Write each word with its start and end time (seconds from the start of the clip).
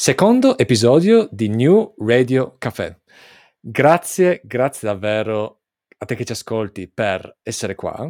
Secondo 0.00 0.56
episodio 0.56 1.28
di 1.32 1.48
New 1.48 1.96
Radio 1.98 2.54
Café. 2.56 3.00
Grazie, 3.58 4.40
grazie 4.44 4.88
davvero 4.88 5.62
a 5.98 6.06
te 6.06 6.14
che 6.14 6.24
ci 6.24 6.30
ascolti 6.30 6.86
per 6.88 7.38
essere 7.42 7.74
qua. 7.74 8.08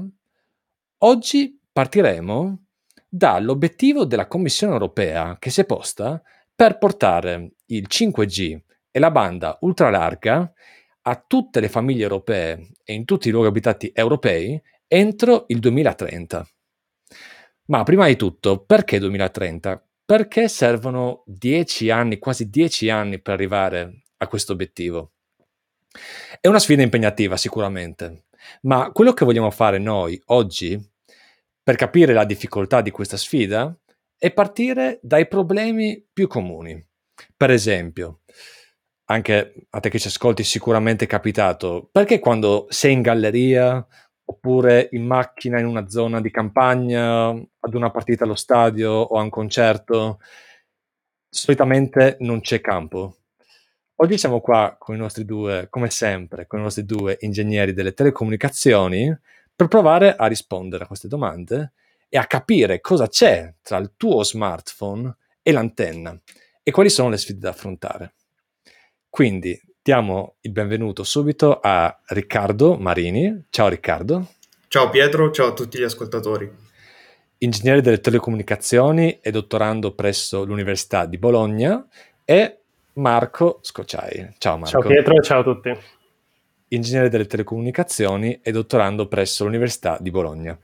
Oggi 0.98 1.58
partiremo 1.72 2.64
dall'obiettivo 3.08 4.04
della 4.04 4.26
Commissione 4.26 4.74
europea 4.74 5.38
che 5.38 5.48
si 5.48 5.62
è 5.62 5.64
posta 5.64 6.22
per 6.54 6.76
portare 6.76 7.52
il 7.68 7.86
5G 7.88 8.60
e 8.90 8.98
la 8.98 9.10
banda 9.10 9.56
ultralarga 9.62 10.52
a 11.00 11.24
tutte 11.26 11.58
le 11.58 11.70
famiglie 11.70 12.02
europee 12.02 12.68
e 12.84 12.92
in 12.92 13.06
tutti 13.06 13.28
i 13.28 13.30
luoghi 13.30 13.48
abitati 13.48 13.90
europei 13.94 14.60
entro 14.86 15.46
il 15.46 15.58
2030. 15.58 16.46
Ma 17.68 17.82
prima 17.82 18.06
di 18.06 18.16
tutto, 18.16 18.62
perché 18.62 18.98
2030? 18.98 19.87
Perché 20.10 20.48
servono 20.48 21.22
10 21.26 21.90
anni, 21.90 22.18
quasi 22.18 22.48
10 22.48 22.88
anni 22.88 23.20
per 23.20 23.34
arrivare 23.34 24.04
a 24.16 24.26
questo 24.26 24.54
obiettivo? 24.54 25.12
È 26.40 26.48
una 26.48 26.58
sfida 26.58 26.80
impegnativa 26.80 27.36
sicuramente, 27.36 28.24
ma 28.62 28.90
quello 28.90 29.12
che 29.12 29.26
vogliamo 29.26 29.50
fare 29.50 29.76
noi 29.76 30.18
oggi 30.28 30.80
per 31.62 31.76
capire 31.76 32.14
la 32.14 32.24
difficoltà 32.24 32.80
di 32.80 32.90
questa 32.90 33.18
sfida 33.18 33.78
è 34.16 34.32
partire 34.32 34.98
dai 35.02 35.28
problemi 35.28 36.02
più 36.10 36.26
comuni. 36.26 36.82
Per 37.36 37.50
esempio, 37.50 38.20
anche 39.10 39.66
a 39.68 39.78
te 39.78 39.90
che 39.90 39.98
ci 39.98 40.08
ascolti 40.08 40.42
sicuramente 40.42 41.04
è 41.04 41.06
capitato, 41.06 41.86
perché 41.92 42.18
quando 42.18 42.64
sei 42.70 42.94
in 42.94 43.02
galleria 43.02 43.86
oppure 44.30 44.88
in 44.92 45.06
macchina 45.06 45.58
in 45.58 45.64
una 45.64 45.88
zona 45.88 46.20
di 46.20 46.30
campagna, 46.30 47.28
ad 47.28 47.74
una 47.74 47.90
partita 47.90 48.24
allo 48.24 48.34
stadio 48.34 48.90
o 48.90 49.18
a 49.18 49.22
un 49.22 49.30
concerto, 49.30 50.20
solitamente 51.28 52.16
non 52.20 52.40
c'è 52.40 52.60
campo. 52.60 53.16
Oggi 53.96 54.18
siamo 54.18 54.40
qua 54.40 54.76
con 54.78 54.94
i 54.94 54.98
nostri 54.98 55.24
due, 55.24 55.68
come 55.70 55.88
sempre, 55.88 56.46
con 56.46 56.60
i 56.60 56.62
nostri 56.62 56.84
due 56.84 57.16
ingegneri 57.20 57.72
delle 57.72 57.94
telecomunicazioni 57.94 59.16
per 59.56 59.66
provare 59.66 60.14
a 60.14 60.26
rispondere 60.26 60.84
a 60.84 60.86
queste 60.86 61.08
domande 61.08 61.72
e 62.08 62.18
a 62.18 62.26
capire 62.26 62.80
cosa 62.80 63.08
c'è 63.08 63.54
tra 63.62 63.78
il 63.78 63.94
tuo 63.96 64.22
smartphone 64.22 65.16
e 65.42 65.52
l'antenna 65.52 66.16
e 66.62 66.70
quali 66.70 66.90
sono 66.90 67.08
le 67.08 67.16
sfide 67.16 67.38
da 67.38 67.48
affrontare. 67.48 68.14
Quindi 69.08 69.58
diamo 69.82 70.36
il 70.40 70.52
benvenuto 70.52 71.04
subito 71.04 71.60
a 71.60 72.00
Riccardo 72.06 72.76
Marini. 72.76 73.46
Ciao 73.50 73.68
Riccardo. 73.68 74.26
Ciao 74.68 74.90
Pietro, 74.90 75.30
ciao 75.30 75.48
a 75.48 75.52
tutti 75.52 75.78
gli 75.78 75.82
ascoltatori. 75.82 76.50
Ingegnere 77.38 77.80
delle 77.80 78.00
telecomunicazioni 78.00 79.18
e 79.20 79.30
dottorando 79.30 79.94
presso 79.94 80.44
l'Università 80.44 81.06
di 81.06 81.18
Bologna 81.18 81.86
e 82.24 82.58
Marco 82.94 83.60
Scocciai. 83.62 84.34
Ciao 84.38 84.58
Marco. 84.58 84.80
Ciao 84.80 84.82
Pietro 84.82 85.14
e 85.16 85.22
ciao 85.22 85.40
a 85.40 85.44
tutti. 85.44 85.72
Ingegnere 86.68 87.08
delle 87.08 87.26
telecomunicazioni 87.26 88.40
e 88.42 88.50
dottorando 88.50 89.08
presso 89.08 89.44
l'Università 89.44 89.96
di 90.00 90.10
Bologna. 90.10 90.58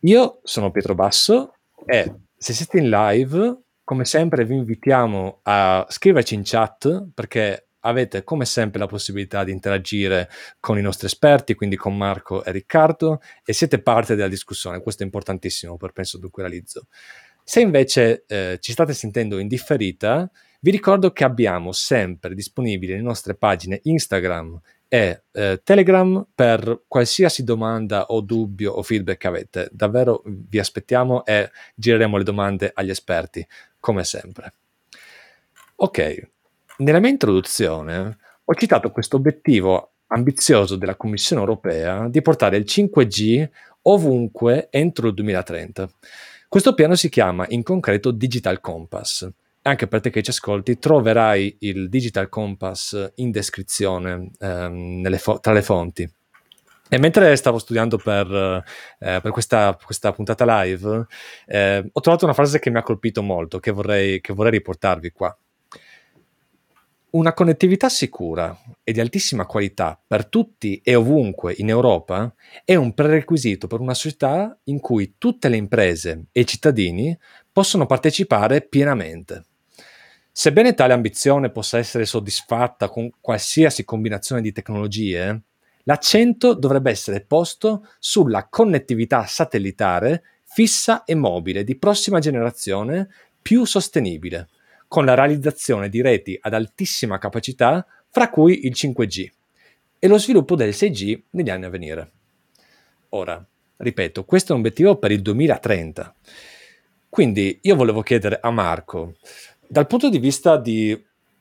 Io 0.00 0.40
sono 0.44 0.70
Pietro 0.70 0.94
Basso 0.94 1.54
e 1.84 2.14
se 2.36 2.52
siete 2.52 2.78
in 2.78 2.88
live, 2.88 3.56
come 3.82 4.04
sempre 4.04 4.44
vi 4.44 4.54
invitiamo 4.54 5.40
a 5.42 5.84
scriverci 5.88 6.34
in 6.34 6.42
chat 6.44 7.08
perché 7.12 7.69
avete 7.80 8.24
come 8.24 8.44
sempre 8.44 8.78
la 8.78 8.86
possibilità 8.86 9.44
di 9.44 9.52
interagire 9.52 10.28
con 10.58 10.78
i 10.78 10.82
nostri 10.82 11.06
esperti, 11.06 11.54
quindi 11.54 11.76
con 11.76 11.96
Marco 11.96 12.44
e 12.44 12.52
Riccardo, 12.52 13.20
e 13.44 13.52
siete 13.52 13.80
parte 13.80 14.14
della 14.14 14.28
discussione. 14.28 14.80
Questo 14.80 15.02
è 15.02 15.06
importantissimo 15.06 15.76
per 15.76 15.92
Penso 15.92 16.18
Dunque 16.18 16.42
Realizzo. 16.42 16.86
Se 17.42 17.60
invece 17.60 18.24
eh, 18.26 18.58
ci 18.60 18.72
state 18.72 18.94
sentendo 18.94 19.38
in 19.38 19.48
differita, 19.48 20.30
vi 20.60 20.70
ricordo 20.70 21.10
che 21.10 21.24
abbiamo 21.24 21.72
sempre 21.72 22.34
disponibili 22.34 22.92
le 22.92 23.00
nostre 23.00 23.34
pagine 23.34 23.80
Instagram 23.82 24.60
e 24.92 25.22
eh, 25.32 25.60
Telegram 25.62 26.26
per 26.34 26.82
qualsiasi 26.86 27.44
domanda 27.44 28.06
o 28.06 28.20
dubbio 28.20 28.72
o 28.72 28.82
feedback 28.82 29.18
che 29.18 29.26
avete. 29.26 29.68
Davvero 29.72 30.22
vi 30.24 30.58
aspettiamo 30.58 31.24
e 31.24 31.50
gireremo 31.74 32.16
le 32.16 32.24
domande 32.24 32.70
agli 32.74 32.90
esperti, 32.90 33.46
come 33.78 34.04
sempre. 34.04 34.52
Ok, 35.76 36.28
nella 36.80 36.98
mia 36.98 37.10
introduzione 37.10 38.18
ho 38.44 38.54
citato 38.54 38.90
questo 38.90 39.16
obiettivo 39.16 39.92
ambizioso 40.08 40.76
della 40.76 40.96
Commissione 40.96 41.40
europea 41.40 42.08
di 42.08 42.20
portare 42.20 42.56
il 42.56 42.64
5G 42.66 43.48
ovunque 43.82 44.68
entro 44.70 45.08
il 45.08 45.14
2030. 45.14 45.88
Questo 46.48 46.74
piano 46.74 46.96
si 46.96 47.08
chiama 47.08 47.46
in 47.50 47.62
concreto 47.62 48.10
Digital 48.10 48.60
Compass. 48.60 49.28
Anche 49.62 49.86
per 49.86 50.00
te 50.00 50.10
che 50.10 50.22
ci 50.22 50.30
ascolti, 50.30 50.78
troverai 50.78 51.58
il 51.60 51.88
Digital 51.88 52.28
Compass 52.28 53.12
in 53.16 53.30
descrizione 53.30 54.30
ehm, 54.38 55.16
fo- 55.16 55.38
tra 55.38 55.52
le 55.52 55.62
fonti. 55.62 56.10
E 56.92 56.98
mentre 56.98 57.36
stavo 57.36 57.58
studiando 57.58 57.98
per, 57.98 58.64
eh, 58.98 59.20
per 59.20 59.30
questa, 59.30 59.78
questa, 59.80 60.12
puntata 60.12 60.62
live, 60.62 61.06
eh, 61.46 61.88
ho 61.92 62.00
trovato 62.00 62.24
una 62.24 62.34
frase 62.34 62.58
che 62.58 62.70
mi 62.70 62.78
ha 62.78 62.82
colpito 62.82 63.22
molto, 63.22 63.60
che 63.60 63.70
vorrei, 63.70 64.20
che 64.20 64.32
vorrei 64.32 64.50
riportarvi 64.52 65.12
qua. 65.12 65.36
Una 67.12 67.32
connettività 67.32 67.88
sicura 67.88 68.56
e 68.84 68.92
di 68.92 69.00
altissima 69.00 69.44
qualità 69.44 70.00
per 70.06 70.26
tutti 70.26 70.80
e 70.80 70.94
ovunque 70.94 71.52
in 71.56 71.68
Europa 71.68 72.32
è 72.64 72.76
un 72.76 72.94
prerequisito 72.94 73.66
per 73.66 73.80
una 73.80 73.94
società 73.94 74.56
in 74.64 74.78
cui 74.78 75.16
tutte 75.18 75.48
le 75.48 75.56
imprese 75.56 76.26
e 76.30 76.42
i 76.42 76.46
cittadini 76.46 77.18
possono 77.50 77.86
partecipare 77.86 78.60
pienamente. 78.60 79.46
Sebbene 80.30 80.74
tale 80.74 80.92
ambizione 80.92 81.50
possa 81.50 81.78
essere 81.78 82.06
soddisfatta 82.06 82.88
con 82.88 83.10
qualsiasi 83.20 83.84
combinazione 83.84 84.40
di 84.40 84.52
tecnologie, 84.52 85.40
l'accento 85.82 86.54
dovrebbe 86.54 86.92
essere 86.92 87.22
posto 87.22 87.88
sulla 87.98 88.46
connettività 88.48 89.26
satellitare 89.26 90.22
fissa 90.44 91.02
e 91.02 91.16
mobile 91.16 91.64
di 91.64 91.76
prossima 91.76 92.20
generazione 92.20 93.08
più 93.42 93.64
sostenibile 93.64 94.48
con 94.90 95.04
la 95.04 95.14
realizzazione 95.14 95.88
di 95.88 96.02
reti 96.02 96.36
ad 96.40 96.52
altissima 96.52 97.18
capacità, 97.18 97.86
fra 98.08 98.28
cui 98.28 98.66
il 98.66 98.72
5G, 98.74 99.30
e 100.00 100.08
lo 100.08 100.18
sviluppo 100.18 100.56
del 100.56 100.70
6G 100.70 101.20
negli 101.30 101.48
anni 101.48 101.66
a 101.66 101.68
venire. 101.68 102.10
Ora, 103.10 103.40
ripeto, 103.76 104.24
questo 104.24 104.50
è 104.50 104.54
un 104.54 104.62
obiettivo 104.62 104.96
per 104.96 105.12
il 105.12 105.22
2030. 105.22 106.12
Quindi 107.08 107.60
io 107.62 107.76
volevo 107.76 108.02
chiedere 108.02 108.40
a 108.42 108.50
Marco, 108.50 109.14
dal 109.64 109.86
punto 109.86 110.08
di 110.08 110.18
vista 110.18 110.56
di 110.56 111.00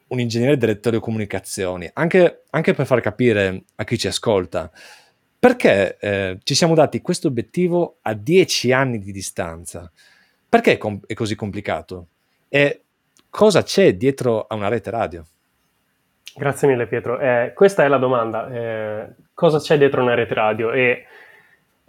un 0.10 0.20
ingegnere 0.20 0.56
delle 0.56 0.80
telecomunicazioni, 0.80 1.90
anche, 1.94 2.44
anche 2.52 2.76
per 2.76 2.86
far 2.86 3.02
capire 3.02 3.64
a 3.78 3.84
chi 3.84 3.98
ci 3.98 4.06
ascolta, 4.06 4.72
perché 5.40 5.98
eh, 5.98 6.38
ci 6.44 6.54
siamo 6.54 6.76
dati 6.76 7.02
questo 7.02 7.30
obiettivo 7.30 7.98
a 8.04 8.14
10 8.14 8.72
anni 8.74 9.00
di 9.00 9.12
distanza? 9.12 9.92
Perché 10.48 10.74
è, 10.74 10.78
com- 10.78 11.02
è 11.08 11.16
così 11.16 11.34
complicato? 11.34 12.10
E 12.48 12.84
cosa 13.30 13.64
c'è 13.64 13.96
dietro 13.96 14.46
a 14.48 14.56
una 14.56 14.68
rete 14.68 14.90
radio? 14.90 15.26
Grazie 16.36 16.68
mille 16.68 16.88
Pietro. 16.88 17.20
Eh, 17.20 17.52
questa 17.56 17.84
è 17.84 17.88
la 17.88 17.98
domanda. 17.98 18.50
Eh, 18.50 19.08
cosa 19.34 19.60
c'è 19.60 19.78
dietro 19.78 20.02
una 20.02 20.14
rete 20.14 20.34
radio? 20.34 20.72
E, 20.72 21.06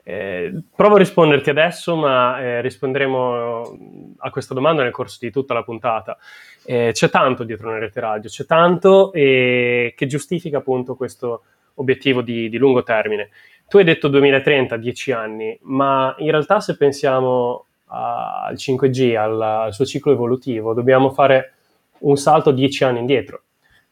eh, 0.02 0.62
provo 0.74 0.96
a 0.96 0.98
risponderti 0.98 1.50
adesso, 1.50 1.94
ma 1.94 2.40
eh, 2.40 2.60
risponderemo 2.60 4.16
a 4.18 4.30
questa 4.30 4.54
domanda 4.54 4.82
nel 4.82 4.92
corso 4.92 5.18
di 5.20 5.30
tutta 5.30 5.54
la 5.54 5.62
puntata. 5.62 6.18
Eh, 6.64 6.90
c'è 6.92 7.10
tanto 7.10 7.44
dietro 7.44 7.68
una 7.68 7.78
rete 7.78 8.00
radio, 8.00 8.28
c'è 8.28 8.44
tanto 8.44 9.10
che 9.12 9.94
giustifica 9.96 10.58
appunto 10.58 10.96
questo 10.96 11.42
obiettivo 11.74 12.22
di, 12.22 12.48
di 12.48 12.58
lungo 12.58 12.82
termine. 12.82 13.30
Tu 13.68 13.78
hai 13.78 13.84
detto 13.84 14.08
2030, 14.08 14.76
10 14.76 15.12
anni, 15.12 15.58
ma 15.62 16.14
in 16.18 16.30
realtà 16.30 16.58
se 16.60 16.76
pensiamo 16.76 17.66
al 17.90 18.54
5G, 18.54 19.16
al, 19.16 19.40
al, 19.40 19.74
suo 19.74 19.84
ciclo 19.84 20.12
evolutivo, 20.12 20.74
dobbiamo 20.74 21.10
fare 21.10 21.54
un 22.00 22.16
salto 22.16 22.52
dieci 22.52 22.84
anni 22.84 23.00
indietro, 23.00 23.42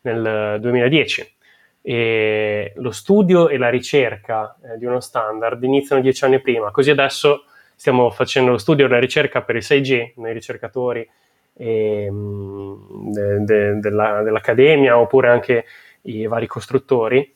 nel 0.02 0.58
2010. 0.60 1.36
E 1.82 2.72
lo 2.76 2.90
studio 2.90 3.48
e 3.48 3.56
la 3.56 3.70
ricerca 3.70 4.56
eh, 4.62 4.78
di 4.78 4.84
uno 4.84 5.00
standard 5.00 5.62
iniziano 5.62 6.02
dieci 6.02 6.24
anni 6.24 6.40
prima, 6.40 6.70
così 6.70 6.90
adesso 6.90 7.44
stiamo 7.74 8.10
facendo 8.10 8.50
lo 8.50 8.58
studio 8.58 8.86
e 8.86 8.88
la 8.88 8.98
ricerca 8.98 9.42
per 9.42 9.56
il 9.56 9.62
6G, 9.64 10.12
noi 10.16 10.32
ricercatori 10.32 11.08
eh, 11.54 12.08
de, 12.10 13.44
de, 13.44 13.78
della, 13.78 14.22
dell'accademia 14.22 14.98
oppure 14.98 15.28
anche 15.28 15.64
i 16.02 16.26
vari 16.26 16.46
costruttori. 16.46 17.34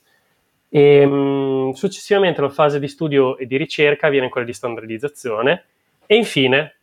E, 0.69 1.07
mh, 1.07 1.73
successivamente 1.73 2.41
la 2.41 2.49
fase 2.49 2.79
di 2.79 2.89
studio 2.89 3.37
e 3.37 3.47
di 3.47 3.57
ricerca 3.57 4.09
viene 4.09 4.29
quella 4.29 4.47
di 4.47 4.53
standardizzazione 4.53 5.65
e 6.13 6.17
infine, 6.17 6.75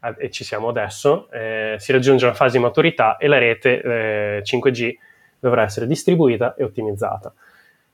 eh, 0.00 0.14
e 0.18 0.30
ci 0.30 0.44
siamo 0.44 0.68
adesso, 0.68 1.28
eh, 1.32 1.74
si 1.78 1.90
raggiunge 1.90 2.24
una 2.24 2.34
fase 2.34 2.58
di 2.58 2.62
maturità 2.62 3.16
e 3.16 3.26
la 3.26 3.38
rete 3.38 3.80
eh, 3.80 4.42
5G 4.44 4.94
dovrà 5.40 5.62
essere 5.62 5.86
distribuita 5.86 6.54
e 6.54 6.62
ottimizzata. 6.62 7.32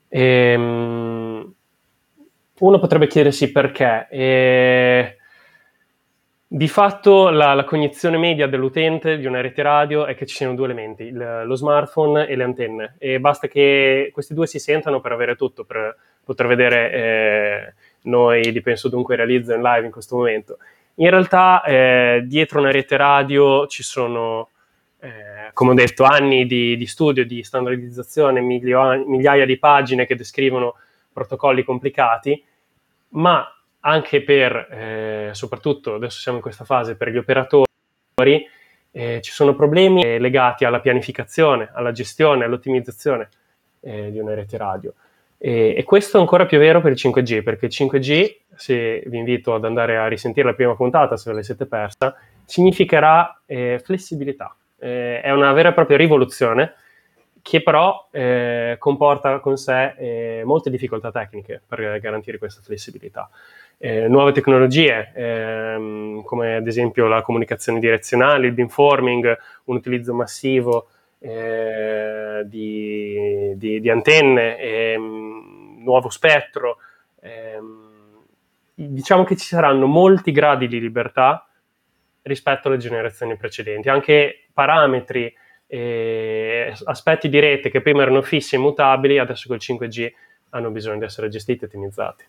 E, 0.07 0.55
um, 0.55 1.53
uno 2.57 2.79
potrebbe 2.79 3.07
chiedersi 3.07 3.51
perché. 3.51 4.07
E 4.09 5.17
di 6.47 6.67
fatto 6.67 7.29
la, 7.29 7.53
la, 7.53 7.63
cognizione 7.63 8.17
media 8.17 8.47
dell'utente 8.47 9.17
di 9.17 9.25
una 9.25 9.41
rete 9.41 9.61
radio 9.63 10.05
è 10.05 10.15
che 10.15 10.27
ci 10.27 10.35
siano 10.35 10.53
due 10.53 10.65
elementi, 10.65 11.03
il, 11.03 11.43
lo 11.43 11.55
smartphone 11.55 12.27
e 12.27 12.35
le 12.35 12.43
antenne, 12.43 12.95
e 12.99 13.19
basta 13.19 13.47
che 13.47 14.11
questi 14.13 14.33
due 14.33 14.45
si 14.45 14.59
sentano 14.59 15.01
per 15.01 15.11
avere 15.11 15.35
tutto, 15.35 15.65
per 15.65 15.97
poter 16.23 16.47
vedere 16.47 16.91
eh, 16.91 17.73
noi 18.03 18.51
di 18.51 18.61
Penso 18.61 18.89
Dunque 18.89 19.15
Realizzo 19.15 19.53
in 19.53 19.61
live 19.61 19.85
in 19.85 19.91
questo 19.91 20.15
momento. 20.15 20.57
In 20.95 21.09
realtà 21.09 21.61
eh, 21.63 22.23
dietro 22.25 22.59
una 22.59 22.71
rete 22.71 22.95
radio 22.95 23.67
ci 23.67 23.83
sono, 23.83 24.49
eh, 24.99 25.49
come 25.51 25.71
ho 25.71 25.73
detto, 25.73 26.05
anni 26.05 26.45
di, 26.45 26.77
di 26.77 26.85
studio, 26.85 27.25
di 27.25 27.43
standardizzazione, 27.43 28.39
miglio, 28.39 29.03
migliaia 29.05 29.45
di 29.45 29.57
pagine 29.59 30.05
che 30.05 30.15
descrivono 30.15 30.75
protocolli 31.11 31.63
complicati, 31.63 32.41
ma 33.09 33.45
anche 33.81 34.23
per, 34.23 34.55
eh, 34.71 35.29
soprattutto 35.33 35.95
adesso 35.95 36.19
siamo 36.19 36.37
in 36.37 36.43
questa 36.43 36.63
fase, 36.63 36.95
per 36.95 37.09
gli 37.09 37.17
operatori, 37.17 37.67
eh, 38.91 39.19
ci 39.21 39.31
sono 39.31 39.53
problemi 39.53 40.17
legati 40.19 40.63
alla 40.63 40.79
pianificazione, 40.79 41.69
alla 41.73 41.91
gestione, 41.91 42.45
all'ottimizzazione 42.45 43.29
eh, 43.81 44.11
di 44.11 44.19
una 44.19 44.33
rete 44.33 44.57
radio. 44.57 44.93
E, 45.47 45.75
e, 45.77 45.83
questo 45.83 46.17
è 46.17 46.19
ancora 46.19 46.47
più 46.47 46.57
vero 46.57 46.81
per 46.81 46.93
il 46.93 46.97
5G, 46.99 47.43
perché 47.43 47.67
il 47.67 47.71
5G, 47.71 48.35
se 48.55 49.03
vi 49.05 49.19
invito 49.19 49.53
ad 49.53 49.63
andare 49.63 49.95
a 49.95 50.07
risentire 50.07 50.47
la 50.47 50.55
prima 50.55 50.75
puntata, 50.75 51.17
se 51.17 51.29
ve 51.29 51.35
la 51.35 51.43
siete 51.43 51.67
persa, 51.67 52.15
significherà 52.45 53.41
eh, 53.45 53.79
flessibilità. 53.83 54.55
Eh, 54.79 55.21
è 55.21 55.29
una 55.29 55.53
vera 55.53 55.69
e 55.69 55.73
propria 55.73 55.97
rivoluzione 55.97 56.73
che 57.43 57.61
però 57.61 58.07
eh, 58.09 58.77
comporta 58.79 59.37
con 59.37 59.55
sé 59.55 59.93
eh, 59.99 60.41
molte 60.45 60.71
difficoltà 60.71 61.11
tecniche 61.11 61.61
per 61.63 61.99
garantire 61.99 62.39
questa 62.39 62.61
flessibilità. 62.63 63.29
Eh, 63.77 64.07
nuove 64.07 64.31
tecnologie, 64.31 65.11
ehm, 65.13 66.23
come 66.23 66.55
ad 66.55 66.65
esempio 66.65 67.05
la 67.05 67.21
comunicazione 67.21 67.77
direzionale, 67.77 68.47
il 68.47 68.53
beamforming, 68.53 69.37
un 69.65 69.75
utilizzo 69.75 70.11
massivo 70.15 70.87
eh, 71.19 72.43
di, 72.45 73.53
di, 73.55 73.79
di, 73.79 73.89
antenne, 73.89 74.57
ehm, 74.57 75.81
nuovo 75.83 76.09
spettro. 76.09 76.77
Ehm, 77.21 78.23
diciamo 78.73 79.23
che 79.23 79.35
ci 79.37 79.45
saranno 79.45 79.85
molti 79.85 80.31
gradi 80.31 80.67
di 80.67 80.79
libertà 80.79 81.47
rispetto 82.23 82.67
alle 82.67 82.77
generazioni 82.77 83.37
precedenti, 83.37 83.89
anche 83.89 84.47
parametri 84.53 85.33
e 85.67 86.73
aspetti 86.83 87.29
di 87.29 87.39
rete 87.39 87.69
che 87.69 87.81
prima 87.81 88.01
erano 88.01 88.21
fissi 88.21 88.55
e 88.55 88.59
mutabili, 88.59 89.17
adesso 89.17 89.47
col 89.47 89.57
5G 89.59 90.11
hanno 90.49 90.69
bisogno 90.69 90.99
di 90.99 91.05
essere 91.05 91.29
gestiti 91.29 91.63
e 91.63 91.67
ottimizzati. 91.67 92.25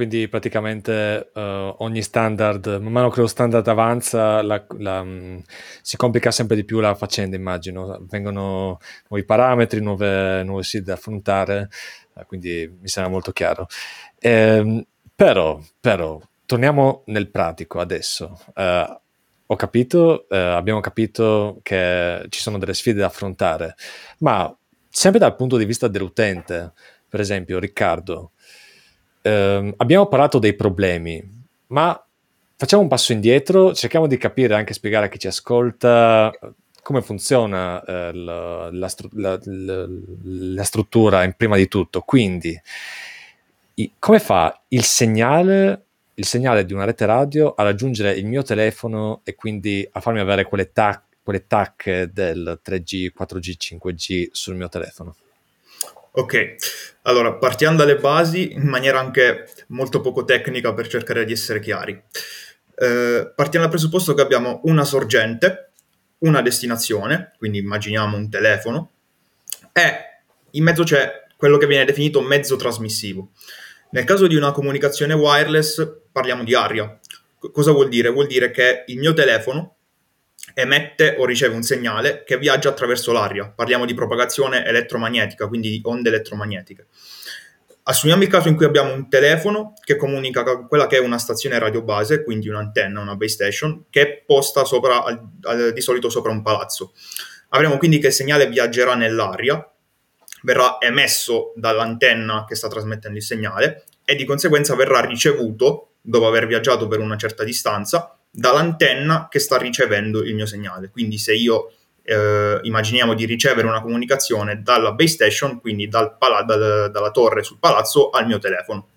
Quindi 0.00 0.28
praticamente 0.28 1.30
uh, 1.34 1.74
ogni 1.80 2.00
standard, 2.00 2.78
man 2.80 2.90
mano 2.90 3.10
che 3.10 3.20
lo 3.20 3.26
standard 3.26 3.68
avanza, 3.68 4.40
la, 4.40 4.64
la, 4.78 5.00
um, 5.00 5.42
si 5.82 5.98
complica 5.98 6.30
sempre 6.30 6.56
di 6.56 6.64
più 6.64 6.80
la 6.80 6.94
faccenda, 6.94 7.36
immagino. 7.36 8.06
Vengono 8.08 8.78
nuovi 9.10 9.26
parametri, 9.26 9.82
nuove, 9.82 10.42
nuove 10.42 10.62
sfide 10.62 10.84
da 10.84 10.94
affrontare, 10.94 11.68
uh, 12.14 12.24
quindi 12.24 12.78
mi 12.80 12.88
sembra 12.88 13.12
molto 13.12 13.30
chiaro. 13.32 13.66
Eh, 14.18 14.86
però, 15.14 15.60
però, 15.78 16.18
torniamo 16.46 17.02
nel 17.08 17.30
pratico 17.30 17.78
adesso. 17.78 18.40
Uh, 18.54 18.98
ho 19.48 19.56
capito, 19.56 20.28
abbiamo 20.30 20.80
capito 20.80 21.58
che 21.62 22.24
ci 22.30 22.40
sono 22.40 22.56
delle 22.56 22.72
sfide 22.72 23.00
da 23.00 23.06
affrontare, 23.06 23.74
ma 24.20 24.56
sempre 24.88 25.20
dal 25.20 25.36
punto 25.36 25.58
di 25.58 25.66
vista 25.66 25.88
dell'utente, 25.88 26.72
per 27.06 27.20
esempio, 27.20 27.58
Riccardo, 27.58 28.30
ehm, 29.22 29.74
abbiamo 29.76 30.06
parlato 30.06 30.38
dei 30.38 30.54
problemi, 30.54 31.22
ma 31.68 32.04
facciamo 32.56 32.82
un 32.82 32.88
passo 32.88 33.12
indietro, 33.12 33.72
cerchiamo 33.74 34.06
di 34.06 34.16
capire, 34.16 34.54
anche 34.54 34.74
spiegare 34.74 35.06
a 35.06 35.08
chi 35.08 35.18
ci 35.18 35.26
ascolta 35.26 36.32
come 36.82 37.02
funziona 37.02 37.82
eh, 37.84 38.12
la, 38.12 38.70
la, 38.72 38.90
la, 39.12 39.38
la, 40.24 40.64
struttura 40.64 41.24
in, 41.24 41.34
prima 41.34 41.56
di 41.56 41.68
tutto. 41.68 42.00
Quindi, 42.00 42.60
i, 43.74 43.92
come 43.98 44.18
fa 44.18 44.60
il 44.68 44.82
segnale, 44.82 45.84
il 46.14 46.24
segnale 46.24 46.64
di 46.64 46.72
una 46.72 46.84
rete 46.84 47.06
radio 47.06 47.54
a 47.54 47.62
raggiungere 47.62 48.12
il 48.12 48.26
mio 48.26 48.42
telefono 48.42 49.20
e 49.24 49.34
quindi 49.34 49.88
a 49.92 50.00
farmi 50.00 50.20
avere 50.20 50.44
quelle, 50.44 50.72
tac, 50.72 51.02
quelle 51.22 51.46
tacche 51.46 52.10
del 52.12 52.60
3G, 52.64 53.10
4G, 53.16 53.76
5G 53.78 54.28
sul 54.32 54.56
mio 54.56 54.68
telefono? 54.68 55.14
Ok, 56.12 56.56
allora 57.02 57.34
partiamo 57.34 57.76
dalle 57.76 57.94
basi 57.94 58.52
in 58.52 58.66
maniera 58.66 58.98
anche 58.98 59.46
molto 59.68 60.00
poco 60.00 60.24
tecnica 60.24 60.74
per 60.74 60.88
cercare 60.88 61.24
di 61.24 61.32
essere 61.32 61.60
chiari. 61.60 61.92
Eh, 62.74 63.32
partiamo 63.32 63.64
dal 63.64 63.74
presupposto 63.74 64.14
che 64.14 64.20
abbiamo 64.20 64.60
una 64.64 64.84
sorgente, 64.84 65.70
una 66.18 66.42
destinazione, 66.42 67.32
quindi 67.38 67.58
immaginiamo 67.58 68.16
un 68.16 68.28
telefono, 68.28 68.90
e 69.72 70.22
in 70.50 70.64
mezzo 70.64 70.82
c'è 70.82 71.26
quello 71.36 71.58
che 71.58 71.68
viene 71.68 71.84
definito 71.84 72.20
mezzo 72.22 72.56
trasmissivo. 72.56 73.30
Nel 73.90 74.04
caso 74.04 74.26
di 74.26 74.34
una 74.34 74.50
comunicazione 74.50 75.14
wireless 75.14 75.88
parliamo 76.10 76.42
di 76.42 76.56
aria. 76.56 76.98
C- 77.38 77.52
cosa 77.52 77.70
vuol 77.70 77.88
dire? 77.88 78.08
Vuol 78.08 78.26
dire 78.26 78.50
che 78.50 78.82
il 78.88 78.98
mio 78.98 79.12
telefono 79.12 79.76
emette 80.54 81.16
o 81.18 81.24
riceve 81.24 81.54
un 81.54 81.62
segnale 81.62 82.24
che 82.24 82.38
viaggia 82.38 82.68
attraverso 82.68 83.12
l'aria. 83.12 83.48
Parliamo 83.48 83.84
di 83.84 83.94
propagazione 83.94 84.64
elettromagnetica, 84.64 85.46
quindi 85.46 85.70
di 85.70 85.80
onde 85.84 86.08
elettromagnetiche. 86.08 86.86
Assumiamo 87.82 88.22
il 88.22 88.28
caso 88.28 88.48
in 88.48 88.56
cui 88.56 88.66
abbiamo 88.66 88.92
un 88.92 89.08
telefono 89.08 89.72
che 89.82 89.96
comunica 89.96 90.42
con 90.42 90.68
quella 90.68 90.86
che 90.86 90.98
è 90.98 91.00
una 91.00 91.18
stazione 91.18 91.58
radio 91.58 91.82
base, 91.82 92.22
quindi 92.22 92.48
un'antenna, 92.48 93.00
una 93.00 93.16
base 93.16 93.32
station, 93.32 93.86
che 93.90 94.02
è 94.02 94.22
posta 94.24 94.64
sopra, 94.64 95.02
al, 95.02 95.20
al, 95.42 95.72
di 95.72 95.80
solito 95.80 96.08
sopra 96.08 96.30
un 96.30 96.42
palazzo. 96.42 96.92
Avremo 97.48 97.78
quindi 97.78 97.98
che 97.98 98.08
il 98.08 98.12
segnale 98.12 98.46
viaggerà 98.48 98.94
nell'aria, 98.94 99.68
verrà 100.42 100.76
emesso 100.78 101.52
dall'antenna 101.56 102.44
che 102.46 102.54
sta 102.54 102.68
trasmettendo 102.68 103.18
il 103.18 103.24
segnale 103.24 103.84
e 104.04 104.14
di 104.14 104.24
conseguenza 104.24 104.76
verrà 104.76 105.00
ricevuto, 105.00 105.94
dopo 106.00 106.26
aver 106.26 106.46
viaggiato 106.46 106.86
per 106.86 107.00
una 107.00 107.16
certa 107.16 107.44
distanza, 107.44 108.19
dall'antenna 108.30 109.28
che 109.28 109.38
sta 109.38 109.56
ricevendo 109.56 110.22
il 110.22 110.34
mio 110.34 110.46
segnale. 110.46 110.90
Quindi 110.90 111.18
se 111.18 111.34
io 111.34 111.72
eh, 112.02 112.58
immaginiamo 112.62 113.14
di 113.14 113.24
ricevere 113.24 113.66
una 113.66 113.80
comunicazione 113.80 114.62
dalla 114.62 114.92
base 114.92 115.08
station, 115.14 115.60
quindi 115.60 115.88
dal 115.88 116.16
pala- 116.16 116.42
dal, 116.42 116.90
dalla 116.90 117.10
torre 117.10 117.42
sul 117.42 117.58
palazzo 117.58 118.10
al 118.10 118.26
mio 118.26 118.38
telefono. 118.38 118.88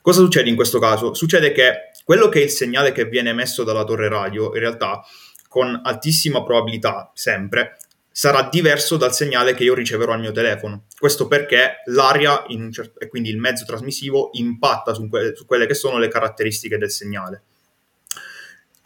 Cosa 0.00 0.20
succede 0.20 0.48
in 0.48 0.56
questo 0.56 0.78
caso? 0.78 1.12
Succede 1.14 1.52
che 1.52 1.90
quello 2.04 2.28
che 2.28 2.40
è 2.40 2.44
il 2.44 2.50
segnale 2.50 2.92
che 2.92 3.04
viene 3.04 3.30
emesso 3.30 3.64
dalla 3.64 3.84
torre 3.84 4.08
radio, 4.08 4.54
in 4.54 4.60
realtà, 4.60 5.02
con 5.48 5.78
altissima 5.84 6.42
probabilità, 6.42 7.10
sempre, 7.14 7.76
sarà 8.10 8.48
diverso 8.50 8.96
dal 8.96 9.14
segnale 9.14 9.54
che 9.54 9.64
io 9.64 9.74
riceverò 9.74 10.12
al 10.12 10.20
mio 10.20 10.32
telefono. 10.32 10.86
Questo 10.98 11.28
perché 11.28 11.82
l'aria, 11.86 12.44
certo, 12.70 12.98
e 12.98 13.08
quindi 13.08 13.28
il 13.28 13.36
mezzo 13.38 13.64
trasmissivo, 13.64 14.30
impatta 14.32 14.94
su, 14.94 15.08
que- 15.08 15.34
su 15.36 15.44
quelle 15.44 15.66
che 15.66 15.74
sono 15.74 15.98
le 15.98 16.08
caratteristiche 16.08 16.78
del 16.78 16.90
segnale. 16.90 17.42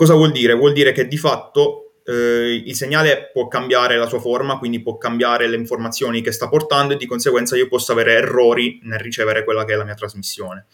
Cosa 0.02 0.14
vuol 0.14 0.32
dire? 0.32 0.54
Vuol 0.54 0.72
dire 0.72 0.90
che 0.90 1.06
di 1.06 1.16
fatto 1.16 1.98
eh, 2.04 2.60
il 2.66 2.74
segnale 2.74 3.30
può 3.32 3.46
cambiare 3.46 3.96
la 3.96 4.08
sua 4.08 4.18
forma, 4.18 4.58
quindi 4.58 4.82
può 4.82 4.98
cambiare 4.98 5.46
le 5.46 5.54
informazioni 5.54 6.22
che 6.22 6.32
sta 6.32 6.48
portando 6.48 6.94
e 6.94 6.96
di 6.96 7.06
conseguenza 7.06 7.54
io 7.54 7.68
posso 7.68 7.92
avere 7.92 8.14
errori 8.14 8.80
nel 8.82 8.98
ricevere 8.98 9.44
quella 9.44 9.64
che 9.64 9.74
è 9.74 9.76
la 9.76 9.84
mia 9.84 9.94
trasmissione. 9.94 10.66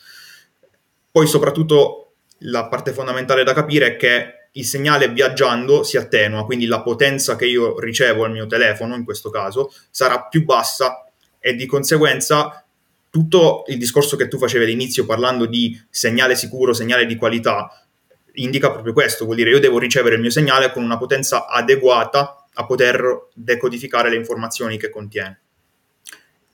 Poi 1.10 1.26
soprattutto 1.26 2.12
la 2.38 2.68
parte 2.68 2.94
fondamentale 2.94 3.44
da 3.44 3.52
capire 3.52 3.88
è 3.88 3.96
che 3.96 4.48
il 4.52 4.64
segnale 4.64 5.10
viaggiando 5.10 5.82
si 5.82 5.98
attenua, 5.98 6.46
quindi 6.46 6.64
la 6.64 6.80
potenza 6.80 7.36
che 7.36 7.44
io 7.44 7.78
ricevo 7.78 8.24
al 8.24 8.32
mio 8.32 8.46
telefono, 8.46 8.94
in 8.94 9.04
questo 9.04 9.28
caso, 9.28 9.70
sarà 9.90 10.22
più 10.22 10.46
bassa 10.46 11.04
e 11.38 11.54
di 11.54 11.66
conseguenza 11.66 12.64
tutto 13.10 13.64
il 13.66 13.76
discorso 13.76 14.16
che 14.16 14.26
tu 14.26 14.38
facevi 14.38 14.64
all'inizio 14.64 15.04
parlando 15.04 15.44
di 15.44 15.78
segnale 15.90 16.34
sicuro, 16.34 16.72
segnale 16.72 17.04
di 17.04 17.16
qualità, 17.16 17.87
indica 18.42 18.70
proprio 18.70 18.92
questo, 18.92 19.24
vuol 19.24 19.36
dire 19.36 19.50
io 19.50 19.60
devo 19.60 19.78
ricevere 19.78 20.16
il 20.16 20.20
mio 20.20 20.30
segnale 20.30 20.72
con 20.72 20.82
una 20.82 20.98
potenza 20.98 21.46
adeguata 21.46 22.46
a 22.54 22.66
poter 22.66 23.28
decodificare 23.34 24.10
le 24.10 24.16
informazioni 24.16 24.78
che 24.78 24.90
contiene. 24.90 25.40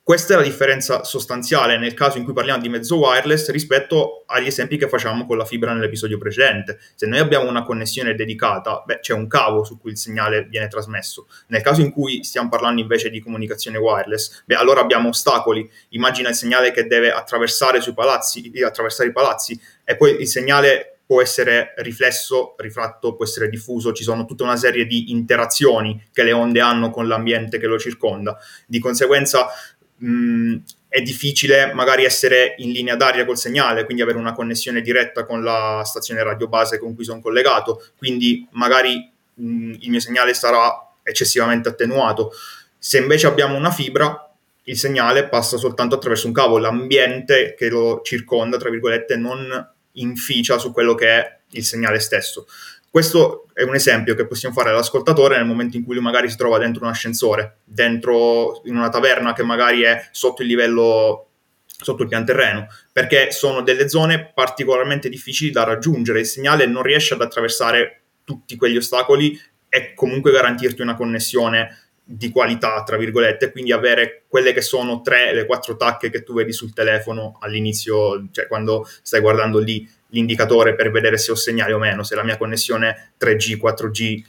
Questa 0.05 0.35
è 0.35 0.37
la 0.37 0.43
differenza 0.43 1.03
sostanziale 1.03 1.79
nel 1.79 1.95
caso 1.95 2.19
in 2.19 2.25
cui 2.25 2.35
parliamo 2.35 2.61
di 2.61 2.69
mezzo 2.69 2.99
wireless 2.99 3.49
rispetto 3.49 4.25
agli 4.27 4.49
esempi 4.49 4.77
che 4.77 4.87
facciamo 4.87 5.25
con 5.25 5.39
la 5.39 5.47
fibra 5.47 5.73
nell'episodio 5.73 6.19
precedente. 6.19 6.79
Se 6.95 7.07
noi 7.07 7.21
abbiamo 7.21 7.49
una 7.49 7.63
connessione 7.63 8.15
dedicata, 8.15 8.83
beh, 8.85 8.99
c'è 8.99 9.15
un 9.15 9.27
cavo 9.29 9.65
su 9.65 9.79
cui 9.79 9.93
il 9.93 9.97
segnale 9.97 10.43
viene 10.43 10.69
trasmesso. 10.69 11.27
Nel 11.47 11.63
caso 11.63 11.81
in 11.81 11.91
cui 11.91 12.23
stiamo 12.23 12.51
parlando 12.51 12.83
invece 12.83 13.09
di 13.09 13.19
comunicazione 13.19 13.79
wireless, 13.79 14.43
beh, 14.45 14.57
allora 14.57 14.83
abbiamo 14.83 15.09
ostacoli. 15.09 15.67
Immagina 15.91 16.29
il 16.29 16.35
segnale 16.35 16.71
che 16.71 16.87
deve 16.87 17.11
attraversare, 17.11 17.81
palazzi, 17.95 18.53
attraversare 18.63 19.09
i 19.09 19.13
palazzi 19.13 19.59
e 19.85 19.97
poi 19.97 20.21
il 20.21 20.29
segnale 20.29 20.94
può 21.07 21.21
essere 21.21 21.75
riflesso, 21.77 22.55
rifratto, 22.59 23.15
può 23.15 23.25
essere 23.25 23.49
diffuso, 23.49 23.93
ci 23.93 24.03
sono 24.03 24.25
tutta 24.25 24.45
una 24.45 24.57
serie 24.57 24.87
di 24.87 25.11
interazioni 25.11 26.03
che 26.13 26.23
le 26.23 26.33
onde 26.33 26.61
hanno 26.61 26.91
con 26.91 27.07
l'ambiente 27.07 27.59
che 27.59 27.67
lo 27.67 27.79
circonda. 27.79 28.39
Di 28.67 28.79
conseguenza 28.79 29.49
mh, 29.97 30.57
è 30.89 31.03
difficile 31.03 31.73
magari 31.75 32.05
essere 32.05 32.55
in 32.59 32.71
linea 32.71 32.97
d'aria 32.97 33.25
col 33.25 33.37
segnale, 33.37 33.85
quindi 33.85 34.03
avere 34.03 34.19
una 34.19 34.33
connessione 34.33 34.81
diretta 34.81 35.27
con 35.27 35.43
la 35.43 35.83
stazione 35.85 36.23
radio 36.23 36.49
base 36.49 36.79
con 36.79 36.95
cui 36.95 37.05
sono 37.05 37.21
collegato, 37.21 37.85
quindi 37.97 38.47
magari 38.53 39.11
mh, 39.35 39.73
il 39.81 39.91
mio 39.91 40.01
segnale 40.01 40.33
sarà 40.35 40.93
eccessivamente 41.03 41.69
attenuato. 41.69 42.33
Se 42.79 42.99
invece 42.99 43.27
abbiamo 43.27 43.57
una 43.57 43.71
fibra, 43.71 44.31
il 44.65 44.79
segnale 44.79 45.29
passa 45.29 45.59
soltanto 45.59 45.97
attraverso 45.97 46.27
un 46.27 46.33
cavo, 46.33 46.59
l'ambiente 46.59 47.55
che 47.59 47.69
lo 47.69 48.01
circonda, 48.03 48.57
tra 48.57 48.71
virgolette, 48.71 49.17
non 49.17 49.74
inficia 49.95 50.59
su 50.59 50.73
quello 50.73 50.95
che 50.95 51.09
è 51.09 51.39
il 51.51 51.65
segnale 51.65 51.99
stesso. 52.01 52.47
Questo 52.91 53.49
è 53.53 53.63
un 53.63 53.75
esempio 53.75 54.15
che 54.15 54.27
possiamo 54.27 54.55
fare 54.55 54.71
all'ascoltatore 54.71 55.37
nel 55.37 55.47
momento 55.47 55.77
in 55.77 55.85
cui 55.85 55.95
lui 55.95 56.03
magari 56.05 56.31
si 56.31 56.37
trova 56.37 56.59
dentro 56.59 56.85
un 56.85 56.91
ascensore, 56.91 57.59
dentro 57.65 58.63
in 58.67 58.77
una 58.77 58.89
taverna 58.89 59.33
che 59.33 59.43
magari 59.43 59.83
è 59.83 60.09
sotto 60.13 60.43
il 60.43 60.49
livello 60.49 61.29
sotto 61.67 62.03
il 62.03 62.09
pian 62.09 62.25
terreno, 62.25 62.69
perché 62.93 63.33
sono 63.33 63.63
delle 63.63 63.89
zone 63.89 64.31
particolarmente 64.33 65.09
difficili 65.09 65.51
da 65.51 65.65
raggiungere, 65.65 66.21
il 66.21 66.27
segnale 66.27 66.67
non 66.67 66.83
riesce 66.83 67.15
ad 67.15 67.21
attraversare 67.21 68.03
tutti 68.25 68.57
quegli 68.57 68.77
ostacoli 68.77 69.39
e 69.69 69.93
comunque 69.95 70.31
garantirti 70.31 70.83
una 70.83 70.95
connessione 70.95 71.84
di 72.07 72.31
qualità, 72.31 72.83
tra 72.83 72.99
virgolette, 72.99 73.51
quindi 73.51 73.73
avere 73.73 74.25
quelle 74.29 74.53
che 74.53 74.61
sono 74.61 75.01
tre, 75.01 75.33
le 75.33 75.47
quattro 75.47 75.77
tacche 75.77 76.11
che 76.11 76.23
tu 76.23 76.35
vedi 76.35 76.53
sul 76.53 76.75
telefono 76.75 77.39
all'inizio, 77.41 78.27
cioè 78.31 78.47
quando 78.47 78.87
stai 79.03 79.21
guardando 79.21 79.59
lì 79.59 79.89
l'indicatore 80.09 80.75
per 80.75 80.91
vedere 80.91 81.17
se 81.17 81.33
ho 81.33 81.35
segnale 81.35 81.73
o 81.73 81.79
meno, 81.79 82.03
se 82.03 82.15
la 82.15 82.23
mia 82.23 82.37
connessione 82.37 83.13
3G, 83.19 83.57
4G, 83.57 84.23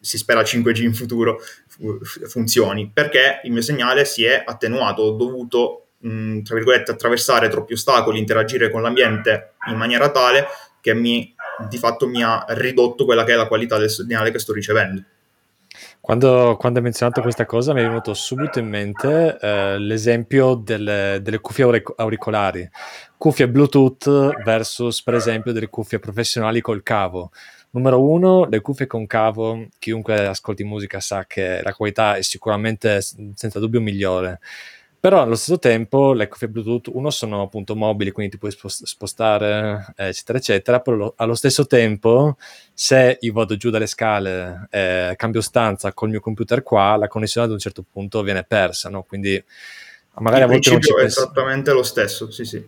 si 0.00 0.16
spera 0.16 0.40
5G 0.42 0.82
in 0.82 0.94
futuro, 0.94 1.40
funzioni, 2.28 2.90
perché 2.92 3.40
il 3.42 3.52
mio 3.52 3.60
segnale 3.60 4.04
si 4.04 4.24
è 4.24 4.42
attenuato, 4.46 5.02
ho 5.02 5.10
dovuto, 5.10 5.88
mh, 5.98 6.42
tra 6.42 6.54
virgolette, 6.54 6.92
attraversare 6.92 7.48
troppi 7.48 7.74
ostacoli, 7.74 8.18
interagire 8.18 8.70
con 8.70 8.82
l'ambiente 8.82 9.54
in 9.68 9.76
maniera 9.76 10.10
tale 10.10 10.46
che 10.80 10.94
mi, 10.94 11.34
di 11.68 11.76
fatto 11.76 12.06
mi 12.06 12.22
ha 12.22 12.44
ridotto 12.48 13.04
quella 13.04 13.24
che 13.24 13.32
è 13.32 13.36
la 13.36 13.46
qualità 13.46 13.76
del 13.76 13.90
segnale 13.90 14.30
che 14.30 14.38
sto 14.38 14.52
ricevendo. 14.52 15.02
Quando, 16.00 16.56
quando, 16.58 16.78
hai 16.78 16.84
menzionato 16.84 17.20
questa 17.20 17.46
cosa 17.46 17.72
mi 17.72 17.80
è 17.80 17.86
venuto 17.86 18.14
subito 18.14 18.58
in 18.58 18.68
mente 18.68 19.38
eh, 19.40 19.78
l'esempio 19.78 20.54
delle, 20.54 21.20
delle 21.22 21.38
cuffie 21.38 21.82
auricolari, 21.96 22.68
cuffie 23.16 23.48
Bluetooth 23.48 24.42
versus 24.42 25.02
per 25.02 25.14
esempio 25.14 25.52
delle 25.52 25.68
cuffie 25.68 25.98
professionali 25.98 26.60
col 26.60 26.82
cavo. 26.82 27.30
Numero 27.72 28.02
uno, 28.02 28.46
le 28.46 28.60
cuffie 28.60 28.88
con 28.88 29.06
cavo, 29.06 29.68
chiunque 29.78 30.26
ascolti 30.26 30.64
musica 30.64 30.98
sa 30.98 31.24
che 31.26 31.60
la 31.62 31.72
qualità 31.72 32.16
è 32.16 32.22
sicuramente 32.22 33.00
senza 33.00 33.60
dubbio 33.60 33.80
migliore. 33.80 34.40
Però 35.00 35.22
allo 35.22 35.34
stesso 35.34 35.58
tempo 35.58 36.12
le 36.12 36.28
cuffie 36.28 36.48
Bluetooth, 36.48 36.90
uno 36.94 37.08
sono 37.08 37.40
appunto 37.40 37.74
mobili, 37.74 38.10
quindi 38.10 38.32
ti 38.32 38.38
puoi 38.38 38.52
spostare, 38.52 39.94
eccetera, 39.96 40.36
eccetera, 40.36 40.80
però 40.80 41.10
allo 41.16 41.34
stesso 41.34 41.66
tempo 41.66 42.36
se 42.74 43.16
io 43.18 43.32
vado 43.32 43.56
giù 43.56 43.70
dalle 43.70 43.86
scale, 43.86 44.68
eh, 44.70 45.14
cambio 45.16 45.40
stanza 45.40 45.94
col 45.94 46.10
mio 46.10 46.20
computer 46.20 46.62
qua, 46.62 46.96
la 46.96 47.08
connessione 47.08 47.46
ad 47.46 47.52
un 47.54 47.58
certo 47.58 47.82
punto 47.90 48.22
viene 48.22 48.44
persa, 48.44 48.90
no? 48.90 49.02
Quindi 49.02 49.42
magari 50.16 50.42
Il 50.42 50.48
a 50.48 50.52
volte 50.52 50.70
non 50.70 50.82
ci 50.82 50.92
pensi... 50.92 51.18
è 51.18 51.22
esattamente 51.22 51.72
lo 51.72 51.82
stesso, 51.82 52.30
sì 52.30 52.44
sì. 52.44 52.62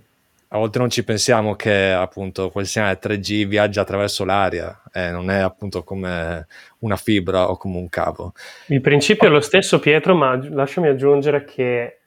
A 0.55 0.59
volte 0.59 0.79
non 0.79 0.89
ci 0.89 1.05
pensiamo 1.05 1.55
che 1.55 1.91
appunto 1.93 2.49
quel 2.49 2.67
segnale 2.67 2.99
3G 2.99 3.47
viaggia 3.47 3.83
attraverso 3.83 4.25
l'aria, 4.25 4.83
eh, 4.91 5.11
non 5.11 5.31
è 5.31 5.39
appunto 5.39 5.83
come 5.83 6.47
una 6.79 6.97
fibra 6.97 7.51
o 7.51 7.59
come 7.59 7.77
un 7.77 7.91
cavo. 7.91 8.33
Il 8.69 8.81
principio 8.81 9.29
è 9.29 9.31
lo 9.31 9.41
stesso 9.41 9.79
Pietro, 9.79 10.15
ma 10.15 10.35
lasciami 10.51 10.89
aggiungere 10.89 11.45
che 11.45 11.99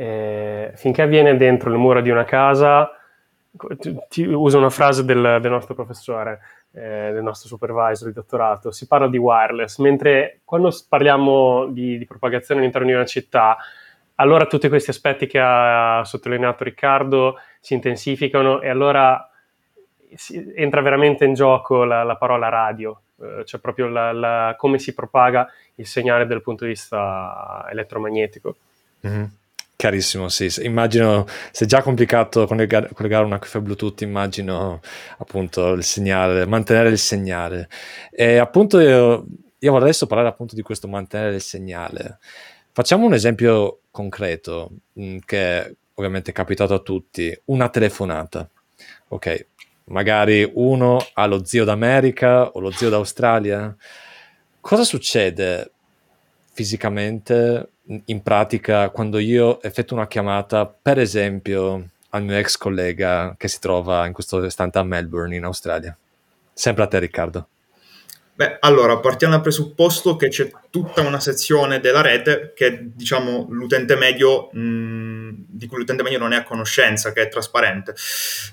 eh, 0.00 0.72
finché 0.76 1.02
avviene 1.02 1.36
dentro 1.36 1.68
le 1.68 1.76
mura 1.76 2.00
di 2.00 2.08
una 2.08 2.24
casa, 2.24 2.90
ti, 3.78 3.94
ti 4.08 4.24
uso 4.24 4.56
una 4.56 4.70
frase 4.70 5.04
del, 5.04 5.40
del 5.42 5.50
nostro 5.50 5.74
professore, 5.74 6.40
eh, 6.72 7.10
del 7.12 7.22
nostro 7.22 7.48
supervisor 7.48 8.08
di 8.08 8.14
dottorato, 8.14 8.70
si 8.70 8.86
parla 8.86 9.08
di 9.08 9.18
wireless, 9.18 9.76
mentre 9.76 10.40
quando 10.46 10.74
parliamo 10.88 11.66
di, 11.66 11.98
di 11.98 12.06
propagazione 12.06 12.62
all'interno 12.62 12.86
di 12.86 12.94
una 12.94 13.04
città, 13.04 13.58
allora 14.14 14.46
tutti 14.46 14.70
questi 14.70 14.88
aspetti 14.88 15.26
che 15.26 15.38
ha 15.38 16.00
sottolineato 16.02 16.64
Riccardo 16.64 17.38
si 17.60 17.74
intensificano 17.74 18.62
e 18.62 18.70
allora 18.70 19.30
si, 20.14 20.50
entra 20.56 20.80
veramente 20.80 21.26
in 21.26 21.34
gioco 21.34 21.84
la, 21.84 22.04
la 22.04 22.16
parola 22.16 22.48
radio, 22.48 23.02
eh, 23.20 23.44
cioè 23.44 23.60
proprio 23.60 23.88
la, 23.88 24.12
la, 24.12 24.54
come 24.56 24.78
si 24.78 24.94
propaga 24.94 25.46
il 25.74 25.86
segnale 25.86 26.24
dal 26.24 26.40
punto 26.40 26.64
di 26.64 26.70
vista 26.70 27.66
elettromagnetico. 27.70 28.56
Mm-hmm. 29.06 29.24
Chiarissimo, 29.80 30.28
sì. 30.28 30.52
Immagino, 30.60 31.24
se 31.52 31.64
è 31.64 31.66
già 31.66 31.80
complicato 31.80 32.46
collegare, 32.46 32.90
collegare 32.92 33.24
una 33.24 33.38
cuffia 33.38 33.62
Bluetooth, 33.62 34.02
immagino 34.02 34.82
appunto 35.16 35.72
il 35.72 35.82
segnale, 35.82 36.44
mantenere 36.44 36.90
il 36.90 36.98
segnale. 36.98 37.66
E 38.10 38.36
appunto 38.36 38.78
io, 38.78 39.24
io 39.58 39.70
vorrei 39.70 39.88
adesso 39.88 40.06
parlare 40.06 40.28
appunto 40.28 40.54
di 40.54 40.60
questo 40.60 40.86
mantenere 40.86 41.36
il 41.36 41.40
segnale. 41.40 42.18
Facciamo 42.72 43.06
un 43.06 43.14
esempio 43.14 43.80
concreto 43.90 44.70
mm, 45.00 45.20
che 45.24 45.76
ovviamente 45.94 46.32
è 46.32 46.34
capitato 46.34 46.74
a 46.74 46.80
tutti, 46.80 47.34
una 47.46 47.70
telefonata. 47.70 48.46
Ok, 49.08 49.46
magari 49.84 50.46
uno 50.56 51.02
ha 51.14 51.24
lo 51.24 51.42
zio 51.46 51.64
d'America 51.64 52.50
o 52.50 52.60
lo 52.60 52.70
zio 52.70 52.90
d'Australia. 52.90 53.74
Cosa 54.60 54.84
succede 54.84 55.70
fisicamente 56.60 57.70
in 58.04 58.22
pratica 58.22 58.90
quando 58.90 59.18
io 59.18 59.62
effettuo 59.62 59.96
una 59.96 60.06
chiamata, 60.06 60.66
per 60.66 60.98
esempio, 60.98 61.88
al 62.10 62.22
mio 62.22 62.36
ex 62.36 62.58
collega 62.58 63.34
che 63.38 63.48
si 63.48 63.58
trova 63.58 64.06
in 64.06 64.12
questo 64.12 64.44
istante 64.44 64.78
a 64.78 64.82
Melbourne, 64.82 65.34
in 65.34 65.44
Australia. 65.44 65.96
Sempre 66.52 66.84
a 66.84 66.86
te, 66.86 66.98
Riccardo. 66.98 67.48
Beh, 68.40 68.56
allora, 68.60 68.96
partiamo 68.96 69.34
dal 69.34 69.42
presupposto 69.42 70.16
che 70.16 70.28
c'è 70.28 70.50
tutta 70.70 71.02
una 71.02 71.20
sezione 71.20 71.78
della 71.78 72.00
rete 72.00 72.54
che, 72.56 72.88
diciamo, 72.94 73.48
l'utente 73.50 73.96
medio, 73.96 74.48
mh, 74.50 75.44
di 75.46 75.66
cui 75.66 75.76
l'utente 75.76 76.02
medio 76.02 76.18
non 76.18 76.32
è 76.32 76.36
a 76.36 76.42
conoscenza, 76.42 77.12
che 77.12 77.20
è 77.20 77.28
trasparente. 77.28 77.94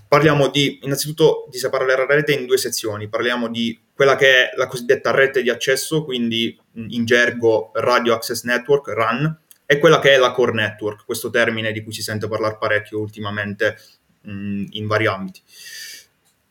Parliamo 0.06 0.50
di, 0.50 0.80
innanzitutto, 0.82 1.48
di 1.50 1.58
separare 1.58 1.96
la 1.96 2.06
rete 2.06 2.34
in 2.34 2.46
due 2.46 2.58
sezioni. 2.58 3.08
Parliamo 3.08 3.48
di 3.48 3.80
quella 3.94 4.18
che 4.18 4.50
è 4.50 4.56
la 4.58 4.68
cosiddetta 4.68 5.12
rete 5.12 5.42
di 5.42 5.50
accesso, 5.50 6.04
quindi 6.04 6.60
in 6.74 7.06
gergo 7.06 7.72
Radio 7.76 8.14
Access 8.14 8.44
Network, 8.44 8.90
RAN, 8.90 9.40
e 9.66 9.80
quella 9.80 10.00
che 10.00 10.16
è 10.16 10.18
la 10.18 10.32
Core 10.32 10.52
Network, 10.52 11.06
questo 11.06 11.30
termine 11.30 11.72
di 11.72 11.82
cui 11.82 11.94
si 11.94 12.02
sente 12.02 12.28
parlare 12.28 12.58
parecchio 12.60 13.00
ultimamente 13.00 13.78
mh, 14.20 14.66
in 14.72 14.86
vari 14.86 15.06
ambiti. 15.08 15.42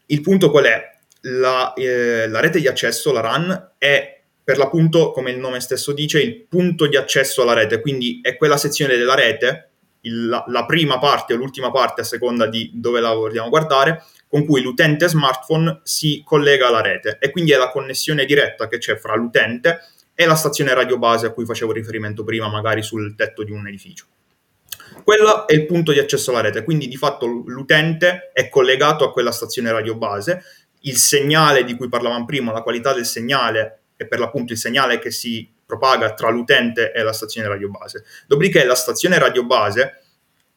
Il 0.06 0.22
punto 0.22 0.50
qual 0.50 0.64
è? 0.64 0.95
La, 1.26 1.72
eh, 1.74 2.28
la 2.28 2.40
rete 2.40 2.60
di 2.60 2.68
accesso, 2.68 3.12
la 3.12 3.20
RAN, 3.20 3.72
è 3.78 4.20
per 4.42 4.58
l'appunto, 4.58 5.10
come 5.10 5.32
il 5.32 5.38
nome 5.38 5.60
stesso 5.60 5.92
dice, 5.92 6.22
il 6.22 6.46
punto 6.48 6.86
di 6.86 6.96
accesso 6.96 7.42
alla 7.42 7.52
rete, 7.52 7.80
quindi 7.80 8.20
è 8.22 8.36
quella 8.36 8.56
sezione 8.56 8.96
della 8.96 9.14
rete, 9.14 9.70
il, 10.02 10.26
la, 10.26 10.44
la, 10.46 10.64
prima 10.64 10.98
parte 10.98 11.34
o 11.34 11.36
l'ultima 11.36 11.72
parte 11.72 12.02
a 12.02 12.04
seconda 12.04 12.46
di 12.46 12.70
dove 12.74 13.00
la 13.00 13.12
vogliamo 13.12 13.48
guardare, 13.48 14.04
con 14.28 14.44
cui 14.44 14.62
l'utente 14.62 15.08
smartphone 15.08 15.80
si 15.82 16.22
collega 16.24 16.68
alla 16.68 16.80
rete. 16.80 17.18
E 17.20 17.30
quindi 17.30 17.52
è 17.52 17.56
la 17.56 17.70
connessione 17.70 18.24
diretta 18.24 18.68
che 18.68 18.78
c'è 18.78 18.96
fra 18.96 19.16
l'utente 19.16 19.80
e 20.14 20.26
la 20.26 20.36
stazione 20.36 20.72
radio 20.74 20.96
base 20.96 21.26
a 21.26 21.30
cui 21.30 21.44
facevo 21.44 21.72
riferimento 21.72 22.22
prima, 22.22 22.48
magari 22.48 22.82
sul 22.82 23.16
tetto 23.16 23.42
di 23.42 23.50
un 23.50 23.66
edificio. 23.66 24.04
Quello 25.02 25.46
è 25.48 25.54
il 25.54 25.66
punto 25.66 25.92
di 25.92 25.98
accesso 25.98 26.30
alla 26.30 26.40
rete, 26.40 26.62
quindi 26.62 26.86
di 26.86 26.96
fatto 26.96 27.26
l'utente 27.26 28.30
è 28.32 28.48
collegato 28.48 29.04
a 29.04 29.12
quella 29.12 29.32
stazione 29.32 29.72
radio 29.72 29.96
base 29.96 30.42
il 30.80 30.96
segnale 30.96 31.64
di 31.64 31.74
cui 31.76 31.88
parlavamo 31.88 32.24
prima, 32.24 32.52
la 32.52 32.62
qualità 32.62 32.92
del 32.92 33.06
segnale 33.06 33.80
è 33.96 34.06
per 34.06 34.18
l'appunto 34.18 34.52
il 34.52 34.58
segnale 34.58 34.98
che 34.98 35.10
si 35.10 35.48
propaga 35.64 36.14
tra 36.14 36.30
l'utente 36.30 36.92
e 36.92 37.02
la 37.02 37.12
stazione 37.12 37.48
radio 37.48 37.70
base. 37.70 38.04
Dopodiché 38.26 38.64
la 38.64 38.74
stazione 38.74 39.18
radio 39.18 39.44
base 39.44 40.00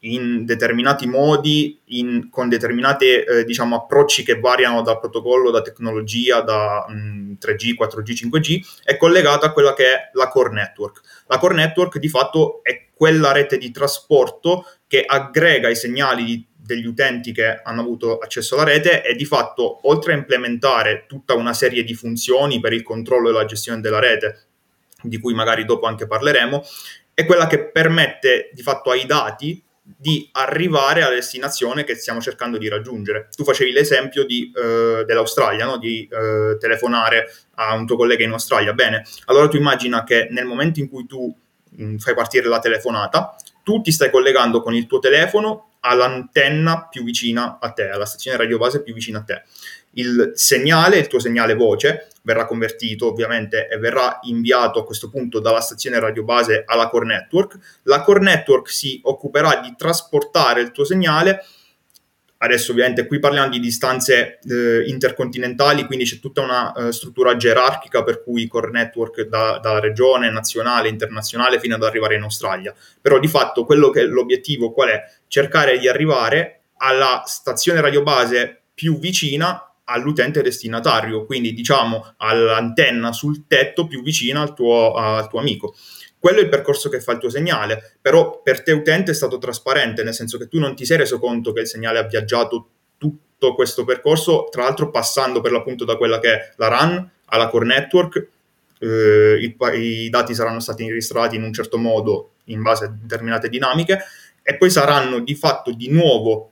in 0.01 0.45
determinati 0.45 1.07
modi, 1.07 1.77
in, 1.85 2.29
con 2.29 2.47
determinati 2.47 3.05
eh, 3.05 3.43
diciamo, 3.43 3.75
approcci 3.75 4.23
che 4.23 4.39
variano 4.39 4.81
da 4.81 4.97
protocollo, 4.97 5.51
da 5.51 5.61
tecnologia, 5.61 6.41
da 6.41 6.85
mh, 6.87 7.37
3G, 7.41 7.73
4G, 7.77 8.27
5G, 8.27 8.59
è 8.83 8.95
collegata 8.97 9.47
a 9.47 9.51
quella 9.51 9.73
che 9.73 9.85
è 9.85 10.09
la 10.13 10.29
core 10.29 10.53
network. 10.53 11.01
La 11.27 11.37
core 11.37 11.55
network 11.55 11.97
di 11.97 12.07
fatto 12.07 12.61
è 12.63 12.87
quella 12.93 13.31
rete 13.31 13.57
di 13.57 13.71
trasporto 13.71 14.65
che 14.87 15.03
aggrega 15.05 15.69
i 15.69 15.75
segnali 15.75 16.23
di 16.23 16.47
degli 16.69 16.85
utenti 16.85 17.31
che 17.31 17.61
hanno 17.63 17.81
avuto 17.81 18.19
accesso 18.19 18.53
alla 18.53 18.65
rete 18.65 19.03
e 19.03 19.15
di 19.15 19.25
fatto, 19.25 19.87
oltre 19.89 20.13
a 20.13 20.17
implementare 20.17 21.05
tutta 21.07 21.33
una 21.33 21.53
serie 21.53 21.83
di 21.83 21.95
funzioni 21.95 22.59
per 22.59 22.73
il 22.73 22.83
controllo 22.83 23.29
e 23.29 23.33
la 23.33 23.45
gestione 23.45 23.81
della 23.81 23.97
rete, 23.97 24.43
di 25.01 25.17
cui 25.17 25.33
magari 25.33 25.65
dopo 25.65 25.87
anche 25.87 26.05
parleremo, 26.05 26.63
è 27.15 27.25
quella 27.25 27.47
che 27.47 27.71
permette 27.71 28.51
di 28.53 28.61
fatto 28.61 28.91
ai 28.91 29.07
dati 29.07 29.63
di 29.81 30.29
arrivare 30.33 31.01
alla 31.01 31.15
destinazione 31.15 31.83
che 31.83 31.95
stiamo 31.95 32.21
cercando 32.21 32.59
di 32.59 32.69
raggiungere. 32.69 33.29
Tu 33.35 33.43
facevi 33.43 33.71
l'esempio 33.71 34.23
di, 34.23 34.51
eh, 34.55 35.03
dell'Australia, 35.05 35.65
no? 35.65 35.77
di 35.77 36.07
eh, 36.07 36.55
telefonare 36.59 37.33
a 37.55 37.73
un 37.73 37.87
tuo 37.87 37.95
collega 37.95 38.23
in 38.23 38.31
Australia. 38.31 38.73
Bene, 38.73 39.03
allora 39.25 39.47
tu 39.47 39.57
immagina 39.57 40.03
che 40.03 40.27
nel 40.29 40.45
momento 40.45 40.79
in 40.79 40.87
cui 40.87 41.07
tu 41.07 41.35
mh, 41.71 41.95
fai 41.95 42.13
partire 42.13 42.47
la 42.47 42.59
telefonata, 42.59 43.35
tu 43.63 43.81
ti 43.81 43.91
stai 43.91 44.11
collegando 44.11 44.61
con 44.61 44.75
il 44.75 44.85
tuo 44.85 44.99
telefono 44.99 45.68
all'antenna 45.81 46.87
più 46.89 47.03
vicina 47.03 47.57
a 47.59 47.71
te, 47.71 47.89
alla 47.89 48.05
stazione 48.05 48.37
radio 48.37 48.57
base 48.57 48.81
più 48.81 48.93
vicina 48.93 49.19
a 49.19 49.23
te. 49.23 49.43
Il 49.93 50.33
segnale, 50.35 50.97
il 50.97 51.07
tuo 51.07 51.19
segnale 51.19 51.55
voce, 51.55 52.09
verrà 52.21 52.45
convertito 52.45 53.07
ovviamente 53.07 53.67
e 53.67 53.77
verrà 53.77 54.19
inviato 54.23 54.79
a 54.79 54.85
questo 54.85 55.09
punto 55.09 55.39
dalla 55.39 55.61
stazione 55.61 55.99
radio 55.99 56.23
base 56.23 56.63
alla 56.65 56.89
core 56.89 57.05
network. 57.05 57.79
La 57.83 58.01
core 58.01 58.19
network 58.19 58.69
si 58.69 58.99
occuperà 59.03 59.59
di 59.61 59.73
trasportare 59.75 60.61
il 60.61 60.71
tuo 60.71 60.85
segnale 60.85 61.43
Adesso 62.41 62.71
ovviamente 62.71 63.05
qui 63.05 63.19
parliamo 63.19 63.49
di 63.49 63.59
distanze 63.59 64.39
eh, 64.49 64.83
intercontinentali, 64.87 65.85
quindi 65.85 66.05
c'è 66.05 66.19
tutta 66.19 66.41
una 66.41 66.71
uh, 66.73 66.91
struttura 66.91 67.35
gerarchica 67.35 68.01
per 68.03 68.23
cui 68.23 68.47
core 68.47 68.71
network 68.71 69.23
da, 69.23 69.59
dalla 69.61 69.81
regione, 69.81 70.31
nazionale, 70.31 70.87
internazionale 70.87 71.59
fino 71.59 71.75
ad 71.75 71.83
arrivare 71.83 72.15
in 72.15 72.23
Australia. 72.23 72.73
Però 73.01 73.19
di 73.19 73.27
fatto 73.27 73.65
quello 73.65 73.89
che 73.89 74.01
è 74.01 74.05
l'obiettivo 74.05 74.71
qual 74.71 74.89
è? 74.89 75.03
Cercare 75.27 75.77
di 75.79 75.89
arrivare 75.89 76.61
alla 76.77 77.23
stazione 77.25 77.81
radiobase 77.81 78.61
più 78.73 78.97
vicina 78.99 79.73
all'utente 79.83 80.41
destinatario, 80.41 81.25
quindi 81.25 81.53
diciamo 81.53 82.13
all'antenna 82.17 83.11
sul 83.11 83.47
tetto 83.47 83.85
più 83.85 84.01
vicina 84.01 84.41
al 84.41 84.53
tuo, 84.53 84.93
al 84.93 85.27
tuo 85.27 85.39
amico. 85.39 85.75
Quello 86.19 86.39
è 86.39 86.41
il 86.41 86.49
percorso 86.49 86.89
che 86.89 86.99
fa 86.99 87.13
il 87.13 87.19
tuo 87.19 87.29
segnale, 87.29 87.93
però 88.01 88.41
per 88.41 88.61
te 88.61 88.73
utente 88.73 89.11
è 89.11 89.13
stato 89.13 89.37
trasparente, 89.37 90.03
nel 90.03 90.13
senso 90.13 90.37
che 90.37 90.47
tu 90.47 90.59
non 90.59 90.75
ti 90.75 90.85
sei 90.85 90.97
reso 90.97 91.17
conto 91.17 91.53
che 91.53 91.61
il 91.61 91.67
segnale 91.67 91.97
ha 91.97 92.03
viaggiato 92.03 92.67
tutto 92.97 93.55
questo 93.55 93.85
percorso, 93.85 94.47
tra 94.51 94.63
l'altro 94.63 94.89
passando 94.89 95.39
per 95.39 95.53
l'appunto 95.53 95.85
da 95.85 95.95
quella 95.95 96.19
che 96.19 96.33
è 96.33 96.53
la 96.57 96.67
RAN 96.67 97.09
alla 97.25 97.47
core 97.47 97.65
network, 97.65 98.27
eh, 98.79 99.37
i, 99.41 99.55
i, 99.77 100.09
dati 100.09 100.33
saranno 100.33 100.59
stati 100.59 100.87
registrati 100.87 101.35
in 101.35 101.43
un 101.43 101.53
certo 101.53 101.77
modo 101.77 102.31
in 102.45 102.61
base 102.61 102.85
a 102.85 102.87
determinate 102.87 103.49
dinamiche 103.49 103.99
e 104.41 104.57
poi 104.57 104.69
saranno 104.69 105.19
di 105.19 105.35
fatto 105.35 105.71
di 105.71 105.89
nuovo 105.89 106.51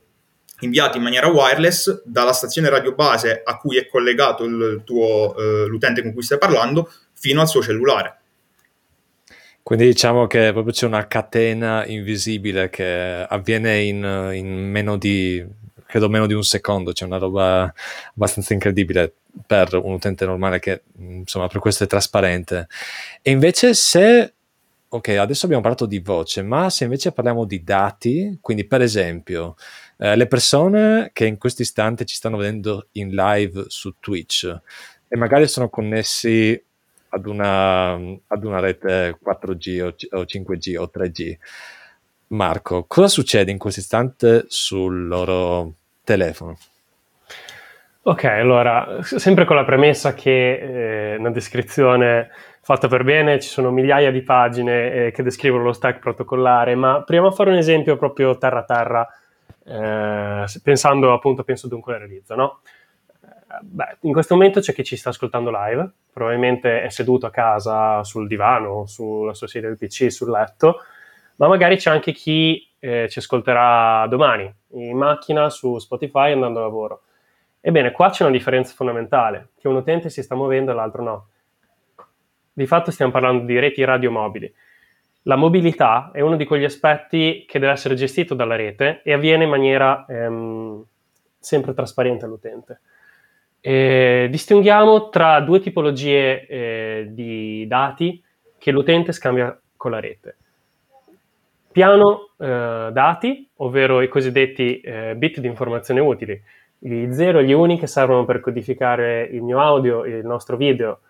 inviati 0.60 0.98
in 0.98 1.02
maniera 1.02 1.28
wireless 1.28 2.02
dalla 2.04 2.32
stazione 2.32 2.68
radio 2.68 2.94
base 2.94 3.42
a 3.44 3.56
cui 3.56 3.76
è 3.76 3.86
collegato 3.86 4.46
tuo, 4.84 5.36
eh, 5.36 5.66
l'utente 5.66 6.02
con 6.02 6.12
cui 6.12 6.22
stai 6.22 6.38
parlando 6.38 6.90
fino 7.12 7.40
al 7.40 7.48
suo 7.48 7.62
cellulare. 7.62 8.16
Quindi 9.68 9.84
diciamo 9.84 10.26
che 10.26 10.52
proprio 10.52 10.72
c'è 10.72 10.86
una 10.86 11.06
catena 11.06 11.84
invisibile 11.84 12.70
che 12.70 13.26
avviene 13.28 13.82
in, 13.82 14.30
in 14.32 14.70
meno 14.70 14.96
di, 14.96 15.46
credo 15.84 16.08
meno 16.08 16.26
di 16.26 16.32
un 16.32 16.42
secondo, 16.42 16.92
c'è 16.92 17.04
una 17.04 17.18
roba 17.18 17.70
abbastanza 18.14 18.54
incredibile 18.54 19.12
per 19.46 19.74
un 19.74 19.92
utente 19.92 20.24
normale 20.24 20.58
che 20.58 20.84
insomma 20.96 21.48
per 21.48 21.60
questo 21.60 21.84
è 21.84 21.86
trasparente. 21.86 22.66
E 23.20 23.30
invece 23.30 23.74
se, 23.74 24.32
ok, 24.88 25.08
adesso 25.08 25.44
abbiamo 25.44 25.62
parlato 25.62 25.84
di 25.84 25.98
voce, 25.98 26.40
ma 26.40 26.70
se 26.70 26.84
invece 26.84 27.12
parliamo 27.12 27.44
di 27.44 27.62
dati, 27.62 28.38
quindi 28.40 28.66
per 28.66 28.80
esempio 28.80 29.54
eh, 29.98 30.16
le 30.16 30.26
persone 30.28 31.10
che 31.12 31.26
in 31.26 31.36
questo 31.36 31.60
istante 31.60 32.06
ci 32.06 32.14
stanno 32.14 32.38
vedendo 32.38 32.86
in 32.92 33.10
live 33.10 33.64
su 33.66 33.96
Twitch 34.00 34.60
e 35.08 35.16
magari 35.18 35.46
sono 35.46 35.68
connessi 35.68 36.58
ad 37.10 37.26
una, 37.26 37.92
ad 37.92 38.44
una 38.44 38.60
rete 38.60 39.18
4G 39.22 39.82
o, 40.10 40.22
5G 40.22 40.78
o 40.78 40.90
3G. 40.92 41.36
Marco, 42.28 42.84
cosa 42.86 43.08
succede 43.08 43.50
in 43.50 43.58
questo 43.58 43.80
istante 43.80 44.44
sul 44.48 45.06
loro 45.06 45.72
telefono? 46.04 46.56
Ok, 48.02 48.24
allora, 48.24 48.98
sempre 49.02 49.44
con 49.44 49.56
la 49.56 49.64
premessa 49.64 50.14
che 50.14 51.12
eh, 51.12 51.16
una 51.16 51.30
descrizione 51.30 52.30
fatta 52.62 52.88
per 52.88 53.02
bene, 53.02 53.40
ci 53.40 53.48
sono 53.48 53.70
migliaia 53.70 54.10
di 54.10 54.22
pagine 54.22 54.92
eh, 54.92 55.10
che 55.10 55.22
descrivono 55.22 55.64
lo 55.64 55.72
stack 55.72 56.00
protocollare, 56.00 56.74
ma 56.74 57.02
proviamo 57.02 57.28
a 57.28 57.32
fare 57.32 57.50
un 57.50 57.56
esempio 57.56 57.96
proprio 57.96 58.36
terra-terra, 58.36 59.06
eh, 59.64 60.44
pensando 60.62 61.12
appunto, 61.12 61.44
penso 61.44 61.66
dunque 61.66 61.94
al 61.94 62.00
realizzo, 62.00 62.34
no? 62.34 62.60
Beh, 63.62 63.98
in 64.00 64.12
questo 64.12 64.34
momento 64.34 64.60
c'è 64.60 64.72
chi 64.72 64.84
ci 64.84 64.96
sta 64.96 65.10
ascoltando 65.10 65.50
live, 65.50 65.90
probabilmente 66.12 66.82
è 66.82 66.88
seduto 66.88 67.26
a 67.26 67.30
casa 67.30 68.02
sul 68.04 68.26
divano, 68.26 68.86
sulla 68.86 69.34
sua 69.34 69.46
sedia 69.46 69.68
del 69.68 69.78
PC, 69.78 70.10
sul 70.10 70.30
letto, 70.30 70.80
ma 71.36 71.48
magari 71.48 71.76
c'è 71.76 71.90
anche 71.90 72.12
chi 72.12 72.68
eh, 72.78 73.08
ci 73.08 73.18
ascolterà 73.18 74.06
domani 74.08 74.52
in 74.72 74.96
macchina 74.96 75.50
su 75.50 75.78
Spotify 75.78 76.32
andando 76.32 76.58
a 76.58 76.62
lavoro. 76.62 77.02
Ebbene, 77.60 77.92
qua 77.92 78.10
c'è 78.10 78.22
una 78.22 78.32
differenza 78.32 78.74
fondamentale, 78.74 79.50
che 79.58 79.68
un 79.68 79.76
utente 79.76 80.10
si 80.10 80.22
sta 80.22 80.34
muovendo 80.34 80.70
e 80.70 80.74
l'altro 80.74 81.02
no. 81.02 81.26
Di 82.52 82.66
fatto 82.66 82.90
stiamo 82.90 83.12
parlando 83.12 83.44
di 83.44 83.58
reti 83.58 83.84
radiomobili. 83.84 84.52
La 85.22 85.36
mobilità 85.36 86.10
è 86.12 86.20
uno 86.20 86.36
di 86.36 86.44
quegli 86.44 86.64
aspetti 86.64 87.44
che 87.46 87.58
deve 87.58 87.72
essere 87.72 87.94
gestito 87.94 88.34
dalla 88.34 88.56
rete 88.56 89.02
e 89.02 89.12
avviene 89.12 89.44
in 89.44 89.50
maniera 89.50 90.06
ehm, 90.08 90.82
sempre 91.38 91.74
trasparente 91.74 92.24
all'utente. 92.24 92.80
Eh, 93.60 94.28
distinguiamo 94.30 95.08
tra 95.08 95.40
due 95.40 95.60
tipologie 95.60 96.46
eh, 96.46 97.08
di 97.10 97.66
dati 97.66 98.22
che 98.56 98.70
l'utente 98.70 99.12
scambia 99.12 99.58
con 99.76 99.90
la 99.90 100.00
rete. 100.00 100.36
Piano 101.70 102.30
eh, 102.38 102.90
dati, 102.92 103.48
ovvero 103.56 104.00
i 104.00 104.08
cosiddetti 104.08 104.80
eh, 104.80 105.14
bit 105.16 105.40
di 105.40 105.46
informazione 105.46 106.00
utili, 106.00 106.40
gli 106.78 107.12
0 107.12 107.40
e 107.40 107.44
gli 107.44 107.52
uni 107.52 107.78
che 107.78 107.86
servono 107.86 108.24
per 108.24 108.40
codificare 108.40 109.22
il 109.24 109.42
mio 109.42 109.60
audio, 109.60 110.04
il 110.04 110.24
nostro 110.24 110.56
video, 110.56 111.00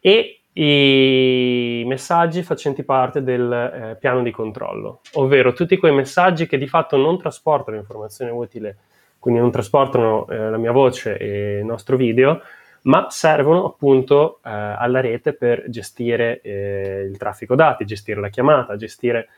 e 0.00 0.40
i 0.52 1.84
messaggi 1.86 2.42
facenti 2.42 2.82
parte 2.82 3.22
del 3.22 3.52
eh, 3.52 3.96
piano 3.98 4.22
di 4.22 4.30
controllo, 4.30 5.00
ovvero 5.14 5.52
tutti 5.52 5.76
quei 5.76 5.92
messaggi 5.92 6.46
che 6.46 6.58
di 6.58 6.66
fatto 6.66 6.96
non 6.96 7.18
trasportano 7.18 7.76
informazione 7.76 8.30
utile 8.30 8.76
quindi 9.18 9.40
non 9.40 9.50
trasportano 9.50 10.26
eh, 10.28 10.50
la 10.50 10.56
mia 10.56 10.72
voce 10.72 11.16
e 11.16 11.58
il 11.58 11.64
nostro 11.64 11.96
video, 11.96 12.40
ma 12.82 13.08
servono 13.10 13.66
appunto 13.66 14.38
eh, 14.44 14.50
alla 14.50 15.00
rete 15.00 15.32
per 15.32 15.64
gestire 15.68 16.40
eh, 16.40 17.08
il 17.10 17.16
traffico 17.16 17.54
dati, 17.54 17.84
gestire 17.84 18.20
la 18.20 18.28
chiamata, 18.28 18.76
gestire 18.76 19.28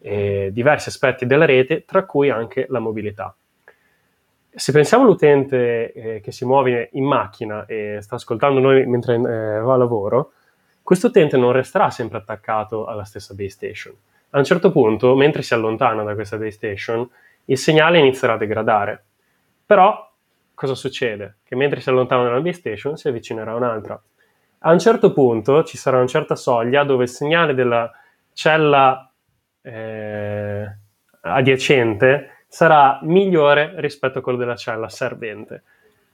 eh, 0.00 0.50
diversi 0.52 0.88
aspetti 0.88 1.26
della 1.26 1.44
rete, 1.44 1.84
tra 1.84 2.04
cui 2.04 2.30
anche 2.30 2.66
la 2.68 2.78
mobilità. 2.78 3.34
Se 4.50 4.72
pensiamo 4.72 5.04
all'utente 5.04 5.92
eh, 5.92 6.20
che 6.20 6.32
si 6.32 6.44
muove 6.44 6.88
in 6.92 7.04
macchina 7.04 7.66
e 7.66 7.98
sta 8.00 8.16
ascoltando 8.16 8.58
noi 8.58 8.86
mentre 8.86 9.14
eh, 9.14 9.60
va 9.60 9.74
a 9.74 9.76
lavoro, 9.76 10.32
questo 10.82 11.08
utente 11.08 11.36
non 11.36 11.52
resterà 11.52 11.90
sempre 11.90 12.18
attaccato 12.18 12.86
alla 12.86 13.04
stessa 13.04 13.34
base 13.34 13.50
station. 13.50 13.94
A 14.30 14.38
un 14.38 14.44
certo 14.44 14.72
punto, 14.72 15.14
mentre 15.14 15.42
si 15.42 15.54
allontana 15.54 16.02
da 16.02 16.14
questa 16.14 16.38
base 16.38 16.52
station, 16.52 17.08
il 17.44 17.58
segnale 17.58 17.98
inizierà 17.98 18.34
a 18.34 18.38
degradare 18.38 19.04
però 19.68 20.10
cosa 20.54 20.74
succede? 20.74 21.40
Che 21.44 21.54
mentre 21.54 21.80
si 21.80 21.90
allontana 21.90 22.26
una 22.26 22.40
base 22.40 22.54
station 22.54 22.96
si 22.96 23.08
avvicinerà 23.08 23.54
un'altra. 23.54 24.00
A 24.60 24.72
un 24.72 24.78
certo 24.78 25.12
punto 25.12 25.62
ci 25.62 25.76
sarà 25.76 25.98
una 25.98 26.06
certa 26.06 26.36
soglia 26.36 26.84
dove 26.84 27.02
il 27.02 27.10
segnale 27.10 27.52
della 27.52 27.92
cella 28.32 29.12
eh, 29.60 30.74
adiacente 31.20 32.44
sarà 32.48 32.98
migliore 33.02 33.74
rispetto 33.76 34.20
a 34.20 34.22
quello 34.22 34.38
della 34.38 34.56
cella 34.56 34.88
servente. 34.88 35.62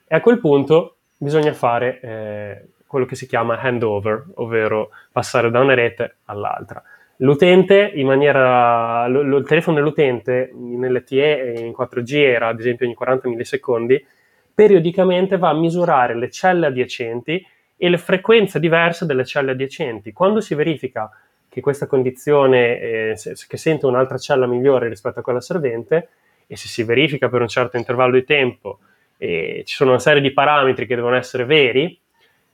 E 0.04 0.16
a 0.16 0.20
quel 0.20 0.40
punto 0.40 0.96
bisogna 1.16 1.52
fare 1.52 2.00
eh, 2.00 2.68
quello 2.88 3.06
che 3.06 3.14
si 3.14 3.28
chiama 3.28 3.60
handover, 3.60 4.24
ovvero 4.34 4.90
passare 5.12 5.52
da 5.52 5.60
una 5.60 5.74
rete 5.74 6.16
all'altra. 6.24 6.82
L'utente 7.18 7.92
in 7.94 8.06
maniera, 8.06 9.06
lo, 9.06 9.22
lo, 9.22 9.36
il 9.38 9.46
telefono 9.46 9.76
dell'utente 9.76 10.50
in 10.52 10.84
LTE 10.84 11.54
in 11.58 11.72
4G 11.76 12.14
era 12.16 12.48
ad 12.48 12.58
esempio 12.58 12.86
ogni 12.86 12.94
40 12.94 13.28
millisecondi, 13.28 14.04
periodicamente 14.52 15.36
va 15.36 15.50
a 15.50 15.54
misurare 15.54 16.16
le 16.16 16.30
celle 16.30 16.66
adiacenti 16.66 17.44
e 17.76 17.88
le 17.88 17.98
frequenze 17.98 18.58
diverse 18.58 19.06
delle 19.06 19.24
celle 19.24 19.52
adiacenti. 19.52 20.12
Quando 20.12 20.40
si 20.40 20.54
verifica 20.54 21.10
che 21.48 21.60
questa 21.60 21.86
condizione, 21.86 22.80
eh, 22.80 23.16
che 23.46 23.56
sente 23.56 23.86
un'altra 23.86 24.18
cella 24.18 24.46
migliore 24.46 24.88
rispetto 24.88 25.20
a 25.20 25.22
quella 25.22 25.40
servente, 25.40 26.08
e 26.46 26.56
se 26.56 26.66
si 26.68 26.82
verifica 26.82 27.28
per 27.28 27.40
un 27.40 27.48
certo 27.48 27.76
intervallo 27.76 28.14
di 28.14 28.24
tempo, 28.24 28.80
eh, 29.18 29.62
ci 29.64 29.74
sono 29.74 29.90
una 29.90 30.00
serie 30.00 30.20
di 30.20 30.32
parametri 30.32 30.86
che 30.86 30.96
devono 30.96 31.14
essere 31.16 31.44
veri, 31.44 31.98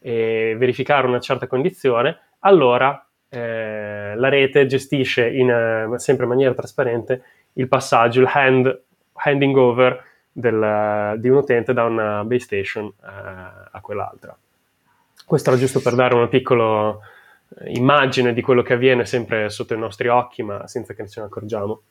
e 0.01 0.55
verificare 0.57 1.07
una 1.07 1.21
certa 1.21 1.47
condizione, 1.47 2.19
allora 2.41 3.05
eh, 3.31 4.15
la 4.17 4.29
rete 4.29 4.67
gestisce 4.67 5.29
in, 5.29 5.89
uh, 5.89 5.97
sempre 5.97 6.25
in 6.25 6.31
maniera 6.31 6.53
trasparente 6.53 7.23
il 7.55 7.69
passaggio, 7.69 8.21
il 8.21 8.29
hand, 8.33 8.83
handing 9.13 9.57
over 9.57 10.05
del, 10.33 11.15
di 11.19 11.29
un 11.29 11.37
utente 11.37 11.73
da 11.73 11.85
una 11.85 12.25
base 12.25 12.41
station 12.41 12.87
uh, 12.87 12.93
a 13.71 13.81
quell'altra. 13.81 14.37
Questo 15.25 15.51
era 15.51 15.59
giusto 15.59 15.81
per 15.81 15.95
dare 15.95 16.15
una 16.15 16.27
piccola 16.27 16.99
immagine 17.67 18.33
di 18.33 18.43
quello 18.43 18.63
che 18.63 18.73
avviene 18.73 19.05
sempre 19.05 19.49
sotto 19.49 19.75
i 19.75 19.79
nostri 19.79 20.09
occhi, 20.09 20.43
ma 20.43 20.67
senza 20.67 20.95
che 20.95 21.09
ce 21.09 21.21
ne 21.21 21.27
accorgiamo. 21.27 21.83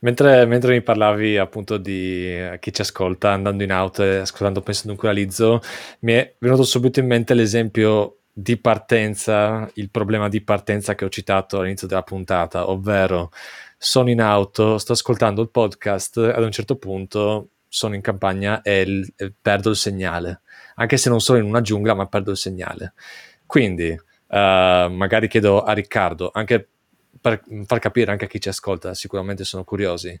Mentre, 0.00 0.46
mentre, 0.46 0.72
mi 0.72 0.82
parlavi 0.82 1.38
appunto 1.38 1.76
di 1.76 2.36
chi 2.58 2.72
ci 2.72 2.80
ascolta 2.80 3.30
andando 3.30 3.62
in 3.62 3.70
auto 3.70 4.02
e 4.02 4.16
ascoltando 4.16 4.60
penso 4.60 4.88
dunque 4.88 5.08
a 5.08 5.12
Lizzo, 5.12 5.60
mi 6.00 6.14
è 6.14 6.34
venuto 6.38 6.64
subito 6.64 6.98
in 6.98 7.06
mente 7.06 7.34
l'esempio 7.34 8.21
di 8.32 8.56
partenza, 8.56 9.70
il 9.74 9.90
problema 9.90 10.28
di 10.28 10.40
partenza 10.40 10.94
che 10.94 11.04
ho 11.04 11.10
citato 11.10 11.58
all'inizio 11.58 11.86
della 11.86 12.02
puntata, 12.02 12.70
ovvero 12.70 13.30
sono 13.76 14.10
in 14.10 14.22
auto, 14.22 14.78
sto 14.78 14.92
ascoltando 14.92 15.42
il 15.42 15.50
podcast, 15.50 16.16
ad 16.16 16.42
un 16.42 16.50
certo 16.50 16.76
punto 16.76 17.48
sono 17.68 17.94
in 17.94 18.00
campagna 18.00 18.62
e, 18.62 18.80
il, 18.80 19.12
e 19.16 19.32
perdo 19.40 19.70
il 19.70 19.76
segnale, 19.76 20.40
anche 20.76 20.96
se 20.96 21.10
non 21.10 21.20
sono 21.20 21.38
in 21.38 21.44
una 21.44 21.60
giungla, 21.60 21.94
ma 21.94 22.06
perdo 22.06 22.30
il 22.30 22.36
segnale. 22.36 22.94
Quindi, 23.44 23.90
uh, 23.90 23.98
magari 24.28 25.28
chiedo 25.28 25.62
a 25.62 25.72
Riccardo, 25.72 26.30
anche 26.32 26.68
per 27.20 27.42
far 27.66 27.78
capire 27.78 28.10
anche 28.10 28.24
a 28.24 28.28
chi 28.28 28.40
ci 28.40 28.48
ascolta, 28.48 28.94
sicuramente 28.94 29.44
sono 29.44 29.64
curiosi, 29.64 30.18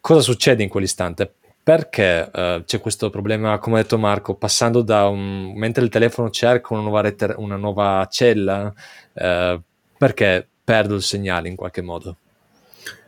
cosa 0.00 0.20
succede 0.20 0.62
in 0.62 0.68
quell'istante? 0.68 1.34
Perché 1.64 2.30
uh, 2.30 2.62
c'è 2.62 2.78
questo 2.78 3.08
problema, 3.08 3.58
come 3.58 3.78
ha 3.78 3.82
detto 3.82 3.96
Marco, 3.96 4.34
passando 4.34 4.82
da 4.82 5.08
un... 5.08 5.54
mentre 5.56 5.82
il 5.82 5.88
telefono 5.88 6.28
cerca 6.28 6.74
una 6.74 6.82
nuova, 6.82 7.00
rete, 7.00 7.34
una 7.38 7.56
nuova 7.56 8.06
cella, 8.10 8.70
uh, 9.14 9.60
perché 9.96 10.46
perdo 10.62 10.94
il 10.94 11.02
segnale 11.02 11.48
in 11.48 11.56
qualche 11.56 11.80
modo? 11.80 12.16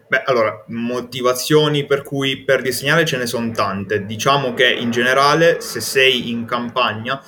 Beh, 0.09 0.23
allora, 0.25 0.64
motivazioni 0.69 1.85
per 1.85 2.03
cui 2.03 2.45
perdi 2.45 2.69
il 2.69 2.75
segnale 2.75 3.05
ce 3.05 3.19
ne 3.19 3.27
sono 3.27 3.51
tante. 3.51 4.07
Diciamo 4.07 4.55
che 4.55 4.73
in 4.73 4.90
generale, 4.90 5.61
se 5.61 5.81
sei 5.81 6.31
in 6.31 6.47
campagna, 6.47 7.21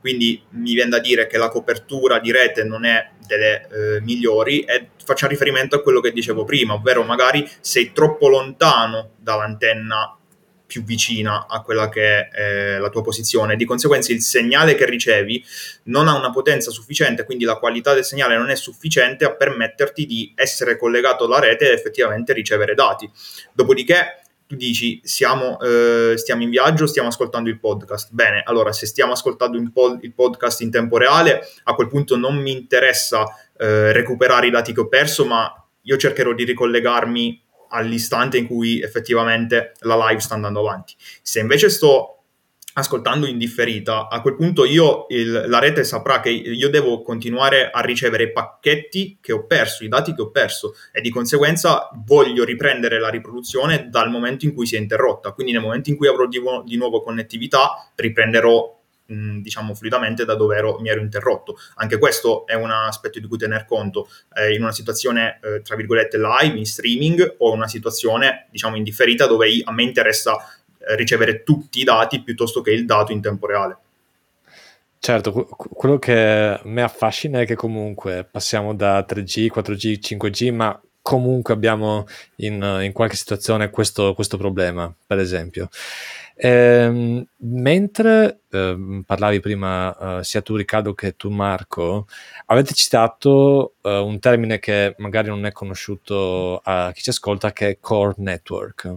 quindi 0.00 0.42
mi 0.50 0.74
viene 0.74 0.90
da 0.90 0.98
dire 0.98 1.26
che 1.26 1.38
la 1.38 1.48
copertura 1.48 2.18
di 2.18 2.30
rete 2.30 2.62
non 2.62 2.84
è 2.84 3.08
delle 3.26 3.68
eh, 3.68 4.00
migliori 4.02 4.60
e 4.60 4.88
facciamo 5.02 5.32
riferimento 5.32 5.76
a 5.76 5.80
quello 5.80 6.00
che 6.00 6.12
dicevo 6.12 6.44
prima, 6.44 6.74
ovvero 6.74 7.04
magari 7.04 7.48
sei 7.60 7.92
troppo 7.92 8.28
lontano 8.28 9.12
dall'antenna 9.16 10.18
più 10.74 10.82
vicina 10.82 11.46
a 11.48 11.62
quella 11.62 11.88
che 11.88 12.28
è 12.28 12.78
la 12.78 12.88
tua 12.88 13.00
posizione. 13.00 13.54
Di 13.54 13.64
conseguenza 13.64 14.12
il 14.12 14.22
segnale 14.22 14.74
che 14.74 14.86
ricevi 14.86 15.44
non 15.84 16.08
ha 16.08 16.16
una 16.16 16.32
potenza 16.32 16.72
sufficiente, 16.72 17.24
quindi 17.24 17.44
la 17.44 17.58
qualità 17.58 17.94
del 17.94 18.04
segnale 18.04 18.36
non 18.36 18.50
è 18.50 18.56
sufficiente 18.56 19.24
a 19.24 19.36
permetterti 19.36 20.04
di 20.04 20.32
essere 20.34 20.76
collegato 20.76 21.26
alla 21.26 21.38
rete 21.38 21.70
e 21.70 21.74
effettivamente 21.74 22.32
ricevere 22.32 22.74
dati. 22.74 23.08
Dopodiché 23.52 24.22
tu 24.48 24.56
dici 24.56 25.00
siamo, 25.04 25.60
eh, 25.60 26.14
stiamo 26.16 26.42
in 26.42 26.50
viaggio, 26.50 26.88
stiamo 26.88 27.06
ascoltando 27.06 27.48
il 27.48 27.60
podcast. 27.60 28.08
Bene, 28.10 28.42
allora 28.44 28.72
se 28.72 28.86
stiamo 28.86 29.12
ascoltando 29.12 29.62
pod- 29.72 30.02
il 30.02 30.12
podcast 30.12 30.60
in 30.62 30.72
tempo 30.72 30.98
reale, 30.98 31.48
a 31.64 31.74
quel 31.74 31.86
punto 31.86 32.16
non 32.16 32.34
mi 32.34 32.50
interessa 32.50 33.24
eh, 33.56 33.92
recuperare 33.92 34.48
i 34.48 34.50
dati 34.50 34.74
che 34.74 34.80
ho 34.80 34.88
perso, 34.88 35.24
ma 35.24 35.52
io 35.82 35.96
cercherò 35.96 36.32
di 36.32 36.42
ricollegarmi 36.42 37.43
all'istante 37.74 38.38
in 38.38 38.46
cui 38.46 38.80
effettivamente 38.80 39.72
la 39.80 39.96
live 40.06 40.20
sta 40.20 40.34
andando 40.34 40.60
avanti. 40.60 40.94
Se 41.22 41.40
invece 41.40 41.68
sto 41.68 42.14
ascoltando 42.76 43.26
in 43.26 43.38
differita, 43.38 44.08
a 44.08 44.20
quel 44.20 44.36
punto 44.36 44.64
io 44.64 45.06
il, 45.08 45.44
la 45.46 45.58
rete 45.58 45.84
saprà 45.84 46.20
che 46.20 46.30
io 46.30 46.68
devo 46.70 47.02
continuare 47.02 47.70
a 47.70 47.80
ricevere 47.80 48.24
i 48.24 48.32
pacchetti 48.32 49.18
che 49.20 49.32
ho 49.32 49.46
perso, 49.46 49.84
i 49.84 49.88
dati 49.88 50.14
che 50.14 50.22
ho 50.22 50.30
perso 50.30 50.74
e 50.92 51.00
di 51.00 51.10
conseguenza 51.10 51.88
voglio 52.04 52.44
riprendere 52.44 52.98
la 52.98 53.10
riproduzione 53.10 53.88
dal 53.90 54.10
momento 54.10 54.44
in 54.44 54.54
cui 54.54 54.66
si 54.66 54.74
è 54.76 54.78
interrotta. 54.78 55.32
Quindi 55.32 55.52
nel 55.52 55.62
momento 55.62 55.90
in 55.90 55.96
cui 55.96 56.08
avrò 56.08 56.26
di, 56.26 56.40
di 56.64 56.76
nuovo 56.76 57.02
connettività 57.02 57.90
riprenderò 57.94 58.73
diciamo 59.06 59.74
fluidamente 59.74 60.24
da 60.24 60.34
dove 60.34 60.56
ero, 60.56 60.78
mi 60.80 60.88
ero 60.88 61.00
interrotto. 61.00 61.56
Anche 61.76 61.98
questo 61.98 62.46
è 62.46 62.54
un 62.54 62.70
aspetto 62.70 63.20
di 63.20 63.26
cui 63.26 63.38
tener 63.38 63.66
conto 63.66 64.08
eh, 64.34 64.54
in 64.54 64.62
una 64.62 64.72
situazione 64.72 65.38
eh, 65.42 65.62
tra 65.62 65.76
virgolette 65.76 66.18
live, 66.18 66.56
in 66.56 66.66
streaming 66.66 67.36
o 67.38 67.52
una 67.52 67.68
situazione 67.68 68.46
diciamo 68.50 68.76
indifferita 68.76 69.26
dove 69.26 69.48
a 69.64 69.72
me 69.72 69.82
interessa 69.82 70.36
eh, 70.78 70.96
ricevere 70.96 71.42
tutti 71.42 71.80
i 71.80 71.84
dati 71.84 72.22
piuttosto 72.22 72.60
che 72.60 72.70
il 72.70 72.86
dato 72.86 73.12
in 73.12 73.20
tempo 73.20 73.46
reale. 73.46 73.78
Certo, 74.98 75.32
quello 75.32 75.98
che 75.98 76.58
me 76.62 76.82
affascina 76.82 77.40
è 77.40 77.44
che 77.44 77.56
comunque 77.56 78.24
passiamo 78.24 78.74
da 78.74 79.04
3G, 79.06 79.50
4G, 79.54 79.98
5G, 80.00 80.54
ma 80.54 80.80
comunque 81.02 81.52
abbiamo 81.52 82.06
in, 82.36 82.80
in 82.82 82.92
qualche 82.92 83.14
situazione 83.14 83.68
questo, 83.68 84.14
questo 84.14 84.38
problema, 84.38 84.90
per 85.06 85.18
esempio. 85.18 85.68
Ehm, 86.36 87.24
mentre 87.36 88.40
ehm, 88.50 89.02
parlavi 89.06 89.40
prima, 89.40 90.18
uh, 90.18 90.22
sia 90.22 90.42
tu 90.42 90.56
Riccardo 90.56 90.94
che 90.94 91.16
tu 91.16 91.30
Marco, 91.30 92.06
avete 92.46 92.74
citato 92.74 93.74
uh, 93.80 93.88
un 93.88 94.18
termine 94.18 94.58
che 94.58 94.94
magari 94.98 95.28
non 95.28 95.46
è 95.46 95.52
conosciuto 95.52 96.60
a 96.62 96.90
chi 96.92 97.02
ci 97.02 97.10
ascolta, 97.10 97.52
che 97.52 97.68
è 97.68 97.78
core 97.80 98.14
network. 98.18 98.94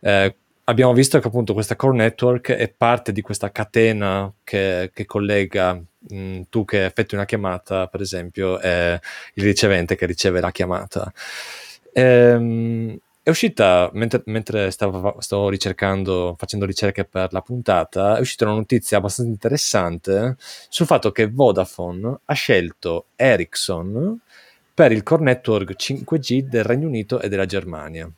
Eh, 0.00 0.34
abbiamo 0.64 0.92
visto 0.92 1.18
che 1.18 1.26
appunto 1.26 1.52
questa 1.52 1.76
core 1.76 1.96
network 1.96 2.52
è 2.52 2.68
parte 2.68 3.12
di 3.12 3.20
questa 3.20 3.50
catena 3.52 4.32
che, 4.44 4.90
che 4.94 5.04
collega 5.04 5.74
mh, 5.74 6.14
mm, 6.14 6.40
tu 6.48 6.64
che 6.64 6.84
effettui 6.86 7.16
una 7.18 7.26
chiamata, 7.26 7.88
per 7.88 8.00
esempio, 8.00 8.60
e 8.60 9.00
il 9.34 9.44
ricevente 9.44 9.96
che 9.96 10.06
riceve 10.06 10.40
la 10.40 10.50
chiamata. 10.50 11.12
Ehm, 11.92 12.98
è 13.22 13.28
uscita, 13.28 13.90
mentre, 13.92 14.22
mentre 14.26 14.70
stavo, 14.70 15.16
stavo, 15.20 15.48
ricercando, 15.50 16.34
facendo 16.38 16.64
ricerche 16.64 17.04
per 17.04 17.32
la 17.32 17.42
puntata, 17.42 18.16
è 18.16 18.20
uscita 18.20 18.46
una 18.46 18.54
notizia 18.54 18.96
abbastanza 18.96 19.30
interessante 19.30 20.36
sul 20.38 20.86
fatto 20.86 21.12
che 21.12 21.28
Vodafone 21.28 22.20
ha 22.24 22.34
scelto 22.34 23.06
Ericsson 23.16 24.18
per 24.72 24.92
il 24.92 25.02
core 25.02 25.24
network 25.24 25.72
5G 25.72 26.48
del 26.48 26.64
Regno 26.64 26.86
Unito 26.86 27.20
e 27.20 27.28
della 27.28 27.44
Germania. 27.44 28.10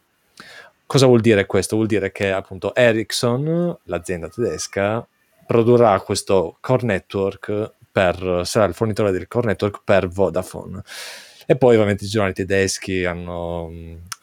Cosa 0.86 1.06
vuol 1.06 1.20
dire 1.20 1.46
questo? 1.46 1.74
Vuol 1.74 1.88
dire 1.88 2.12
che 2.12 2.30
appunto 2.30 2.72
Ericsson, 2.72 3.76
l'azienda 3.84 4.28
tedesca, 4.28 5.04
produrrà 5.44 5.98
questo 6.00 6.58
core 6.60 6.86
network 6.86 7.72
per, 7.90 8.42
sarà 8.44 8.66
il 8.66 8.74
fornitore 8.74 9.10
del 9.10 9.26
core 9.26 9.48
network 9.48 9.80
per 9.82 10.06
Vodafone. 10.06 10.82
E 11.46 11.56
poi 11.56 11.74
ovviamente 11.74 12.04
i 12.04 12.08
giornali 12.08 12.34
tedeschi 12.34 13.04
hanno, 13.04 13.64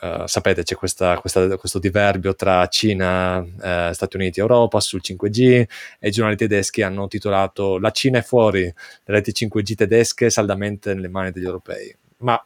uh, 0.02 0.26
sapete, 0.26 0.64
c'è 0.64 0.76
questa, 0.76 1.18
questa, 1.18 1.58
questo 1.58 1.80
diverbio 1.80 2.36
tra 2.36 2.68
Cina, 2.68 3.40
uh, 3.40 3.92
Stati 3.94 4.16
Uniti 4.16 4.40
e 4.40 4.42
Europa 4.42 4.80
sul 4.80 5.02
5G 5.04 5.66
e 6.00 6.08
i 6.08 6.12
giornali 6.12 6.38
tedeschi 6.38 6.82
hanno 6.82 7.08
titolato 7.08 7.78
La 7.78 7.92
Cina 7.92 8.20
è 8.20 8.24
fuori, 8.24 8.62
le 8.62 8.74
reti 9.06 9.32
5G 9.32 9.76
tedesche 9.76 10.30
saldamente 10.30 10.94
nelle 10.94 11.10
mani 11.10 11.32
degli 11.32 11.46
europei. 11.46 11.96
Ma 12.18 12.42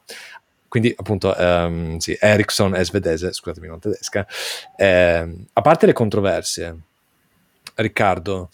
quindi 0.74 0.92
appunto 0.98 1.36
um, 1.38 1.98
sì, 1.98 2.18
Ericsson 2.20 2.74
è 2.74 2.84
svedese, 2.84 3.32
scusatemi 3.32 3.68
non 3.68 3.80
tedesca. 3.80 4.26
Eh, 4.76 5.46
a 5.54 5.62
parte 5.62 5.86
le 5.86 5.94
controversie, 5.94 6.76
Riccardo, 7.76 8.50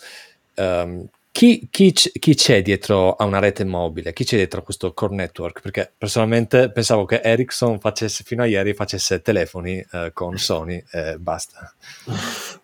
um, 0.55 1.07
chi, 1.39 1.69
chi, 1.71 1.93
chi, 1.93 2.35
c'è 2.35 2.61
dietro 2.61 3.13
a 3.15 3.23
una 3.23 3.39
rete 3.39 3.63
mobile? 3.63 4.11
Chi 4.11 4.25
c'è 4.25 4.35
dietro 4.35 4.59
a 4.59 4.63
questo 4.63 4.91
core 4.91 5.15
network? 5.15 5.61
Perché 5.61 5.89
personalmente 5.97 6.69
pensavo 6.69 7.05
che 7.05 7.21
Ericsson 7.23 7.79
facesse 7.79 8.25
fino 8.25 8.43
a 8.43 8.45
ieri 8.45 8.73
facesse 8.73 9.21
telefoni 9.21 9.81
eh, 9.89 10.11
con 10.11 10.37
Sony 10.37 10.83
e 10.91 11.15
basta. 11.17 11.73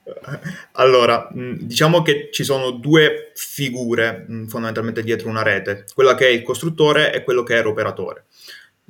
Allora, 0.73 1.29
diciamo 1.31 2.01
che 2.01 2.29
ci 2.31 2.43
sono 2.43 2.71
due 2.71 3.31
figure 3.33 4.25
fondamentalmente 4.47 5.01
dietro 5.01 5.29
una 5.29 5.41
rete, 5.41 5.85
quella 5.95 6.13
che 6.13 6.27
è 6.27 6.29
il 6.29 6.43
costruttore 6.43 7.11
e 7.13 7.23
quello 7.23 7.41
che 7.41 7.57
è 7.57 7.63
l'operatore. 7.63 8.25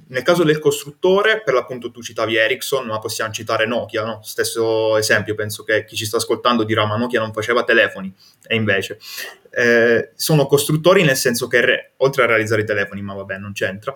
Nel 0.07 0.23
caso 0.23 0.43
del 0.43 0.59
costruttore, 0.59 1.41
per 1.43 1.53
l'appunto 1.53 1.89
tu 1.89 2.01
citavi 2.01 2.35
Ericsson, 2.35 2.85
ma 2.85 2.99
possiamo 2.99 3.31
citare 3.31 3.65
Nokia, 3.65 4.03
no? 4.03 4.19
Stesso 4.21 4.97
esempio, 4.97 5.33
penso 5.35 5.63
che 5.63 5.83
chi 5.85 5.95
ci 5.95 6.05
sta 6.05 6.17
ascoltando 6.17 6.63
dirà 6.63 6.85
ma 6.85 6.95
Nokia 6.95 7.19
non 7.19 7.33
faceva 7.33 7.63
telefoni, 7.63 8.13
e 8.45 8.55
invece. 8.55 8.99
Eh, 9.49 10.11
sono 10.15 10.45
costruttori 10.45 11.03
nel 11.03 11.15
senso 11.15 11.47
che, 11.47 11.61
re- 11.61 11.91
oltre 11.97 12.23
a 12.23 12.25
realizzare 12.27 12.61
i 12.61 12.65
telefoni, 12.65 13.01
ma 13.01 13.13
vabbè, 13.13 13.37
non 13.37 13.53
c'entra, 13.53 13.93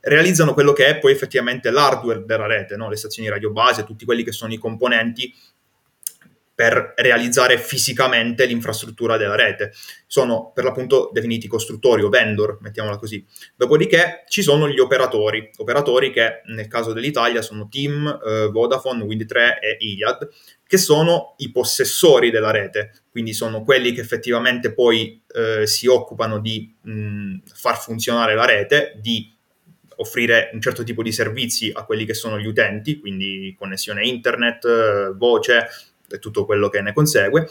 realizzano 0.00 0.54
quello 0.54 0.72
che 0.72 0.86
è 0.86 0.98
poi 0.98 1.12
effettivamente 1.12 1.70
l'hardware 1.70 2.24
della 2.24 2.46
rete, 2.46 2.76
no? 2.76 2.88
le 2.88 2.96
stazioni 2.96 3.28
radio 3.28 3.50
base, 3.50 3.84
tutti 3.84 4.04
quelli 4.04 4.22
che 4.22 4.32
sono 4.32 4.52
i 4.52 4.58
componenti 4.58 5.32
per 6.58 6.94
realizzare 6.96 7.56
fisicamente 7.56 8.44
l'infrastruttura 8.44 9.16
della 9.16 9.36
rete. 9.36 9.72
Sono 10.08 10.50
per 10.52 10.64
l'appunto 10.64 11.08
definiti 11.12 11.46
costruttori 11.46 12.02
o 12.02 12.08
vendor, 12.08 12.58
mettiamola 12.60 12.96
così. 12.96 13.24
Dopodiché 13.54 14.24
ci 14.26 14.42
sono 14.42 14.68
gli 14.68 14.80
operatori, 14.80 15.52
operatori 15.58 16.10
che 16.10 16.40
nel 16.46 16.66
caso 16.66 16.92
dell'Italia 16.92 17.42
sono 17.42 17.68
TIM, 17.68 18.08
eh, 18.08 18.48
Vodafone, 18.48 19.04
Wind3 19.04 19.36
e 19.60 19.76
Iliad, 19.78 20.28
che 20.66 20.78
sono 20.78 21.34
i 21.36 21.52
possessori 21.52 22.32
della 22.32 22.50
rete, 22.50 23.02
quindi 23.08 23.34
sono 23.34 23.62
quelli 23.62 23.92
che 23.92 24.00
effettivamente 24.00 24.74
poi 24.74 25.22
eh, 25.32 25.64
si 25.64 25.86
occupano 25.86 26.40
di 26.40 26.74
mh, 26.82 27.36
far 27.54 27.78
funzionare 27.78 28.34
la 28.34 28.46
rete, 28.46 28.98
di 29.00 29.32
offrire 30.00 30.50
un 30.52 30.60
certo 30.60 30.82
tipo 30.82 31.02
di 31.02 31.12
servizi 31.12 31.70
a 31.72 31.84
quelli 31.84 32.04
che 32.04 32.14
sono 32.14 32.38
gli 32.38 32.46
utenti, 32.46 32.98
quindi 32.98 33.54
connessione 33.56 34.06
internet, 34.06 34.64
eh, 34.64 35.12
voce, 35.16 35.68
e 36.10 36.18
tutto 36.18 36.44
quello 36.44 36.68
che 36.68 36.80
ne 36.80 36.92
consegue, 36.92 37.48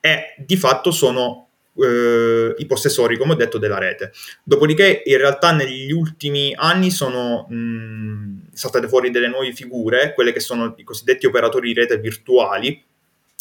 e 0.00 0.34
di 0.38 0.56
fatto 0.56 0.90
sono 0.90 1.48
eh, 1.76 2.54
i 2.58 2.66
possessori, 2.66 3.16
come 3.16 3.32
ho 3.32 3.36
detto, 3.36 3.58
della 3.58 3.78
rete. 3.78 4.12
Dopodiché, 4.42 5.02
in 5.04 5.16
realtà, 5.16 5.52
negli 5.52 5.92
ultimi 5.92 6.54
anni 6.56 6.90
sono 6.90 7.46
mh, 7.48 8.50
saltate 8.52 8.88
fuori 8.88 9.10
delle 9.10 9.28
nuove 9.28 9.52
figure, 9.52 10.12
quelle 10.14 10.32
che 10.32 10.40
sono 10.40 10.74
i 10.76 10.84
cosiddetti 10.84 11.26
operatori 11.26 11.68
di 11.72 11.80
rete 11.80 11.98
virtuali, 11.98 12.83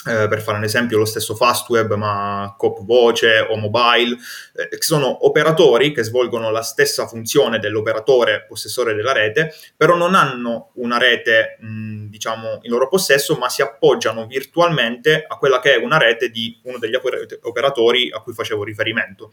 eh, 0.06 0.28
per 0.28 0.42
fare 0.42 0.58
un 0.58 0.64
esempio 0.64 0.98
lo 0.98 1.06
stesso 1.06 1.36
Fastweb, 1.36 1.94
ma 1.94 2.54
Cop 2.58 2.84
Voce 2.84 3.40
o 3.40 3.56
Mobile, 3.58 4.18
eh, 4.56 4.82
sono 4.82 5.26
operatori 5.26 5.94
che 5.94 6.04
svolgono 6.04 6.52
la 6.52 6.62
stessa 6.62 7.08
funzione 7.08 7.60
dell'operatore 7.60 8.46
possessore 8.46 8.94
della 8.94 9.14
rete, 9.14 9.54
però 9.78 9.96
non 9.96 10.16
hanno 10.16 10.72
una 10.76 10.98
rete, 10.98 11.58
mh, 11.60 12.08
diciamo, 12.08 12.60
in 12.64 12.72
loro 12.72 12.88
possesso, 12.88 13.36
ma 13.36 13.48
si 13.50 13.62
appoggiano 13.62 14.26
virtualmente 14.26 15.26
a 15.28 15.38
quella 15.38 15.60
che 15.60 15.76
è 15.76 15.78
una 15.78 15.98
rete 15.98 16.30
di 16.30 16.60
uno 16.64 16.80
degli 16.80 16.96
operatori 17.42 18.12
a 18.12 18.22
cui 18.22 18.34
facevo 18.34 18.64
riferimento. 18.64 19.32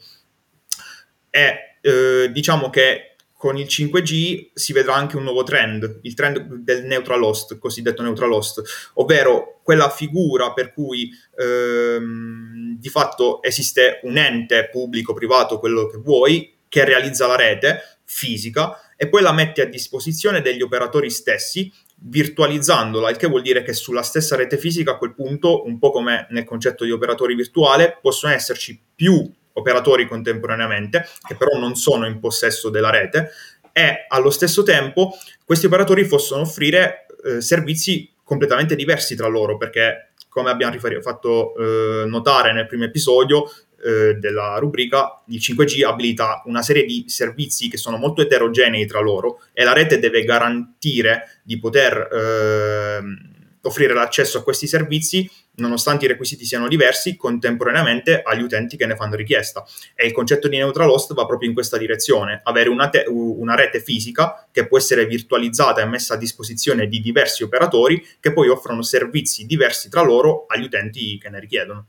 E 1.31 1.79
eh, 1.81 2.31
diciamo 2.31 2.71
che 2.71 3.10
con 3.41 3.57
il 3.57 3.65
5G 3.65 4.51
si 4.53 4.75
vedrà 4.75 4.95
anche 4.97 5.17
un 5.17 5.23
nuovo 5.23 5.43
trend, 5.45 6.01
il 6.03 6.13
trend 6.13 6.57
del 6.57 6.85
neutral 6.85 7.23
host, 7.23 7.57
cosiddetto 7.57 8.03
neutral 8.03 8.31
host, 8.31 8.61
ovvero 8.97 9.61
quella 9.63 9.89
figura 9.89 10.53
per 10.53 10.75
cui 10.75 11.11
ehm, 11.39 12.77
di 12.79 12.89
fatto 12.91 13.43
esiste 13.43 14.01
un 14.03 14.19
ente 14.19 14.69
pubblico, 14.71 15.15
privato, 15.15 15.59
quello 15.59 15.87
che 15.87 15.97
vuoi, 15.97 16.55
che 16.69 16.85
realizza 16.85 17.27
la 17.27 17.37
rete 17.37 18.01
fisica 18.05 18.79
e 18.95 19.09
poi 19.09 19.23
la 19.23 19.33
mette 19.33 19.63
a 19.63 19.67
disposizione 19.67 20.43
degli 20.43 20.61
operatori 20.61 21.09
stessi 21.09 21.73
virtualizzandola, 22.03 23.09
il 23.09 23.17
che 23.17 23.27
vuol 23.27 23.41
dire 23.41 23.63
che 23.63 23.73
sulla 23.73 24.03
stessa 24.03 24.37
rete 24.37 24.59
fisica 24.59 24.91
a 24.91 24.99
quel 24.99 25.15
punto, 25.15 25.65
un 25.65 25.79
po' 25.79 25.93
come 25.93 26.27
nel 26.29 26.45
concetto 26.45 26.85
di 26.85 26.91
operatori 26.91 27.35
virtuale, 27.35 27.99
possono 28.03 28.35
esserci 28.35 28.79
più 28.95 29.33
operatori 29.61 30.07
contemporaneamente, 30.07 31.07
che 31.27 31.37
però 31.37 31.59
non 31.59 31.77
sono 31.77 32.07
in 32.07 32.19
possesso 32.19 32.69
della 32.69 32.91
rete, 32.91 33.31
e 33.73 34.07
allo 34.09 34.31
stesso 34.31 34.63
tempo 34.63 35.17
questi 35.45 35.67
operatori 35.67 36.07
possono 36.07 36.43
offrire 36.43 37.07
eh, 37.25 37.41
servizi 37.41 38.11
completamente 38.25 38.75
diversi 38.75 39.15
tra 39.15 39.29
loro, 39.29 39.57
perché 39.57 40.13
come 40.29 40.51
abbiamo 40.51 40.73
rifer- 40.73 41.03
fatto 41.03 41.55
eh, 41.57 42.05
notare 42.07 42.53
nel 42.53 42.67
primo 42.67 42.85
episodio 42.85 43.51
eh, 43.83 44.15
della 44.15 44.57
rubrica, 44.59 45.23
il 45.29 45.39
5G 45.39 45.85
abilita 45.85 46.43
una 46.47 46.63
serie 46.63 46.85
di 46.85 47.05
servizi 47.09 47.69
che 47.69 47.77
sono 47.77 47.97
molto 47.97 48.23
eterogenei 48.23 48.87
tra 48.87 49.01
loro 49.01 49.41
e 49.53 49.65
la 49.65 49.73
rete 49.73 49.99
deve 49.99 50.23
garantire 50.23 51.41
di 51.43 51.59
poter 51.59 52.09
ehm, 52.13 53.31
offrire 53.63 53.95
l'accesso 53.95 54.39
a 54.39 54.43
questi 54.43 54.67
servizi 54.67 55.29
nonostante 55.57 56.05
i 56.05 56.09
requisiti 56.09 56.45
siano 56.45 56.69
diversi, 56.69 57.17
contemporaneamente 57.17 58.23
agli 58.23 58.43
utenti 58.43 58.77
che 58.77 58.87
ne 58.87 58.97
fanno 58.97 59.17
richiesta. 59.17 59.65
E 59.95 60.07
il 60.07 60.13
concetto 60.13 60.49
di 60.49 60.57
neutral 60.57 60.89
host 60.89 61.15
va 61.15 61.27
proprio 61.27 61.49
in 61.49 61.55
questa 61.55 61.77
direzione, 61.77 62.41
avere 62.45 62.69
una, 62.69 62.89
te- 62.89 63.05
una 63.09 63.55
rete 63.55 63.81
fisica 63.81 64.49
che 64.51 64.67
può 64.67 64.79
essere 64.79 65.07
virtualizzata 65.07 65.81
e 65.81 65.87
messa 65.87 66.15
a 66.15 66.19
disposizione 66.19 66.87
di 66.87 67.01
diversi 67.01 67.43
operatori 67.43 68.05
che 68.21 68.33
poi 68.33 68.49
offrono 68.49 68.83
servizi 68.83 69.47
diversi 69.47 69.89
tra 69.89 70.03
loro 70.03 70.45
agli 70.47 70.65
utenti 70.65 71.19
che 71.19 71.29
ne 71.29 71.41
richiedono. 71.41 71.87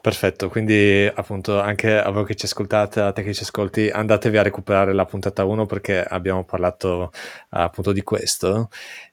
Perfetto, 0.00 0.48
quindi 0.48 1.10
appunto 1.12 1.60
anche 1.60 1.98
a 1.98 2.08
voi 2.10 2.24
che 2.24 2.36
ci 2.36 2.46
ascoltate, 2.46 3.00
a 3.00 3.12
te 3.12 3.22
che 3.22 3.34
ci 3.34 3.42
ascolti, 3.42 3.90
andatevi 3.90 4.38
a 4.38 4.42
recuperare 4.42 4.94
la 4.94 5.04
puntata 5.04 5.44
1 5.44 5.66
perché 5.66 6.02
abbiamo 6.02 6.44
parlato 6.44 7.10
appunto 7.50 7.92
di 7.92 8.02
questo. 8.02 8.70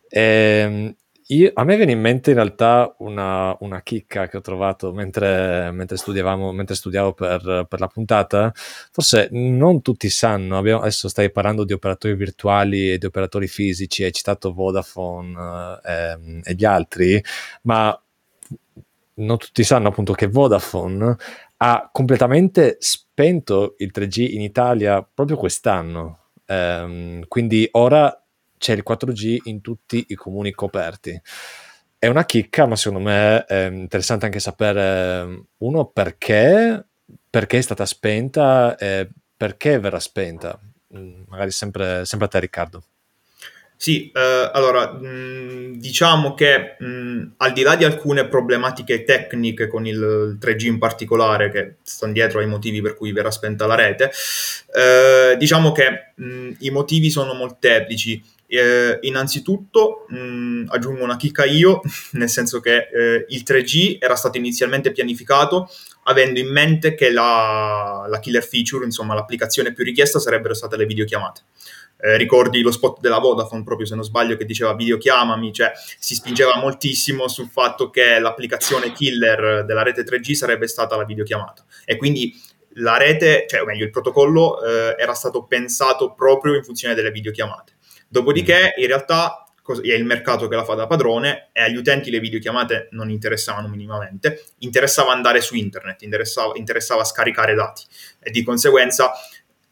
E, 0.07 0.21
ehm, 0.21 0.95
io, 1.29 1.51
a 1.55 1.63
me 1.63 1.75
viene 1.75 1.93
in 1.93 1.99
mente 1.99 2.29
in 2.29 2.35
realtà 2.35 2.95
una, 2.99 3.55
una 3.61 3.81
chicca 3.81 4.27
che 4.27 4.37
ho 4.37 4.41
trovato 4.41 4.93
mentre, 4.93 5.71
mentre, 5.71 5.97
mentre 6.53 6.75
studiavo 6.75 7.13
per, 7.13 7.65
per, 7.67 7.79
la 7.79 7.87
puntata. 7.87 8.51
Forse 8.53 9.29
non 9.31 9.81
tutti 9.81 10.07
sanno, 10.09 10.57
abbiamo, 10.57 10.81
adesso 10.81 11.07
stai 11.07 11.31
parlando 11.31 11.63
di 11.63 11.73
operatori 11.73 12.15
virtuali 12.15 12.91
e 12.91 12.97
di 12.99 13.07
operatori 13.07 13.47
fisici, 13.47 14.03
hai 14.03 14.11
citato 14.11 14.53
Vodafone 14.53 15.79
eh, 15.83 16.41
e 16.43 16.53
gli 16.53 16.63
altri, 16.65 17.23
ma 17.63 17.99
non 19.15 19.37
tutti 19.37 19.63
sanno 19.63 19.87
appunto 19.87 20.13
che 20.13 20.27
Vodafone 20.27 21.15
ha 21.57 21.89
completamente 21.91 22.77
spento 22.79 23.75
il 23.79 23.91
3G 23.93 24.33
in 24.33 24.41
Italia 24.41 25.01
proprio 25.01 25.37
quest'anno. 25.37 26.19
Eh, 26.45 27.25
quindi 27.27 27.67
ora 27.71 28.24
c'è 28.57 28.73
il 28.73 28.83
4G 28.83 29.41
in 29.43 29.61
tutti 29.61 30.05
i 30.09 30.15
comuni 30.15 30.51
coperti. 30.51 31.19
È 31.97 32.07
una 32.07 32.25
chicca, 32.25 32.65
ma 32.65 32.75
secondo 32.75 33.03
me 33.03 33.45
è 33.45 33.67
interessante 33.67 34.25
anche 34.25 34.39
sapere, 34.39 35.45
uno, 35.57 35.85
perché, 35.85 36.85
perché 37.29 37.57
è 37.57 37.61
stata 37.61 37.85
spenta 37.85 38.75
e 38.77 39.09
perché 39.35 39.79
verrà 39.79 39.99
spenta. 39.99 40.59
Mm, 40.95 41.23
magari 41.27 41.51
sempre, 41.51 42.05
sempre 42.05 42.27
a 42.27 42.29
te 42.29 42.39
Riccardo. 42.39 42.83
Sì, 43.77 44.09
eh, 44.13 44.49
allora 44.53 44.93
mh, 44.93 45.77
diciamo 45.77 46.33
che 46.33 46.77
mh, 46.79 47.33
al 47.37 47.51
di 47.51 47.61
là 47.61 47.75
di 47.75 47.83
alcune 47.83 48.25
problematiche 48.27 49.03
tecniche 49.03 49.67
con 49.67 49.85
il 49.85 50.37
3G 50.39 50.65
in 50.65 50.77
particolare, 50.79 51.51
che 51.51 51.75
stanno 51.83 52.13
dietro 52.13 52.39
ai 52.39 52.47
motivi 52.47 52.81
per 52.81 52.95
cui 52.95 53.11
verrà 53.11 53.31
spenta 53.31 53.65
la 53.65 53.75
rete, 53.75 54.11
eh, 54.73 55.35
diciamo 55.37 55.73
che 55.73 56.13
mh, 56.15 56.51
i 56.59 56.69
motivi 56.69 57.09
sono 57.09 57.33
molteplici. 57.33 58.23
Eh, 58.47 58.99
innanzitutto 59.01 60.05
mh, 60.07 60.65
aggiungo 60.67 61.03
una 61.03 61.17
chicca 61.17 61.45
io, 61.45 61.81
nel 62.13 62.29
senso 62.29 62.59
che 62.59 62.89
eh, 62.91 63.25
il 63.29 63.43
3G 63.45 63.97
era 63.99 64.15
stato 64.15 64.37
inizialmente 64.37 64.91
pianificato 64.91 65.69
avendo 66.07 66.39
in 66.39 66.51
mente 66.51 66.93
che 66.95 67.11
la, 67.11 68.05
la 68.07 68.19
killer 68.19 68.43
feature, 68.43 68.85
insomma 68.85 69.13
l'applicazione 69.13 69.73
più 69.73 69.83
richiesta 69.83 70.19
sarebbero 70.19 70.53
state 70.53 70.77
le 70.77 70.85
videochiamate. 70.85 71.41
Eh, 71.97 72.17
ricordi 72.17 72.61
lo 72.61 72.71
spot 72.71 72.99
della 72.99 73.19
Vodafone 73.19 73.63
proprio 73.63 73.87
se 73.87 73.95
non 73.95 74.03
sbaglio 74.03 74.35
che 74.35 74.45
diceva 74.45 74.75
videochiamami, 74.75 75.53
cioè 75.53 75.71
si 75.97 76.13
spingeva 76.13 76.57
moltissimo 76.57 77.27
sul 77.27 77.49
fatto 77.49 77.89
che 77.89 78.19
l'applicazione 78.19 78.91
killer 78.91 79.65
della 79.65 79.81
rete 79.81 80.03
3G 80.03 80.33
sarebbe 80.33 80.67
stata 80.67 80.95
la 80.95 81.05
videochiamata 81.05 81.63
e 81.85 81.95
quindi 81.95 82.33
la 82.79 82.97
rete, 82.97 83.45
cioè 83.47 83.61
o 83.61 83.65
meglio 83.65 83.85
il 83.85 83.91
protocollo 83.91 84.61
eh, 84.61 84.95
era 84.99 85.13
stato 85.13 85.45
pensato 85.45 86.13
proprio 86.13 86.55
in 86.55 86.63
funzione 86.63 86.93
delle 86.93 87.11
videochiamate. 87.11 87.74
Dopodiché, 88.15 88.75
in 88.77 88.87
realtà, 88.87 89.43
è 89.83 89.93
il 89.93 90.05
mercato 90.05 90.47
che 90.47 90.55
la 90.55 90.63
fa 90.63 90.73
da 90.73 90.87
padrone 90.87 91.49
e 91.51 91.63
agli 91.63 91.75
utenti 91.75 92.09
le 92.09 92.21
videochiamate 92.21 92.87
non 92.91 93.09
interessavano 93.09 93.67
minimamente, 93.67 94.41
interessava 94.59 95.11
andare 95.11 95.41
su 95.41 95.53
internet, 95.55 96.01
interessava, 96.03 96.53
interessava 96.55 97.03
scaricare 97.03 97.55
dati. 97.55 97.83
E 98.21 98.31
di 98.31 98.41
conseguenza 98.41 99.11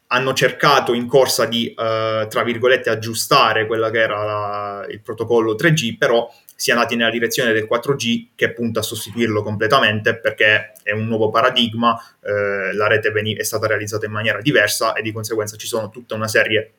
hanno 0.08 0.34
cercato 0.34 0.92
in 0.92 1.06
corsa 1.06 1.46
di, 1.46 1.72
uh, 1.74 2.26
tra 2.28 2.42
virgolette, 2.44 2.90
aggiustare 2.90 3.66
quello 3.66 3.88
che 3.88 3.98
era 3.98 4.22
la, 4.22 4.86
il 4.90 5.00
protocollo 5.00 5.54
3G, 5.54 5.96
però 5.96 6.30
si 6.54 6.68
è 6.68 6.74
andati 6.74 6.96
nella 6.96 7.08
direzione 7.08 7.54
del 7.54 7.66
4G 7.66 8.26
che 8.34 8.52
punta 8.52 8.80
a 8.80 8.82
sostituirlo 8.82 9.42
completamente 9.42 10.18
perché 10.18 10.72
è 10.82 10.92
un 10.92 11.06
nuovo 11.06 11.30
paradigma, 11.30 11.98
eh, 12.20 12.74
la 12.74 12.88
rete 12.88 13.10
è 13.10 13.42
stata 13.42 13.66
realizzata 13.66 14.04
in 14.04 14.12
maniera 14.12 14.42
diversa 14.42 14.92
e 14.92 15.00
di 15.00 15.12
conseguenza 15.12 15.56
ci 15.56 15.66
sono 15.66 15.88
tutta 15.88 16.14
una 16.14 16.28
serie 16.28 16.74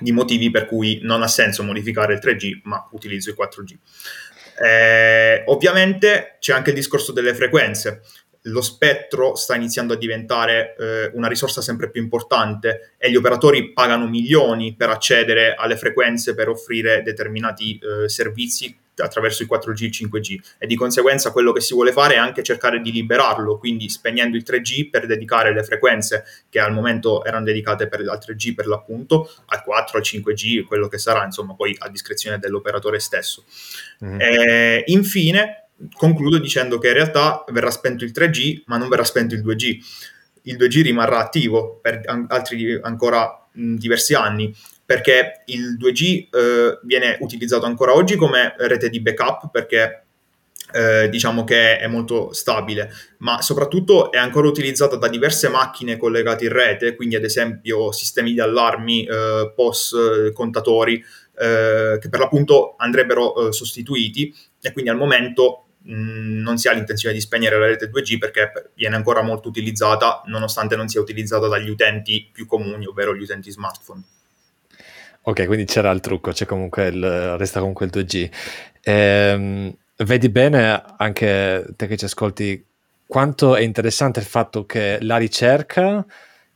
di 0.00 0.12
motivi 0.12 0.50
per 0.50 0.66
cui 0.66 1.00
non 1.02 1.22
ha 1.22 1.28
senso 1.28 1.62
modificare 1.62 2.14
il 2.14 2.20
3G, 2.22 2.60
ma 2.64 2.88
utilizzo 2.92 3.30
il 3.30 3.36
4G. 3.38 3.76
Eh, 4.62 5.44
ovviamente 5.46 6.36
c'è 6.38 6.52
anche 6.52 6.70
il 6.70 6.76
discorso 6.76 7.12
delle 7.12 7.34
frequenze. 7.34 8.02
Lo 8.44 8.62
spettro 8.62 9.34
sta 9.34 9.54
iniziando 9.54 9.92
a 9.92 9.96
diventare 9.96 10.74
eh, 10.78 11.10
una 11.14 11.28
risorsa 11.28 11.60
sempre 11.60 11.90
più 11.90 12.00
importante 12.00 12.94
e 12.96 13.10
gli 13.10 13.16
operatori 13.16 13.72
pagano 13.72 14.08
milioni 14.08 14.74
per 14.74 14.88
accedere 14.88 15.54
alle 15.54 15.76
frequenze 15.76 16.34
per 16.34 16.48
offrire 16.48 17.02
determinati 17.02 17.78
eh, 17.78 18.08
servizi 18.08 18.74
attraverso 19.00 19.42
il 19.42 19.48
4G 19.50 19.82
e 19.82 19.86
il 19.86 20.08
5G 20.08 20.38
e 20.58 20.66
di 20.66 20.76
conseguenza 20.76 21.32
quello 21.32 21.52
che 21.52 21.60
si 21.60 21.74
vuole 21.74 21.92
fare 21.92 22.14
è 22.14 22.18
anche 22.18 22.42
cercare 22.42 22.80
di 22.80 22.92
liberarlo, 22.92 23.58
quindi 23.58 23.88
spegnendo 23.88 24.36
il 24.36 24.44
3G 24.46 24.90
per 24.90 25.06
dedicare 25.06 25.52
le 25.52 25.62
frequenze 25.62 26.24
che 26.48 26.60
al 26.60 26.72
momento 26.72 27.24
erano 27.24 27.44
dedicate 27.44 27.88
per, 27.88 28.00
al 28.00 28.18
3G 28.18 28.54
per 28.54 28.66
l'appunto, 28.66 29.30
al 29.46 29.62
4, 29.62 29.98
al 29.98 30.04
5G, 30.04 30.64
quello 30.64 30.88
che 30.88 30.98
sarà, 30.98 31.24
insomma, 31.24 31.54
poi 31.54 31.74
a 31.78 31.88
discrezione 31.88 32.38
dell'operatore 32.38 32.98
stesso. 32.98 33.44
Mm-hmm. 34.04 34.20
E, 34.20 34.84
infine, 34.86 35.68
concludo 35.92 36.38
dicendo 36.38 36.78
che 36.78 36.88
in 36.88 36.94
realtà 36.94 37.44
verrà 37.48 37.70
spento 37.70 38.04
il 38.04 38.12
3G, 38.14 38.62
ma 38.66 38.76
non 38.76 38.88
verrà 38.88 39.04
spento 39.04 39.34
il 39.34 39.44
2G. 39.44 39.78
Il 40.42 40.56
2G 40.56 40.82
rimarrà 40.82 41.18
attivo 41.18 41.78
per 41.80 42.00
altri 42.28 42.78
ancora 42.82 43.46
diversi 43.52 44.14
anni 44.14 44.54
perché 44.90 45.42
il 45.44 45.76
2G 45.78 46.26
eh, 46.32 46.80
viene 46.82 47.16
utilizzato 47.20 47.64
ancora 47.64 47.94
oggi 47.94 48.16
come 48.16 48.56
rete 48.58 48.88
di 48.88 49.00
backup 49.00 49.48
perché 49.52 50.06
eh, 50.72 51.08
diciamo 51.08 51.44
che 51.44 51.78
è 51.78 51.86
molto 51.86 52.32
stabile, 52.32 52.90
ma 53.18 53.40
soprattutto 53.40 54.10
è 54.10 54.18
ancora 54.18 54.48
utilizzata 54.48 54.96
da 54.96 55.06
diverse 55.06 55.48
macchine 55.48 55.96
collegate 55.96 56.46
in 56.46 56.52
rete, 56.52 56.96
quindi 56.96 57.14
ad 57.14 57.22
esempio 57.22 57.92
sistemi 57.92 58.32
di 58.32 58.40
allarmi, 58.40 59.04
eh, 59.04 59.52
POS, 59.54 59.92
eh, 59.92 60.32
contatori, 60.32 60.94
eh, 61.38 61.98
che 62.00 62.08
per 62.08 62.18
l'appunto 62.18 62.74
andrebbero 62.76 63.46
eh, 63.46 63.52
sostituiti 63.52 64.34
e 64.60 64.72
quindi 64.72 64.90
al 64.90 64.96
momento 64.96 65.66
mh, 65.82 66.40
non 66.42 66.58
si 66.58 66.66
ha 66.66 66.72
l'intenzione 66.72 67.14
di 67.14 67.20
spegnere 67.20 67.60
la 67.60 67.66
rete 67.66 67.88
2G 67.88 68.18
perché 68.18 68.70
viene 68.74 68.96
ancora 68.96 69.22
molto 69.22 69.46
utilizzata 69.46 70.22
nonostante 70.26 70.74
non 70.74 70.88
sia 70.88 71.00
utilizzata 71.00 71.46
dagli 71.46 71.70
utenti 71.70 72.28
più 72.32 72.44
comuni, 72.44 72.86
ovvero 72.86 73.14
gli 73.14 73.22
utenti 73.22 73.52
smartphone. 73.52 74.02
Ok, 75.22 75.44
quindi 75.46 75.66
c'era 75.66 75.90
il 75.90 76.00
trucco, 76.00 76.32
c'è 76.32 76.46
comunque 76.46 76.86
il, 76.88 77.36
resta 77.36 77.60
comunque 77.60 77.84
il 77.84 77.92
2G. 77.92 78.30
Ehm, 78.82 79.74
vedi 79.98 80.30
bene 80.30 80.82
anche 80.96 81.66
te 81.76 81.86
che 81.86 81.96
ci 81.98 82.06
ascolti 82.06 82.64
quanto 83.06 83.54
è 83.54 83.60
interessante 83.60 84.20
il 84.20 84.24
fatto 84.24 84.64
che 84.64 84.98
la 85.02 85.18
ricerca 85.18 86.04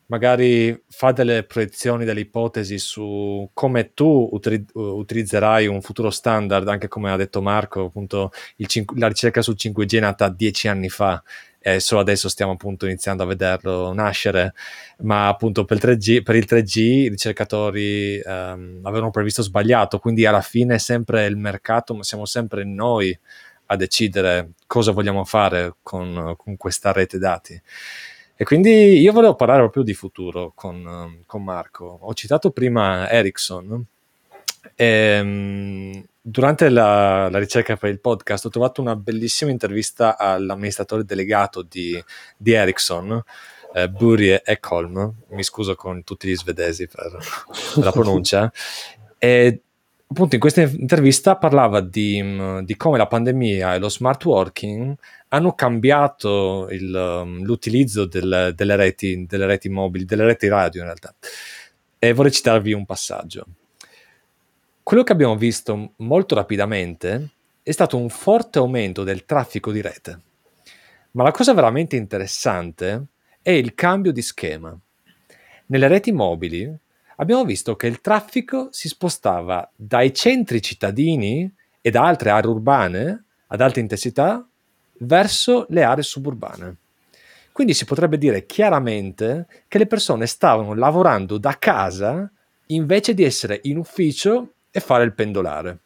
magari 0.06 0.82
fa 0.88 1.12
delle 1.12 1.44
proiezioni, 1.44 2.04
delle 2.04 2.20
ipotesi 2.20 2.78
su 2.78 3.48
come 3.52 3.92
tu 3.92 4.28
utili- 4.32 4.64
utilizzerai 4.72 5.66
un 5.66 5.82
futuro 5.82 6.10
standard, 6.10 6.68
anche 6.68 6.88
come 6.88 7.10
ha 7.10 7.16
detto 7.16 7.42
Marco, 7.42 7.86
appunto 7.86 8.30
cin- 8.66 8.84
la 8.96 9.08
ricerca 9.08 9.42
sul 9.42 9.56
5G 9.56 9.96
è 9.96 10.00
nata 10.00 10.28
dieci 10.28 10.68
anni 10.68 10.88
fa 10.88 11.22
e 11.66 11.80
solo 11.80 12.02
adesso 12.02 12.28
stiamo 12.28 12.52
appunto 12.52 12.84
iniziando 12.84 13.22
a 13.22 13.26
vederlo 13.26 13.90
nascere, 13.94 14.52
ma 14.98 15.28
appunto 15.28 15.64
per 15.64 15.78
il 15.78 15.96
3G, 15.96 16.22
per 16.22 16.36
il 16.36 16.44
3G 16.46 16.78
i 16.78 17.08
ricercatori 17.08 18.20
um, 18.22 18.80
avevano 18.82 19.10
previsto 19.10 19.40
sbagliato, 19.40 19.98
quindi 19.98 20.26
alla 20.26 20.42
fine 20.42 20.74
è 20.74 20.78
sempre 20.78 21.24
il 21.24 21.38
mercato, 21.38 21.94
ma 21.94 22.02
siamo 22.02 22.26
sempre 22.26 22.64
noi 22.64 23.18
a 23.66 23.76
decidere 23.76 24.50
cosa 24.66 24.92
vogliamo 24.92 25.24
fare 25.24 25.76
con, 25.80 26.34
con 26.36 26.58
questa 26.58 26.92
rete 26.92 27.16
dati. 27.16 27.58
E 28.36 28.44
quindi 28.44 29.00
io 29.00 29.12
volevo 29.12 29.34
parlare 29.34 29.60
proprio 29.60 29.84
di 29.84 29.94
futuro 29.94 30.52
con, 30.54 31.22
con 31.24 31.42
Marco. 31.42 31.98
Ho 32.02 32.12
citato 32.12 32.50
prima 32.50 33.08
Ericsson. 33.08 33.82
E, 34.74 34.86
ehm, 34.86 36.04
durante 36.26 36.70
la, 36.70 37.28
la, 37.28 37.38
ricerca 37.38 37.76
per 37.76 37.90
il 37.90 38.00
podcast 38.00 38.46
ho 38.46 38.48
trovato 38.48 38.80
una 38.80 38.96
bellissima 38.96 39.50
intervista 39.50 40.16
all'amministratore 40.16 41.04
delegato 41.04 41.60
di, 41.60 42.02
di 42.38 42.52
Ericsson, 42.52 43.22
eh, 43.74 43.90
Buri 43.90 44.40
Ekholm. 44.42 45.12
Mi 45.28 45.42
scuso 45.42 45.74
con 45.74 46.02
tutti 46.02 46.26
gli 46.26 46.34
svedesi 46.34 46.88
per, 46.88 47.18
per 47.74 47.84
la 47.84 47.92
pronuncia. 47.92 48.50
E 49.18 49.60
appunto 50.06 50.34
in 50.34 50.40
questa 50.40 50.62
intervista 50.62 51.36
parlava 51.36 51.80
di, 51.80 52.22
di, 52.62 52.76
come 52.76 52.96
la 52.96 53.06
pandemia 53.06 53.74
e 53.74 53.78
lo 53.78 53.90
smart 53.90 54.24
working 54.24 54.96
hanno 55.28 55.52
cambiato 55.52 56.68
il, 56.70 56.94
um, 56.94 57.42
l'utilizzo 57.42 58.06
del, 58.06 58.52
delle, 58.54 58.76
reti, 58.76 59.26
delle 59.26 59.44
reti 59.44 59.68
mobili, 59.68 60.06
delle 60.06 60.24
reti 60.24 60.48
radio 60.48 60.80
in 60.80 60.86
realtà. 60.86 61.14
E 61.98 62.12
vorrei 62.14 62.32
citarvi 62.32 62.72
un 62.72 62.86
passaggio. 62.86 63.44
Quello 64.84 65.02
che 65.02 65.12
abbiamo 65.12 65.34
visto 65.34 65.94
molto 65.96 66.34
rapidamente 66.34 67.30
è 67.62 67.70
stato 67.70 67.96
un 67.96 68.10
forte 68.10 68.58
aumento 68.58 69.02
del 69.02 69.24
traffico 69.24 69.72
di 69.72 69.80
rete. 69.80 70.20
Ma 71.12 71.22
la 71.22 71.30
cosa 71.30 71.54
veramente 71.54 71.96
interessante 71.96 73.06
è 73.40 73.50
il 73.50 73.74
cambio 73.74 74.12
di 74.12 74.20
schema. 74.20 74.78
Nelle 75.68 75.88
reti 75.88 76.12
mobili 76.12 76.70
abbiamo 77.16 77.46
visto 77.46 77.76
che 77.76 77.86
il 77.86 78.02
traffico 78.02 78.68
si 78.72 78.88
spostava 78.88 79.66
dai 79.74 80.12
centri 80.12 80.60
cittadini 80.60 81.50
e 81.80 81.90
da 81.90 82.04
altre 82.04 82.28
aree 82.28 82.50
urbane 82.50 83.24
ad 83.46 83.62
alta 83.62 83.80
intensità 83.80 84.46
verso 84.98 85.64
le 85.70 85.82
aree 85.82 86.04
suburbane. 86.04 86.76
Quindi 87.52 87.72
si 87.72 87.86
potrebbe 87.86 88.18
dire 88.18 88.44
chiaramente 88.44 89.46
che 89.66 89.78
le 89.78 89.86
persone 89.86 90.26
stavano 90.26 90.74
lavorando 90.74 91.38
da 91.38 91.56
casa 91.58 92.30
invece 92.66 93.14
di 93.14 93.24
essere 93.24 93.60
in 93.62 93.78
ufficio 93.78 94.53
e 94.76 94.80
fare 94.80 95.04
il 95.04 95.12
pendolare. 95.12 95.78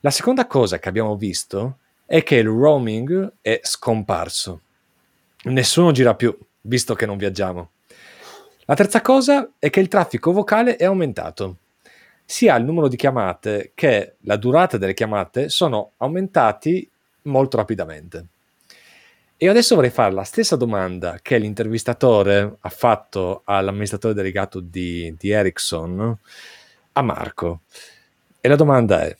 La 0.00 0.10
seconda 0.10 0.48
cosa 0.48 0.80
che 0.80 0.88
abbiamo 0.88 1.14
visto 1.14 1.78
è 2.04 2.24
che 2.24 2.34
il 2.34 2.48
roaming 2.48 3.34
è 3.40 3.60
scomparso. 3.62 4.62
Nessuno 5.44 5.92
gira 5.92 6.16
più, 6.16 6.36
visto 6.62 6.94
che 6.94 7.06
non 7.06 7.16
viaggiamo. 7.16 7.70
La 8.64 8.74
terza 8.74 9.00
cosa 9.02 9.52
è 9.60 9.70
che 9.70 9.78
il 9.78 9.86
traffico 9.86 10.32
vocale 10.32 10.74
è 10.74 10.84
aumentato. 10.84 11.58
Sia 12.24 12.56
il 12.56 12.64
numero 12.64 12.88
di 12.88 12.96
chiamate 12.96 13.70
che 13.76 14.16
la 14.22 14.34
durata 14.34 14.78
delle 14.78 14.92
chiamate 14.92 15.48
sono 15.48 15.92
aumentati 15.98 16.90
molto 17.22 17.56
rapidamente. 17.56 18.26
E 19.36 19.48
adesso 19.48 19.76
vorrei 19.76 19.90
fare 19.90 20.12
la 20.12 20.24
stessa 20.24 20.56
domanda 20.56 21.20
che 21.22 21.38
l'intervistatore 21.38 22.56
ha 22.58 22.68
fatto 22.68 23.42
all'amministratore 23.44 24.12
delegato 24.12 24.58
di, 24.58 25.14
di 25.16 25.30
Ericsson 25.30 26.18
a 26.96 27.02
Marco. 27.02 27.62
E 28.40 28.48
la 28.48 28.56
domanda 28.56 29.02
è, 29.02 29.16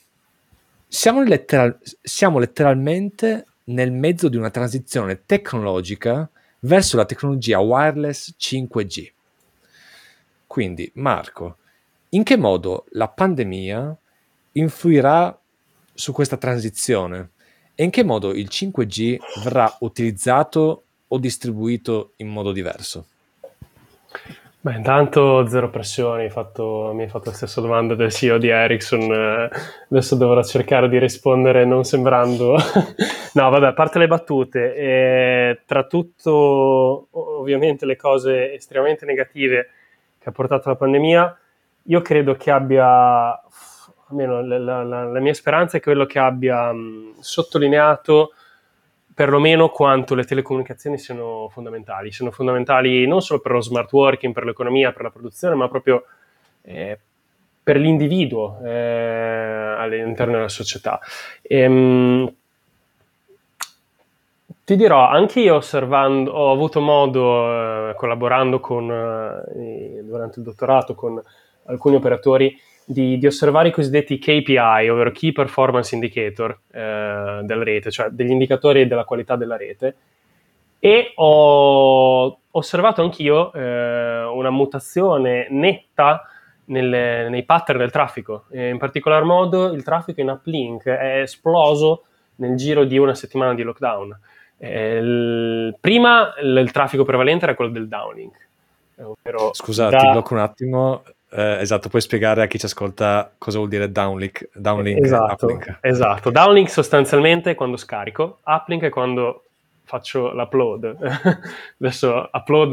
siamo, 0.88 1.22
letteral- 1.22 1.78
siamo 2.02 2.38
letteralmente 2.38 3.46
nel 3.64 3.92
mezzo 3.92 4.28
di 4.28 4.36
una 4.36 4.50
transizione 4.50 5.24
tecnologica 5.26 6.28
verso 6.60 6.96
la 6.96 7.04
tecnologia 7.04 7.58
wireless 7.58 8.34
5G. 8.38 9.12
Quindi, 10.46 10.90
Marco, 10.94 11.58
in 12.10 12.22
che 12.22 12.36
modo 12.36 12.86
la 12.90 13.08
pandemia 13.08 13.96
influirà 14.52 15.38
su 15.92 16.12
questa 16.12 16.36
transizione 16.36 17.30
e 17.74 17.84
in 17.84 17.90
che 17.90 18.04
modo 18.04 18.32
il 18.32 18.48
5G 18.50 19.18
verrà 19.42 19.76
utilizzato 19.80 20.84
o 21.08 21.18
distribuito 21.18 22.12
in 22.16 22.28
modo 22.28 22.52
diverso? 22.52 23.06
Beh, 24.66 24.74
intanto 24.74 25.46
zero 25.46 25.70
pressioni, 25.70 26.28
fatto, 26.28 26.90
mi 26.92 27.02
hai 27.02 27.08
fatto 27.08 27.30
la 27.30 27.36
stessa 27.36 27.60
domanda 27.60 27.94
del 27.94 28.10
CEO 28.10 28.36
di 28.36 28.48
Ericsson, 28.48 29.00
eh, 29.00 29.50
adesso 29.88 30.16
dovrò 30.16 30.42
cercare 30.42 30.88
di 30.88 30.98
rispondere 30.98 31.64
non 31.64 31.84
sembrando... 31.84 32.56
no, 33.34 33.50
vabbè, 33.50 33.66
a 33.66 33.72
parte 33.74 34.00
le 34.00 34.08
battute, 34.08 34.74
eh, 34.74 35.60
tra 35.66 35.84
tutto 35.84 37.06
ovviamente 37.12 37.86
le 37.86 37.94
cose 37.94 38.54
estremamente 38.54 39.06
negative 39.06 39.68
che 40.18 40.30
ha 40.30 40.32
portato 40.32 40.68
la 40.68 40.74
pandemia, 40.74 41.38
io 41.84 42.00
credo 42.02 42.34
che 42.34 42.50
abbia, 42.50 43.40
almeno 44.08 44.44
la, 44.44 44.82
la, 44.82 45.04
la 45.04 45.20
mia 45.20 45.34
speranza 45.34 45.76
è 45.76 45.80
quello 45.80 46.06
che 46.06 46.18
abbia 46.18 46.72
mh, 46.72 47.20
sottolineato 47.20 48.32
perlomeno 49.16 49.70
quanto 49.70 50.14
le 50.14 50.24
telecomunicazioni 50.24 50.98
siano 50.98 51.48
fondamentali. 51.48 52.12
Sono 52.12 52.30
fondamentali 52.30 53.06
non 53.06 53.22
solo 53.22 53.40
per 53.40 53.52
lo 53.52 53.62
smart 53.62 53.90
working, 53.90 54.34
per 54.34 54.44
l'economia, 54.44 54.92
per 54.92 55.04
la 55.04 55.10
produzione, 55.10 55.54
ma 55.54 55.68
proprio 55.68 56.04
eh, 56.60 56.98
per 57.62 57.78
l'individuo 57.78 58.58
eh, 58.62 59.74
all'interno 59.78 60.34
della 60.34 60.50
società. 60.50 61.00
Ehm, 61.40 62.30
ti 64.64 64.76
dirò, 64.76 65.08
anche 65.08 65.40
io 65.40 65.54
osservando, 65.54 66.32
ho 66.32 66.52
avuto 66.52 66.80
modo, 66.80 67.88
eh, 67.88 67.94
collaborando 67.94 68.60
con, 68.60 68.90
eh, 68.90 70.02
durante 70.02 70.40
il 70.40 70.44
dottorato 70.44 70.94
con 70.94 71.18
alcuni 71.64 71.96
operatori, 71.96 72.54
di, 72.88 73.18
di, 73.18 73.26
osservare 73.26 73.68
i 73.68 73.72
cosiddetti 73.72 74.18
KPI, 74.18 74.88
ovvero 74.88 75.10
Key 75.10 75.32
Performance 75.32 75.94
Indicator 75.94 76.58
eh, 76.70 77.40
della 77.42 77.64
rete, 77.64 77.90
cioè 77.90 78.08
degli 78.10 78.30
indicatori 78.30 78.86
della 78.86 79.04
qualità 79.04 79.34
della 79.34 79.56
rete, 79.56 79.96
e 80.78 81.12
ho 81.16 82.38
osservato 82.50 83.02
anch'io 83.02 83.52
eh, 83.52 84.24
una 84.24 84.50
mutazione 84.50 85.48
netta 85.50 86.28
nelle, 86.66 87.28
nei 87.28 87.44
pattern 87.44 87.78
del 87.78 87.90
traffico. 87.90 88.44
E 88.50 88.68
in 88.68 88.78
particolar 88.78 89.24
modo 89.24 89.72
il 89.72 89.82
traffico 89.82 90.20
in 90.20 90.30
uplink 90.30 90.84
è 90.84 91.20
esploso 91.20 92.04
nel 92.36 92.56
giro 92.56 92.84
di 92.84 92.98
una 92.98 93.14
settimana 93.14 93.54
di 93.54 93.62
lockdown. 93.62 94.18
Eh, 94.58 94.96
il, 94.96 95.76
prima 95.80 96.34
il, 96.40 96.56
il, 96.56 96.70
traffico 96.70 97.04
prevalente 97.04 97.44
era 97.44 97.54
quello 97.54 97.72
del 97.72 97.88
downlink. 97.88 98.44
Scusa, 99.52 99.88
da... 99.88 99.98
ti 99.98 100.10
blocco 100.10 100.34
un 100.34 100.40
attimo. 100.40 101.02
Eh, 101.28 101.60
esatto, 101.60 101.88
puoi 101.88 102.00
spiegare 102.00 102.42
a 102.42 102.46
chi 102.46 102.58
ci 102.58 102.66
ascolta 102.66 103.32
cosa 103.36 103.58
vuol 103.58 103.68
dire 103.68 103.90
downlink, 103.90 104.48
downlink 104.54 105.04
esatto, 105.04 105.46
uplink. 105.46 105.78
Esatto, 105.80 106.30
downlink 106.30 106.70
sostanzialmente 106.70 107.50
è 107.50 107.54
quando 107.54 107.76
scarico, 107.76 108.38
uplink 108.44 108.84
è 108.84 108.88
quando 108.88 109.42
faccio 109.84 110.32
l'upload. 110.32 110.96
Adesso 111.80 112.30
upload 112.32 112.72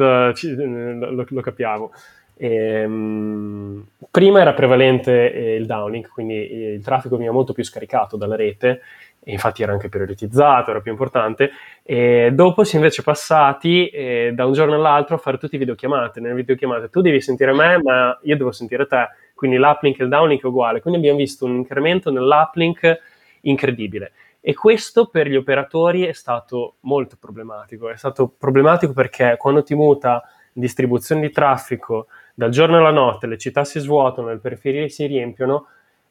lo, 1.00 1.26
lo 1.28 1.42
capiamo. 1.42 1.92
E, 2.36 2.84
um, 2.86 3.86
prima 4.10 4.42
era 4.42 4.54
prevalente 4.54 5.34
eh, 5.34 5.56
il 5.56 5.66
downlink, 5.66 6.10
quindi 6.10 6.34
il 6.36 6.84
traffico 6.84 7.16
veniva 7.16 7.34
molto 7.34 7.54
più 7.54 7.64
scaricato 7.64 8.18
dalla 8.18 8.36
rete 8.36 8.82
e 9.24 9.32
infatti 9.32 9.64
era 9.64 9.72
anche 9.72 9.90
prioritizzato, 9.90 10.72
era 10.72 10.82
più 10.82 10.92
importante, 10.92 11.52
e 11.86 12.32
dopo 12.34 12.64
si 12.64 12.76
è 12.76 12.78
invece 12.78 13.04
passati 13.04 13.88
eh, 13.90 14.32
da 14.34 14.46
un 14.46 14.54
giorno 14.54 14.76
all'altro 14.76 15.16
a 15.16 15.18
fare 15.18 15.38
tutte 15.38 15.58
videochiamate, 15.58 16.22
nelle 16.22 16.36
videochiamate 16.36 16.90
tu 16.90 17.02
devi 17.02 17.20
sentire 17.20 17.52
me, 17.52 17.82
ma 17.84 18.18
io 18.24 18.38
devo 18.38 18.54
sentire 18.54 18.88
te, 18.88 19.10
quindi 19.36 19.58
l'uplink 19.58 20.00
e 20.00 20.04
il 20.04 20.10
downlink 20.10 20.42
è 20.42 20.46
uguale, 20.46 20.80
quindi 20.80 21.00
abbiamo 21.00 21.18
visto 21.18 21.46
un 21.46 21.56
incremento 21.56 22.10
nell'uplink 22.10 23.00
incredibile. 23.42 24.14
E 24.40 24.54
questo 24.54 25.08
per 25.08 25.28
gli 25.28 25.38
operatori 25.38 26.06
è 26.06 26.12
stato 26.12 26.76
molto 26.82 27.16
problematico. 27.18 27.90
È 27.90 27.96
stato 27.96 28.28
problematico 28.28 28.92
perché 28.92 29.36
quando 29.38 29.64
ti 29.64 29.74
muta 29.74 30.22
distribuzione 30.52 31.22
di 31.22 31.32
traffico 31.32 32.08
dal 32.34 32.50
giorno 32.50 32.78
alla 32.78 32.92
notte, 32.92 33.28
le 33.28 33.38
città 33.38 33.64
si 33.64 33.80
svuotano, 33.80 34.28
le 34.28 34.40
periferie 34.40 34.90
si 34.90 35.06
riempiono, 35.06 35.68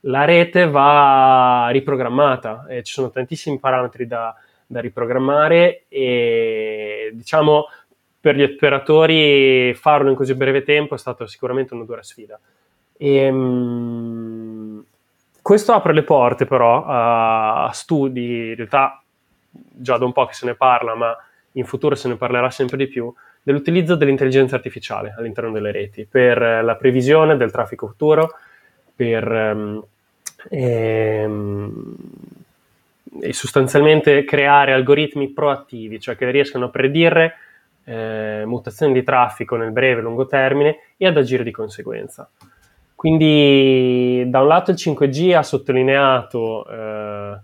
la 0.06 0.24
rete 0.24 0.66
va 0.66 1.68
riprogrammata 1.70 2.64
e 2.68 2.82
ci 2.82 2.92
sono 2.94 3.10
tantissimi 3.10 3.58
parametri 3.58 4.06
da, 4.06 4.34
da 4.72 4.80
riprogrammare 4.80 5.84
e 5.88 7.10
diciamo 7.12 7.66
per 8.18 8.36
gli 8.36 8.42
operatori 8.42 9.74
farlo 9.74 10.08
in 10.08 10.16
così 10.16 10.34
breve 10.34 10.62
tempo 10.62 10.94
è 10.94 10.98
stata 10.98 11.26
sicuramente 11.26 11.74
una 11.74 11.84
dura 11.84 12.02
sfida. 12.02 12.38
E, 12.96 13.28
um, 13.28 14.82
questo 15.42 15.72
apre 15.72 15.92
le 15.92 16.04
porte 16.04 16.46
però 16.46 16.84
a 16.86 17.70
studi, 17.72 18.50
in 18.50 18.54
realtà 18.54 19.02
già 19.50 19.98
da 19.98 20.04
un 20.04 20.12
po' 20.12 20.24
che 20.26 20.34
se 20.34 20.46
ne 20.46 20.54
parla, 20.54 20.94
ma 20.94 21.16
in 21.52 21.64
futuro 21.66 21.94
se 21.94 22.08
ne 22.08 22.16
parlerà 22.16 22.48
sempre 22.50 22.76
di 22.76 22.86
più, 22.86 23.12
dell'utilizzo 23.42 23.96
dell'intelligenza 23.96 24.54
artificiale 24.54 25.14
all'interno 25.18 25.50
delle 25.50 25.72
reti 25.72 26.06
per 26.06 26.40
la 26.40 26.76
previsione 26.76 27.36
del 27.36 27.50
traffico 27.50 27.88
futuro, 27.88 28.36
per 28.94 29.30
ehm, 29.30 29.84
ehm, 30.48 31.96
e 33.20 33.32
sostanzialmente 33.32 34.24
creare 34.24 34.72
algoritmi 34.72 35.30
proattivi, 35.30 36.00
cioè 36.00 36.16
che 36.16 36.30
riescano 36.30 36.66
a 36.66 36.70
predire 36.70 37.34
eh, 37.84 38.42
mutazioni 38.46 38.92
di 38.92 39.02
traffico 39.02 39.56
nel 39.56 39.72
breve 39.72 40.00
e 40.00 40.02
lungo 40.02 40.26
termine 40.26 40.78
e 40.96 41.06
ad 41.06 41.16
agire 41.16 41.42
di 41.42 41.50
conseguenza. 41.50 42.28
Quindi 42.94 44.24
da 44.28 44.40
un 44.40 44.46
lato 44.46 44.70
il 44.70 44.76
5G 44.78 45.34
ha 45.34 45.42
sottolineato 45.42 46.66
eh, 46.68 47.40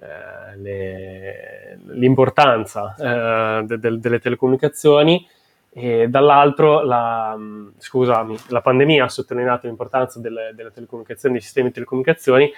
eh, 0.00 0.56
le, 0.56 1.78
l'importanza 1.92 2.94
eh, 2.98 3.64
de, 3.64 3.78
de, 3.78 3.98
delle 3.98 4.18
telecomunicazioni 4.18 5.24
e 5.70 6.08
dall'altro 6.08 6.82
la, 6.82 7.38
scusami, 7.78 8.36
la 8.48 8.62
pandemia 8.62 9.04
ha 9.04 9.08
sottolineato 9.08 9.66
l'importanza 9.66 10.18
delle, 10.18 10.52
delle 10.54 10.72
telecomunicazioni, 10.72 11.34
dei 11.34 11.42
sistemi 11.42 11.68
di 11.68 11.74
telecomunicazioni 11.74 12.50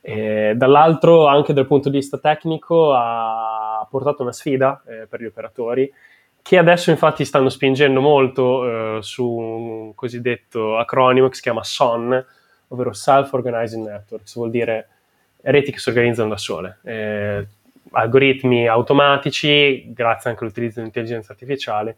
e 0.00 0.54
dall'altro 0.56 1.26
anche 1.26 1.52
dal 1.52 1.66
punto 1.66 1.90
di 1.90 1.98
vista 1.98 2.18
tecnico 2.18 2.92
ha 2.94 3.86
portato 3.90 4.22
una 4.22 4.32
sfida 4.32 4.82
eh, 4.86 5.06
per 5.06 5.20
gli 5.20 5.26
operatori 5.26 5.92
che 6.42 6.58
adesso 6.58 6.90
infatti 6.90 7.24
stanno 7.24 7.48
spingendo 7.48 8.00
molto 8.00 8.96
eh, 8.96 9.02
su 9.02 9.26
un 9.26 9.94
cosiddetto 9.94 10.78
acronimo 10.78 11.28
che 11.28 11.34
si 11.34 11.42
chiama 11.42 11.62
SON, 11.62 12.24
ovvero 12.68 12.92
Self-Organizing 12.92 13.86
Networks, 13.86 14.34
vuol 14.34 14.50
dire 14.50 14.88
reti 15.42 15.70
che 15.70 15.78
si 15.78 15.88
organizzano 15.88 16.30
da 16.30 16.36
sole, 16.36 16.78
eh, 16.82 17.46
algoritmi 17.92 18.66
automatici, 18.66 19.92
grazie 19.92 20.30
anche 20.30 20.44
all'utilizzo 20.44 20.76
dell'intelligenza 20.76 21.32
artificiale, 21.32 21.96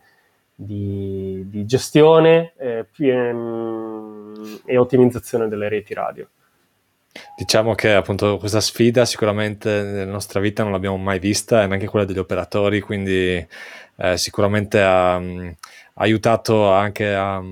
di, 0.54 1.48
di 1.48 1.64
gestione 1.64 2.52
eh, 2.58 2.86
ehm, 2.98 4.60
e 4.64 4.76
ottimizzazione 4.76 5.48
delle 5.48 5.68
reti 5.68 5.94
radio. 5.94 6.26
Diciamo 7.42 7.74
che 7.74 7.92
appunto 7.92 8.36
questa 8.36 8.60
sfida 8.60 9.04
sicuramente 9.04 9.82
nella 9.82 10.12
nostra 10.12 10.38
vita 10.38 10.62
non 10.62 10.70
l'abbiamo 10.70 10.96
mai 10.96 11.18
vista 11.18 11.64
e 11.64 11.66
neanche 11.66 11.88
quella 11.88 12.04
degli 12.04 12.18
operatori, 12.18 12.78
quindi 12.80 13.44
eh, 13.96 14.16
sicuramente 14.16 14.80
ha, 14.80 15.16
ha, 15.16 15.22
aiutato 15.94 16.70
anche 16.70 17.12
a, 17.12 17.42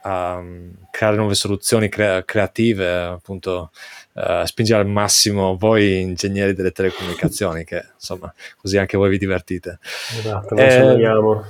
a, 0.00 0.42
creare 0.90 1.16
nuove 1.16 1.34
soluzioni 1.34 1.90
cre- 1.90 2.24
creative, 2.24 3.02
appunto 3.02 3.70
eh, 4.14 4.44
spingere 4.46 4.80
al 4.80 4.88
massimo 4.88 5.58
voi 5.58 6.00
ingegneri 6.00 6.54
delle 6.54 6.72
telecomunicazioni, 6.72 7.64
che 7.64 7.84
insomma 7.92 8.32
così 8.56 8.78
anche 8.78 8.96
voi 8.96 9.10
vi 9.10 9.18
divertite. 9.18 9.78
Esatto, 10.16 10.54
noi 10.54 10.64
eh, 10.64 11.42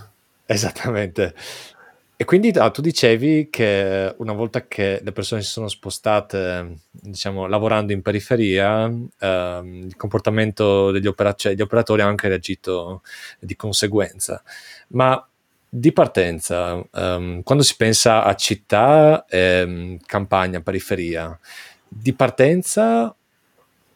Esattamente. 0.46 1.32
E 2.16 2.24
quindi 2.24 2.50
ah, 2.50 2.70
tu 2.70 2.80
dicevi 2.80 3.48
che 3.50 4.14
una 4.18 4.32
volta 4.32 4.68
che 4.68 5.00
le 5.02 5.10
persone 5.10 5.42
si 5.42 5.50
sono 5.50 5.66
spostate, 5.66 6.76
diciamo, 6.92 7.46
lavorando 7.48 7.92
in 7.92 8.02
periferia, 8.02 8.84
ehm, 9.18 9.82
il 9.86 9.96
comportamento 9.96 10.92
degli 10.92 11.08
opera- 11.08 11.34
cioè, 11.34 11.60
operatori 11.60 12.02
ha 12.02 12.06
anche 12.06 12.28
reagito 12.28 13.02
di 13.40 13.56
conseguenza. 13.56 14.40
Ma 14.88 15.26
di 15.68 15.92
partenza, 15.92 16.80
ehm, 16.92 17.42
quando 17.42 17.64
si 17.64 17.74
pensa 17.76 18.22
a 18.22 18.34
città, 18.36 19.24
ehm, 19.28 19.98
campagna, 20.06 20.60
periferia, 20.60 21.36
di 21.88 22.12
partenza 22.14 23.12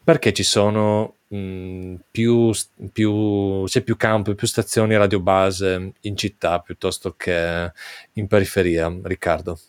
perché 0.03 0.33
ci 0.33 0.43
sono 0.43 1.15
mh, 1.29 1.95
più, 2.11 2.51
più, 2.91 3.63
c'è 3.65 3.81
più 3.81 3.95
campo, 3.95 4.35
più 4.35 4.47
stazioni 4.47 4.97
radiobase 4.97 5.93
in 6.01 6.17
città 6.17 6.59
piuttosto 6.59 7.13
che 7.15 7.71
in 8.13 8.27
periferia, 8.27 8.93
Riccardo? 9.03 9.59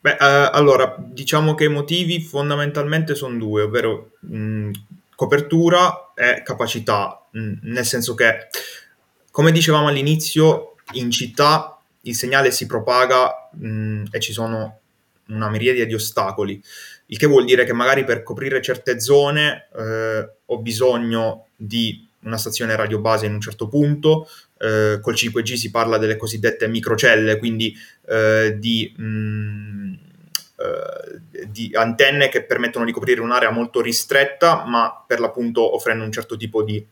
Beh, 0.00 0.16
eh, 0.20 0.50
allora, 0.52 0.94
diciamo 0.98 1.54
che 1.54 1.64
i 1.64 1.68
motivi 1.68 2.20
fondamentalmente 2.20 3.14
sono 3.14 3.36
due, 3.38 3.62
ovvero 3.62 4.12
mh, 4.20 4.70
copertura 5.16 6.12
e 6.14 6.42
capacità, 6.44 7.26
mh, 7.30 7.54
nel 7.62 7.84
senso 7.84 8.14
che, 8.14 8.46
come 9.30 9.50
dicevamo 9.50 9.88
all'inizio, 9.88 10.76
in 10.92 11.10
città 11.10 11.80
il 12.02 12.14
segnale 12.14 12.52
si 12.52 12.66
propaga 12.66 13.48
mh, 13.52 14.04
e 14.12 14.20
ci 14.20 14.32
sono 14.32 14.78
una 15.28 15.50
miriade 15.50 15.86
di 15.86 15.94
ostacoli 15.94 16.62
il 17.06 17.18
che 17.18 17.26
vuol 17.26 17.44
dire 17.44 17.64
che 17.64 17.72
magari 17.72 18.04
per 18.04 18.22
coprire 18.22 18.60
certe 18.60 19.00
zone 19.00 19.68
eh, 19.76 20.28
ho 20.44 20.58
bisogno 20.58 21.46
di 21.56 22.06
una 22.20 22.38
stazione 22.38 22.74
radio 22.74 22.98
base 22.98 23.26
in 23.26 23.34
un 23.34 23.40
certo 23.40 23.68
punto, 23.68 24.28
eh, 24.58 24.98
col 25.00 25.14
5G 25.14 25.54
si 25.54 25.70
parla 25.70 25.98
delle 25.98 26.16
cosiddette 26.16 26.66
microcelle, 26.66 27.38
quindi 27.38 27.74
eh, 28.08 28.56
di, 28.58 28.92
mh, 28.96 29.04
mm, 29.04 29.92
eh, 30.56 31.46
di, 31.48 31.70
antenne 31.74 32.28
che 32.28 32.42
permettono 32.42 32.84
di 32.84 32.92
coprire 32.92 33.20
un'area 33.20 33.50
molto 33.50 33.80
ristretta, 33.80 34.64
ma 34.64 35.04
per 35.06 35.20
l'appunto 35.20 35.74
offrendo 35.74 36.02
un 36.02 36.10
certo 36.10 36.36
tipo 36.36 36.62
di, 36.62 36.84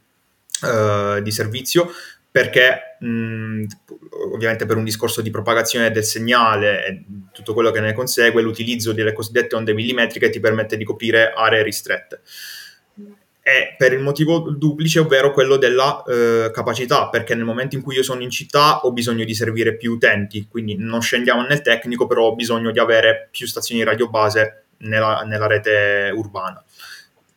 eh, 0.62 1.20
di 1.20 1.30
servizio 1.32 1.90
perché 2.34 2.96
mh, 2.98 3.62
ovviamente 4.34 4.66
per 4.66 4.76
un 4.76 4.82
discorso 4.82 5.22
di 5.22 5.30
propagazione 5.30 5.92
del 5.92 6.02
segnale 6.02 6.84
e 6.84 7.04
tutto 7.30 7.54
quello 7.54 7.70
che 7.70 7.78
ne 7.78 7.92
consegue, 7.92 8.42
l'utilizzo 8.42 8.92
delle 8.92 9.12
cosiddette 9.12 9.54
onde 9.54 9.72
millimetriche 9.72 10.30
ti 10.30 10.40
permette 10.40 10.76
di 10.76 10.82
coprire 10.82 11.32
aree 11.32 11.62
ristrette. 11.62 12.22
E 13.40 13.76
per 13.78 13.92
il 13.92 14.00
motivo 14.00 14.50
duplice, 14.50 14.98
ovvero 14.98 15.30
quello 15.30 15.56
della 15.58 16.02
eh, 16.02 16.50
capacità, 16.52 17.08
perché 17.08 17.36
nel 17.36 17.44
momento 17.44 17.76
in 17.76 17.82
cui 17.82 17.94
io 17.94 18.02
sono 18.02 18.22
in 18.22 18.30
città 18.30 18.80
ho 18.80 18.90
bisogno 18.90 19.22
di 19.22 19.32
servire 19.32 19.76
più 19.76 19.92
utenti, 19.92 20.48
quindi 20.50 20.74
non 20.76 21.02
scendiamo 21.02 21.42
nel 21.42 21.62
tecnico, 21.62 22.08
però 22.08 22.24
ho 22.24 22.34
bisogno 22.34 22.72
di 22.72 22.80
avere 22.80 23.28
più 23.30 23.46
stazioni 23.46 23.84
radio 23.84 24.10
base 24.10 24.64
nella, 24.78 25.22
nella 25.24 25.46
rete 25.46 26.10
urbana. 26.12 26.60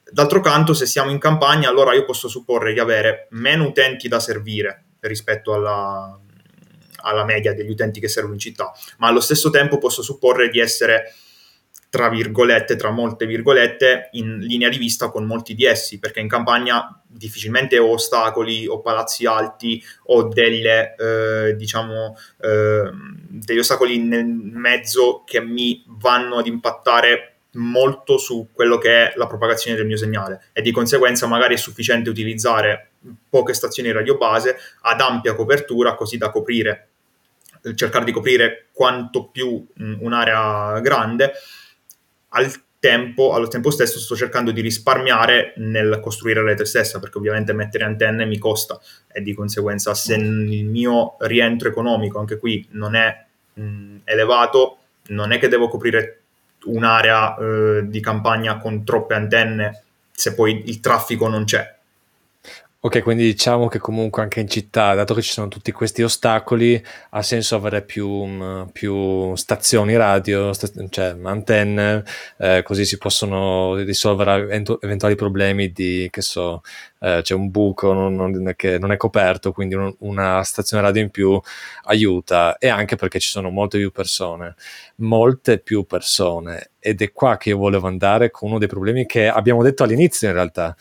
D'altro 0.10 0.40
canto, 0.40 0.74
se 0.74 0.88
siamo 0.88 1.12
in 1.12 1.20
campagna, 1.20 1.70
allora 1.70 1.94
io 1.94 2.04
posso 2.04 2.28
supporre 2.28 2.74
di 2.74 2.80
avere 2.80 3.28
meno 3.32 3.68
utenti 3.68 4.08
da 4.08 4.20
servire, 4.20 4.86
rispetto 5.08 5.54
alla, 5.54 6.20
alla 7.02 7.26
media 7.26 7.54
degli 7.54 7.70
utenti 7.70 8.00
che 8.00 8.08
servono 8.08 8.34
in 8.34 8.40
città, 8.40 8.72
ma 8.98 9.08
allo 9.08 9.20
stesso 9.20 9.50
tempo 9.50 9.78
posso 9.78 10.02
supporre 10.02 10.50
di 10.50 10.60
essere 10.60 11.14
tra 11.90 12.10
virgolette, 12.10 12.76
tra 12.76 12.92
molte 12.92 13.26
virgolette, 13.26 14.10
in 14.14 14.40
linea 14.40 14.70
di 14.70 14.78
vista 14.78 15.10
con 15.10 15.26
molti 15.26 15.56
di 15.56 15.64
essi, 15.64 16.00
perché 16.00 16.20
in 16.20 16.28
campagna 16.28 17.02
difficilmente 17.08 17.78
ho 17.78 17.92
ostacoli 17.92 18.68
o 18.68 18.82
palazzi 18.82 19.26
alti 19.26 19.82
o 20.06 20.28
delle, 20.28 20.96
eh, 20.96 21.56
diciamo, 21.56 22.16
eh, 22.42 22.92
degli 23.30 23.60
ostacoli 23.60 24.00
nel 24.00 24.26
mezzo 24.26 25.24
che 25.26 25.42
mi 25.42 25.84
vanno 25.88 26.38
ad 26.38 26.48
impattare 26.48 27.38
molto 27.54 28.18
su 28.18 28.50
quello 28.52 28.78
che 28.78 29.08
è 29.08 29.14
la 29.16 29.26
propagazione 29.26 29.78
del 29.78 29.88
mio 29.88 29.98
segnale. 29.98 30.50
E 30.54 30.62
di 30.62 30.72
conseguenza 30.72 31.26
magari 31.26 31.56
è 31.56 31.58
sufficiente 31.58 32.10
utilizzare 32.10 32.92
poche 33.30 33.54
stazioni 33.54 33.92
radio 33.92 34.18
base 34.18 34.58
ad 34.82 35.02
ampia 35.02 35.36
copertura 35.36 35.96
così 35.96 36.18
da 36.18 36.30
coprire 36.30 36.90
cercare 37.76 38.06
di 38.06 38.12
coprire 38.12 38.68
quanto 38.72 39.26
più 39.26 39.66
mh, 39.74 39.96
un'area 40.00 40.80
grande. 40.80 41.34
Al 42.30 42.52
tempo, 42.80 43.34
allo 43.34 43.48
tempo 43.48 43.72
stesso 43.72 44.00
sto 44.00 44.16
cercando 44.16 44.52
di 44.52 44.62
risparmiare 44.62 45.54
nel 45.58 46.00
costruire 46.02 46.42
la 46.42 46.50
rete 46.50 46.66
stessa 46.66 47.00
perché 47.00 47.18
ovviamente 47.18 47.54
mettere 47.54 47.86
antenne 47.86 48.26
mi 48.26 48.38
costa 48.38 48.80
e 49.12 49.22
di 49.22 49.34
conseguenza 49.34 49.94
se 49.96 50.16
il 50.16 50.66
mio 50.66 51.16
rientro 51.20 51.70
economico 51.70 52.20
anche 52.20 52.38
qui 52.38 52.68
non 52.72 52.94
è 52.94 53.26
mh, 53.54 53.98
elevato 54.04 54.78
non 55.08 55.32
è 55.32 55.40
che 55.40 55.48
devo 55.48 55.70
coprire 55.70 56.22
un'area 56.66 57.36
eh, 57.38 57.88
di 57.88 58.00
campagna 58.00 58.58
con 58.58 58.86
troppe 58.86 59.16
antenne 59.16 59.84
se 60.12 60.36
poi 60.36 60.64
il 60.68 60.80
traffico 60.80 61.28
non 61.28 61.46
c'è 61.46 61.77
Ok, 62.88 63.04
quindi 63.04 63.26
diciamo 63.26 63.68
che 63.68 63.80
comunque 63.80 64.22
anche 64.22 64.40
in 64.40 64.48
città, 64.48 64.94
dato 64.94 65.14
che 65.14 65.22
ci 65.22 65.34
sono 65.34 65.50
tutti 65.50 65.74
questi 65.74 66.04
ostacoli, 66.04 66.82
ha 67.10 67.22
senso 67.22 67.58
avere 67.58 67.82
più, 67.82 68.08
um, 68.08 68.70
più 68.72 69.36
stazioni 69.36 69.98
radio, 69.98 70.54
sta- 70.54 70.70
cioè 70.90 71.14
antenne, 71.22 72.06
eh, 72.38 72.62
così 72.64 72.86
si 72.86 72.98
possono 72.98 73.76
risolvere 73.76 74.44
eventu- 74.44 74.82
eventuali 74.82 75.16
problemi 75.16 75.74
di, 75.74 76.08
che 76.10 76.22
so, 76.22 76.62
eh, 77.00 77.20
c'è 77.24 77.34
un 77.34 77.52
buco 77.52 77.92
non, 77.92 78.16
non, 78.16 78.54
che 78.56 78.80
non 78.80 78.94
è 78.94 78.98
coperto, 78.98 79.52
quindi 79.52 79.76
un, 79.76 79.94
una 80.00 80.42
stazione 80.44 80.82
radio 80.82 81.02
in 81.02 81.10
più 81.10 81.38
aiuta 81.84 82.58
e 82.58 82.70
anche 82.70 82.96
perché 82.96 83.20
ci 83.20 83.28
sono 83.30 83.50
molte 83.50 83.80
più 83.80 83.92
persone, 83.92 84.56
molte 84.98 85.60
più 85.60 85.86
persone. 85.86 86.70
Ed 86.80 87.02
è 87.02 87.12
qua 87.12 87.36
che 87.36 87.50
io 87.50 87.58
volevo 87.58 87.88
andare 87.88 88.32
con 88.32 88.48
uno 88.50 88.60
dei 88.60 88.68
problemi 88.70 89.06
che 89.06 89.28
abbiamo 89.28 89.62
detto 89.62 89.84
all'inizio 89.84 90.30
in 90.30 90.34
realtà 90.36 90.74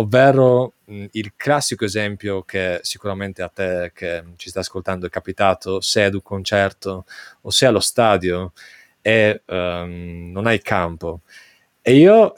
ovvero 0.00 0.74
mh, 0.84 1.06
il 1.12 1.32
classico 1.36 1.84
esempio 1.84 2.42
che 2.42 2.80
sicuramente 2.82 3.42
a 3.42 3.48
te 3.48 3.90
che 3.94 4.24
ci 4.36 4.48
sta 4.48 4.60
ascoltando 4.60 5.06
è 5.06 5.10
capitato, 5.10 5.80
se 5.80 6.04
ad 6.04 6.14
un 6.14 6.22
concerto 6.22 7.04
o 7.42 7.50
se 7.50 7.66
allo 7.66 7.80
stadio 7.80 8.52
e 9.00 9.42
um, 9.46 10.30
non 10.32 10.46
hai 10.46 10.60
campo. 10.60 11.22
E 11.82 11.96
io, 11.96 12.34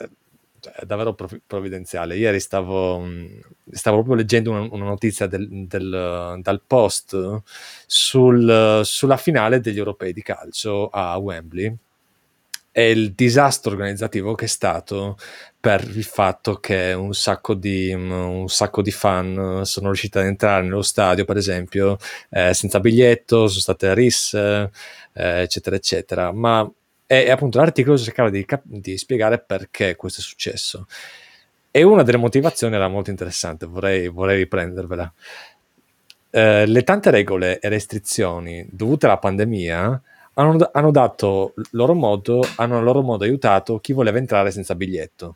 cioè, 0.59 0.73
è 0.73 0.85
davvero 0.85 1.15
provvidenziale, 1.45 2.17
ieri 2.17 2.39
stavo, 2.39 3.05
stavo 3.71 3.97
proprio 3.97 4.15
leggendo 4.15 4.51
una, 4.51 4.67
una 4.71 4.85
notizia 4.85 5.27
del, 5.27 5.67
del, 5.67 6.39
dal 6.41 6.61
post 6.65 7.41
sul, 7.85 8.81
sulla 8.83 9.17
finale 9.17 9.59
degli 9.59 9.77
europei 9.77 10.13
di 10.13 10.21
calcio 10.23 10.89
a 10.89 11.17
Wembley 11.17 11.75
e 12.71 12.91
il 12.91 13.13
disastro 13.13 13.71
organizzativo 13.71 14.33
che 14.33 14.45
è 14.45 14.47
stato 14.47 15.17
per 15.59 15.83
il 15.83 16.03
fatto 16.03 16.59
che 16.59 16.93
un 16.93 17.13
sacco 17.13 17.53
di, 17.53 17.93
un 17.93 18.47
sacco 18.47 18.81
di 18.81 18.91
fan 18.91 19.61
sono 19.63 19.87
riusciti 19.87 20.17
ad 20.17 20.25
entrare 20.25 20.63
nello 20.63 20.81
stadio, 20.81 21.25
per 21.25 21.37
esempio, 21.37 21.97
eh, 22.29 22.53
senza 22.53 22.79
biglietto, 22.79 23.47
sono 23.47 23.59
state 23.59 23.93
risse, 23.93 24.71
eh, 25.13 25.41
eccetera, 25.41 25.75
eccetera. 25.75 26.31
Ma 26.31 26.67
e, 27.11 27.25
e 27.25 27.29
appunto 27.29 27.59
l'articolo 27.59 27.97
cercava 27.97 28.29
di, 28.29 28.45
di, 28.63 28.97
spiegare 28.97 29.39
perché 29.39 29.97
questo 29.97 30.21
è 30.21 30.23
successo. 30.23 30.87
E 31.69 31.83
una 31.83 32.03
delle 32.03 32.17
motivazioni 32.17 32.75
era 32.75 32.87
molto 32.87 33.09
interessante, 33.09 33.65
vorrei, 33.65 34.07
vorrei 34.07 34.37
riprendervela. 34.37 35.13
Eh, 36.29 36.65
le 36.65 36.83
tante 36.83 37.11
regole 37.11 37.59
e 37.59 37.67
restrizioni 37.67 38.65
dovute 38.69 39.07
alla 39.07 39.17
pandemia 39.17 40.01
hanno, 40.33 40.69
hanno 40.71 40.91
dato 40.91 41.53
loro 41.71 41.93
modo, 41.93 42.45
hanno 42.55 42.77
a 42.77 42.81
loro 42.81 43.01
modo 43.01 43.23
aiutato 43.23 43.79
chi 43.79 43.93
voleva 43.93 44.17
entrare 44.17 44.51
senza 44.51 44.75
biglietto. 44.75 45.35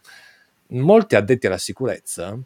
Molti 0.67 1.15
addetti 1.15 1.47
alla 1.47 1.57
sicurezza 1.57 2.37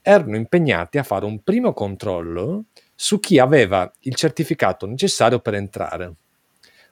erano 0.00 0.36
impegnati 0.36 0.98
a 0.98 1.02
fare 1.02 1.24
un 1.24 1.42
primo 1.42 1.72
controllo 1.72 2.64
su 2.94 3.20
chi 3.20 3.38
aveva 3.38 3.90
il 4.00 4.14
certificato 4.14 4.86
necessario 4.86 5.38
per 5.40 5.54
entrare, 5.54 6.14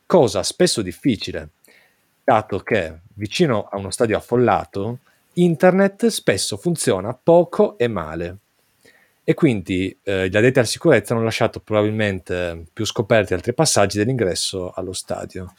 cosa 0.04 0.42
spesso 0.42 0.82
difficile, 0.82 1.50
dato 2.22 2.59
che 2.61 3.00
vicino 3.14 3.68
a 3.70 3.78
uno 3.78 3.90
stadio 3.90 4.16
affollato 4.16 4.98
internet 5.34 6.07
spesso 6.07 6.57
funziona 6.57 7.14
poco 7.14 7.76
e 7.78 7.88
male 7.88 8.38
e 9.29 9.35
quindi 9.35 9.99
eh, 10.05 10.29
gli 10.29 10.37
addetti 10.37 10.61
alla 10.61 10.68
sicurezza 10.68 11.12
hanno 11.12 11.24
lasciato 11.24 11.59
probabilmente 11.59 12.66
più 12.72 12.87
scoperti 12.87 13.35
altri 13.35 13.55
passaggi 13.55 13.99
dell'ingresso 13.99 14.70
allo 14.70 14.93
stadio. 14.93 15.53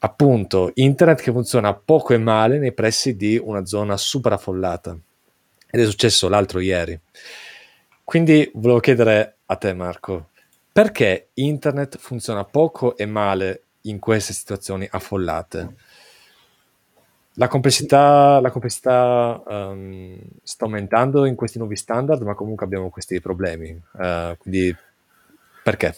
Appunto, 0.00 0.72
internet 0.74 1.22
che 1.22 1.30
funziona 1.30 1.72
poco 1.72 2.14
e 2.14 2.18
male 2.18 2.58
nei 2.58 2.72
pressi 2.72 3.14
di 3.14 3.40
una 3.40 3.64
zona 3.64 3.96
super 3.96 4.32
affollata. 4.32 4.90
Ed 5.70 5.80
è 5.80 5.84
successo 5.84 6.28
l'altro 6.28 6.58
ieri. 6.58 6.98
Quindi 8.02 8.50
volevo 8.54 8.80
chiedere 8.80 9.36
a 9.46 9.54
te, 9.54 9.72
Marco, 9.72 10.30
perché 10.72 11.28
internet 11.34 11.96
funziona 11.96 12.42
poco 12.42 12.96
e 12.96 13.06
male 13.06 13.62
in 13.82 14.00
queste 14.00 14.32
situazioni 14.32 14.88
affollate? 14.90 15.74
La 17.36 17.48
complessità, 17.48 18.38
la 18.40 18.50
complessità 18.50 19.42
um, 19.44 20.16
sta 20.42 20.64
aumentando 20.66 21.24
in 21.24 21.34
questi 21.34 21.58
nuovi 21.58 21.76
standard, 21.76 22.22
ma 22.22 22.34
comunque 22.34 22.64
abbiamo 22.64 22.90
questi 22.90 23.20
problemi. 23.20 23.70
Uh, 23.92 24.36
quindi 24.38 24.74
perché? 25.62 25.96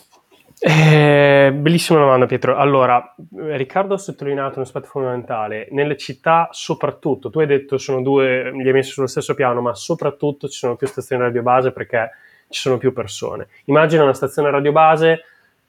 Eh, 0.59 1.53
bellissima 1.55 1.99
domanda 1.99 2.24
Pietro. 2.24 2.57
Allora, 2.57 3.14
Riccardo 3.34 3.95
ha 3.95 3.99
sottolineato 3.99 4.59
un 4.59 4.64
aspetto 4.64 4.87
fondamentale. 4.87 5.68
Nelle 5.72 5.99
città 5.99 6.49
soprattutto, 6.53 7.28
tu 7.28 7.41
hai 7.41 7.47
detto 7.47 7.76
sono 7.76 8.01
due, 8.01 8.51
li 8.53 8.66
hai 8.66 8.72
messi 8.72 8.93
sullo 8.93 9.07
stesso 9.07 9.34
piano, 9.34 9.61
ma 9.61 9.74
soprattutto 9.74 10.49
ci 10.49 10.57
sono 10.57 10.76
più 10.76 10.87
stazioni 10.87 11.22
radio 11.22 11.43
base 11.43 11.72
perché 11.72 12.11
ci 12.49 12.61
sono 12.61 12.78
più 12.78 12.95
persone. 12.95 13.49
Immagina 13.64 14.05
una 14.05 14.14
stazione 14.14 14.51
radio 14.51 14.72
base 14.72 15.20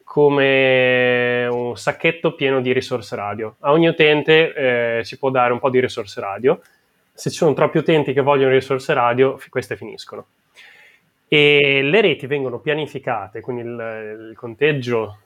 come 0.08 1.45
un 1.47 1.76
sacchetto 1.76 2.34
pieno 2.34 2.62
di 2.62 2.72
risorse 2.72 3.18
radio. 3.18 3.58
A 3.60 3.74
ogni 3.74 3.88
utente 3.88 4.53
eh, 4.53 5.03
si 5.03 5.18
può 5.18 5.30
dare 5.30 5.51
un 5.51 5.60
po' 5.60 5.70
di 5.70 5.82
risorse 5.82 6.22
radio. 6.22 6.62
Se 7.14 7.30
ci 7.30 7.36
sono 7.36 7.53
troppi 7.53 7.80
utenti 7.80 8.14
che 8.14 8.22
vogliono 8.22 8.53
risorse 8.53 8.93
radio, 8.93 9.38
queste 9.49 9.76
finiscono. 9.76 10.28
E 11.28 11.82
le 11.84 11.99
reti 11.99 12.26
vengono 12.26 12.60
pianificate, 12.60 13.41
quindi 13.41 13.64
il, 13.64 14.30
il 14.30 14.36
conteggio, 14.38 15.18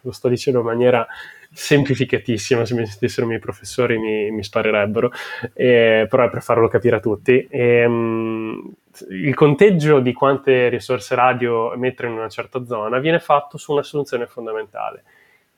lo 0.00 0.10
sto 0.10 0.28
dicendo 0.28 0.60
in 0.60 0.64
maniera 0.64 1.06
semplificatissima, 1.52 2.64
se 2.64 2.74
mi 2.74 2.86
sentissero 2.86 3.26
i 3.26 3.28
miei 3.28 3.40
professori 3.40 3.98
mi, 3.98 4.30
mi 4.30 4.42
sparerebbero, 4.42 5.12
eh, 5.52 6.06
però 6.08 6.24
è 6.24 6.30
per 6.30 6.40
farlo 6.40 6.68
capire 6.68 6.96
a 6.96 7.00
tutti. 7.00 7.46
E, 7.50 7.84
um, 7.84 8.74
il 9.10 9.34
conteggio 9.34 10.00
di 10.00 10.12
quante 10.12 10.68
risorse 10.68 11.14
radio 11.14 11.76
mettere 11.76 12.08
in 12.08 12.14
una 12.14 12.28
certa 12.28 12.64
zona 12.64 12.98
viene 12.98 13.18
fatto 13.18 13.58
su 13.58 13.72
una 13.72 13.82
soluzione 13.82 14.26
fondamentale, 14.26 15.02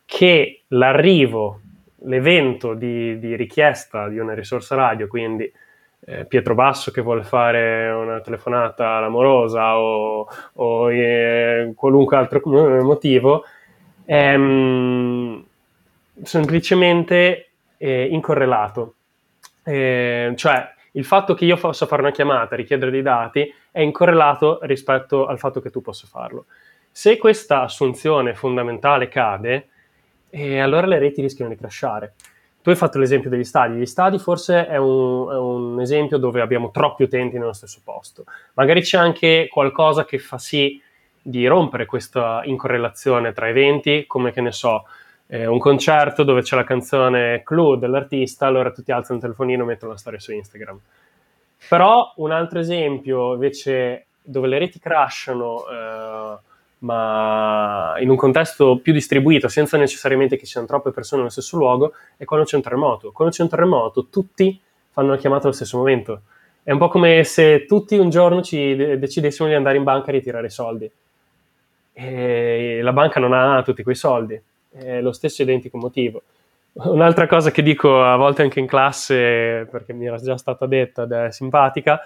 che 0.05 0.63
l'arrivo, 0.69 1.61
l'evento 2.05 2.75
di, 2.75 3.19
di 3.19 3.37
richiesta 3.37 4.09
di 4.09 4.19
una 4.19 4.35
risorsa 4.35 4.75
radio, 4.75 5.07
quindi 5.07 5.51
eh, 6.09 6.25
Pietro 6.25 6.55
Basso 6.55 6.91
che 6.91 7.01
vuole 7.01 7.25
fare 7.25 7.91
una 7.91 8.21
telefonata 8.21 8.97
all'amorosa 8.97 9.79
o, 9.79 10.29
o 10.55 10.93
eh, 10.93 11.73
qualunque 11.75 12.17
altro 12.17 12.41
motivo, 12.83 13.45
ehm, 14.05 15.45
semplicemente 16.23 17.49
eh, 17.77 18.05
incorrelato. 18.05 18.95
Eh, 19.65 20.33
cioè, 20.37 20.75
il 20.97 21.05
fatto 21.05 21.35
che 21.35 21.45
io 21.45 21.57
possa 21.57 21.87
fare 21.87 22.03
una 22.03 22.11
chiamata, 22.11 22.57
richiedere 22.57 22.91
dei 22.91 23.03
dati, 23.03 23.53
è 23.71 23.81
incorrelato 23.81 24.59
rispetto 24.63 25.27
al 25.27 25.39
fatto 25.39 25.61
che 25.61 25.71
tu 25.71 25.83
possa 25.83 26.07
farlo. 26.07 26.47
Se 26.91 27.19
questa 27.19 27.63
assunzione 27.63 28.35
fondamentale 28.35 29.09
cade, 29.09 29.69
eh, 30.31 30.59
allora 30.59 30.87
le 30.87 30.99
reti 30.99 31.21
rischiano 31.21 31.51
di 31.51 31.57
crashare. 31.57 32.15
Tu 32.63 32.71
hai 32.71 32.77
fatto 32.77 32.99
l'esempio 32.99 33.29
degli 33.29 33.45
stadi. 33.45 33.77
Gli 33.77 33.87
stadi 33.87 34.19
forse 34.19 34.67
è 34.67 34.77
un, 34.79 35.31
è 35.31 35.37
un, 35.37 35.81
esempio 35.81 36.17
dove 36.17 36.41
abbiamo 36.41 36.71
troppi 36.71 37.03
utenti 37.03 37.39
nello 37.39 37.53
stesso 37.53 37.81
posto. 37.85 38.25
Magari 38.55 38.81
c'è 38.81 38.97
anche 38.97 39.49
qualcosa 39.51 40.07
che 40.07 40.19
fa 40.19 40.39
sì 40.39 40.81
di 41.21 41.47
rompere 41.47 41.85
questa 41.85 42.41
incorrelazione 42.45 43.33
tra 43.33 43.49
eventi, 43.49 44.05
come 44.07 44.33
che 44.33 44.41
ne 44.41 44.53
so, 44.53 44.85
eh, 45.29 45.47
un 45.47 45.59
concerto 45.59 46.23
dove 46.23 46.43
c'è 46.43 46.57
la 46.57 46.65
canzone 46.65 47.43
Clue 47.43 47.79
dell'artista, 47.79 48.47
allora 48.47 48.71
tutti 48.71 48.93
alzano 48.93 49.17
il 49.17 49.23
telefonino 49.23 49.63
e 49.63 49.67
mettono 49.67 49.93
la 49.93 49.99
storia 49.99 50.21
su 50.21 50.33
Instagram. 50.33 50.79
Però 51.69 52.13
un 52.17 52.31
altro 52.31 52.61
esempio 52.61 53.33
invece 53.35 54.07
dove 54.23 54.47
le 54.47 54.59
reti 54.59 54.79
crashano, 54.79 55.65
eh, 55.69 56.39
ma 56.79 57.95
in 57.99 58.11
un 58.11 58.17
contesto 58.17 58.79
più 58.79 58.93
distribuito, 58.93 59.49
senza 59.49 59.77
necessariamente 59.77 60.37
che 60.37 60.45
ci 60.45 60.53
siano 60.53 60.67
troppe 60.67 60.91
persone 60.91 61.23
nello 61.23 61.33
stesso 61.33 61.57
luogo, 61.57 61.93
è 62.17 62.25
quando 62.25 62.47
c'è 62.47 62.57
un 62.57 62.63
terremoto. 62.63 63.11
Quando 63.13 63.35
c'è 63.35 63.43
un 63.43 63.49
terremoto, 63.49 64.07
tutti 64.09 64.61
fanno 64.91 65.09
una 65.09 65.17
chiamata 65.17 65.45
allo 65.45 65.55
stesso 65.55 65.79
momento. 65.79 66.23
È 66.63 66.71
un 66.71 66.79
po' 66.79 66.89
come 66.89 67.25
se 67.25 67.65
tutti 67.67 67.97
un 67.97 68.11
giorno 68.11 68.43
ci 68.43 68.77
de- 68.77 68.99
decidessimo 68.99 69.49
di 69.49 69.55
andare 69.55 69.77
in 69.77 69.85
banca 69.85 70.11
a 70.11 70.13
ritirare 70.13 70.47
i 70.47 70.51
soldi. 70.51 70.91
E 71.93 72.81
la 72.83 72.93
banca 72.93 73.19
non 73.19 73.33
ha 73.33 73.63
tutti 73.63 73.83
quei 73.83 73.95
soldi 73.95 74.41
è 74.79 75.01
lo 75.01 75.13
stesso 75.13 75.43
identico 75.43 75.79
motivo. 75.79 76.23
Un'altra 76.73 77.27
cosa 77.27 77.51
che 77.51 77.63
dico 77.63 78.03
a 78.03 78.17
volte 78.17 78.43
anche 78.43 78.61
in 78.61 78.67
classe, 78.67 79.67
perché 79.71 79.95
mi 79.95 80.07
era 80.07 80.19
già 80.19 80.37
stata 80.37 80.67
detta 80.67 81.05
ed 81.05 81.13
è 81.13 81.31
simpatica, 81.31 82.01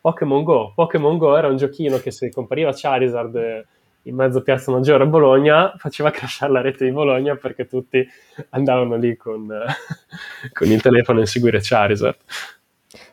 Pokémon 0.00 0.42
Go. 0.42 0.72
Pokémon 0.74 1.18
Go 1.18 1.36
era 1.36 1.48
un 1.48 1.56
giochino 1.56 1.98
che 1.98 2.10
se 2.10 2.30
compariva 2.30 2.72
Charizard 2.74 3.66
in 4.04 4.14
mezzo 4.14 4.38
a 4.38 4.42
Piazza 4.42 4.70
Maggiore 4.70 5.04
a 5.04 5.06
Bologna 5.06 5.74
faceva 5.76 6.10
crashare 6.10 6.52
la 6.52 6.60
rete 6.60 6.84
di 6.84 6.92
Bologna 6.92 7.36
perché 7.36 7.66
tutti 7.66 8.06
andavano 8.50 8.96
lì 8.96 9.16
con, 9.16 9.46
con 10.52 10.68
il 10.68 10.80
telefono 10.82 11.18
a 11.18 11.22
inseguire 11.22 11.60
Charizard. 11.62 12.16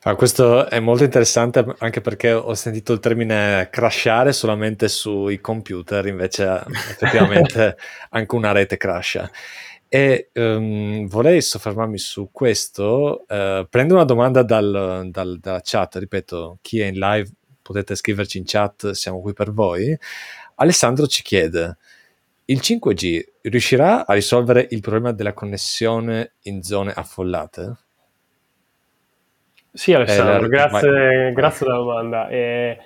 Ah, 0.04 0.16
questo 0.16 0.68
è 0.68 0.80
molto 0.80 1.04
interessante 1.04 1.64
anche 1.78 2.02
perché 2.02 2.32
ho 2.34 2.56
sentito 2.56 2.91
il 2.91 2.99
termine 2.99 3.70
crashare 3.72 4.34
solamente 4.34 4.88
sui 4.88 5.39
computer, 5.39 6.08
invece 6.08 6.64
effettivamente 6.68 7.78
anche 8.10 8.36
una 8.36 8.52
rete 8.52 8.78
crasha. 8.78 9.30
E 9.88 10.32
um, 10.34 11.08
vorrei 11.08 11.39
soffermarmi 11.41 11.99
su 11.99 12.30
questo. 12.32 13.26
Uh, 13.28 13.68
prendo 13.70 13.93
una 13.93 14.04
domanda 14.04 14.41
dal, 14.41 15.08
dal, 15.12 15.38
dalla 15.39 15.62
chat, 15.64 15.97
ripeto, 15.97 16.58
chi 16.62 16.80
è 16.80 16.88
in 16.88 16.97
live 16.97 17.30
potete 17.62 17.93
scriverci 17.95 18.39
in 18.39 18.45
chat, 18.47 18.91
siamo 18.91 19.22
qui 19.22 19.34
per 19.34 19.54
voi. 19.54 19.95
Alessandro 20.56 21.06
ci 21.06 21.22
chiede, 21.22 21.78
il 22.45 22.60
5G 22.60 23.24
riuscirà 23.43 24.08
a 24.08 24.14
risolvere 24.14 24.66
il 24.72 24.82
problema 24.82 25.12
della 25.12 25.34
connessione 25.34 26.34
in 26.43 26.64
zone 26.64 26.91
affollate? 26.91 27.76
Sì, 29.74 29.93
Alessandro, 29.93 30.45
eh, 30.45 30.49
grazie, 30.49 31.32
grazie 31.32 31.65
della 31.65 31.78
domanda. 31.78 32.28
Eh, 32.28 32.78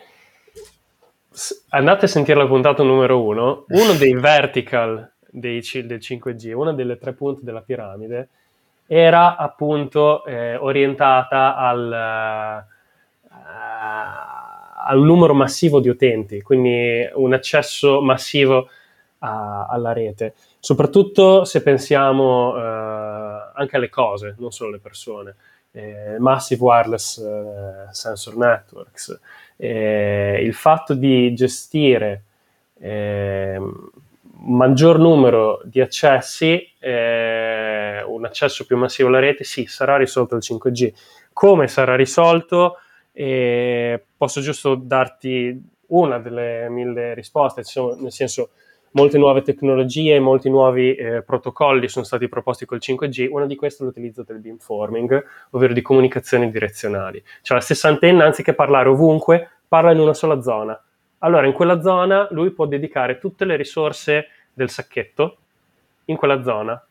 andate 1.70 2.06
a 2.06 2.08
sentire 2.08 2.38
la 2.38 2.46
puntata 2.46 2.84
numero 2.84 3.24
uno. 3.24 3.66
Uno 3.70 3.94
dei 3.94 4.14
vertical 4.20 5.12
dei, 5.20 5.62
del 5.84 5.98
5G, 6.00 6.54
una 6.54 6.74
delle 6.74 6.98
tre 6.98 7.14
punte 7.14 7.42
della 7.44 7.62
piramide, 7.62 8.30
era 8.86 9.36
appunto 9.36 10.24
eh, 10.26 10.58
orientata 10.58 11.56
al, 11.56 12.66
uh, 13.24 13.34
al 14.88 15.00
numero 15.00 15.34
massivo 15.34 15.80
di 15.80 15.90
utenti, 15.90 16.44
quindi 16.44 17.10
un 17.16 17.34
accesso 17.34 18.00
massivo 18.02 18.70
a, 19.20 19.66
alla 19.66 19.92
rete. 19.92 20.36
Soprattutto 20.60 21.46
se 21.46 21.64
pensiamo 21.64 22.54
uh, 22.54 23.52
anche 23.56 23.76
alle 23.76 23.90
cose, 23.90 24.36
non 24.38 24.52
solo 24.52 24.70
alle 24.70 24.80
persone 24.80 25.36
eh, 25.76 26.16
Massive 26.20 26.64
Wireless 26.64 27.18
eh, 27.18 27.88
Sensor 27.92 28.38
Networks, 28.38 29.20
eh, 29.58 30.40
il 30.42 30.54
fatto 30.54 30.94
di 30.94 31.34
gestire 31.34 32.24
un 32.78 33.72
maggior 34.58 35.00
numero 35.00 35.62
di 35.64 35.82
accessi, 35.82 36.72
un 36.82 38.26
accesso 38.26 38.66
più 38.66 38.78
massivo 38.78 39.08
alla 39.08 39.20
rete, 39.20 39.44
sì, 39.44 39.66
sarà 39.66 39.98
risolto 39.98 40.36
il 40.36 40.44
5G. 40.46 40.94
Come 41.34 41.68
sarà 41.68 41.96
risolto? 41.96 42.80
posso 43.14 44.42
giusto 44.42 44.76
darti 44.76 45.60
una 45.88 46.20
delle 46.20 46.68
mille 46.70 47.14
risposte, 47.14 47.64
nel 47.98 48.12
senso 48.12 48.50
molte 48.96 49.18
nuove 49.18 49.42
tecnologie, 49.42 50.20
molti 50.20 50.50
nuovi 50.50 50.96
eh, 50.96 51.22
protocolli 51.22 51.88
sono 51.88 52.06
stati 52.06 52.28
proposti 52.28 52.66
col 52.66 52.80
5G, 52.82 53.28
una 53.30 53.46
di 53.46 53.56
queste 53.56 53.84
è 53.84 53.86
l'utilizzo 53.86 54.24
del 54.24 54.40
beamforming, 54.40 55.26
ovvero 55.52 55.74
di 55.74 55.82
comunicazioni 55.82 56.50
direzionali. 56.50 57.22
Cioè 57.42 57.58
la 57.58 57.64
stessa 57.64 57.90
antenna, 57.90 58.26
anziché 58.26 58.54
parlare 58.54 58.90
ovunque, 58.90 59.50
parla 59.68 59.92
in 59.92 60.00
una 60.00 60.14
sola 60.14 60.42
zona. 60.42 60.82
Allora 61.20 61.46
in 61.46 61.54
quella 61.54 61.82
zona 61.82 62.28
lui 62.32 62.52
può 62.52 62.66
dedicare 62.66 63.20
tutte 63.20 63.46
le 63.46 63.56
risorse 63.56 64.28
del 64.54 64.70
sacchetto 64.70 65.38
in 66.06 66.16
quella 66.16 66.42
zona 66.42 66.82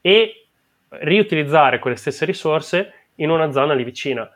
e 0.00 0.46
riutilizzare 0.88 1.78
quelle 1.78 1.96
stesse 1.96 2.24
risorse 2.24 2.92
in 3.16 3.30
una 3.30 3.52
zona 3.52 3.74
lì 3.74 3.84
vicina. 3.84 4.28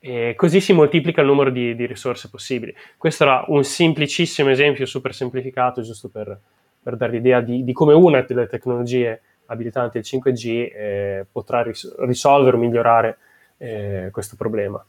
E 0.00 0.34
così 0.36 0.60
si 0.60 0.72
moltiplica 0.72 1.20
il 1.20 1.26
numero 1.26 1.50
di, 1.50 1.74
di, 1.74 1.86
risorse 1.86 2.28
possibili. 2.30 2.74
Questo 2.96 3.24
era 3.24 3.44
un 3.48 3.64
semplicissimo 3.64 4.48
esempio, 4.50 4.86
super 4.86 5.14
semplificato, 5.14 5.82
giusto 5.82 6.08
per, 6.08 6.38
per 6.82 6.96
dare 6.96 7.12
l'idea 7.12 7.40
di, 7.40 7.64
di, 7.64 7.72
come 7.72 7.94
una 7.94 8.22
delle 8.22 8.46
tecnologie 8.46 9.20
abilitanti 9.46 9.98
al 9.98 10.04
5G 10.04 10.46
eh, 10.46 11.26
potrà 11.30 11.62
ris- 11.62 11.94
risolvere 12.00 12.56
o 12.56 12.60
migliorare 12.60 13.18
eh, 13.56 14.08
questo 14.12 14.36
problema. 14.36 14.84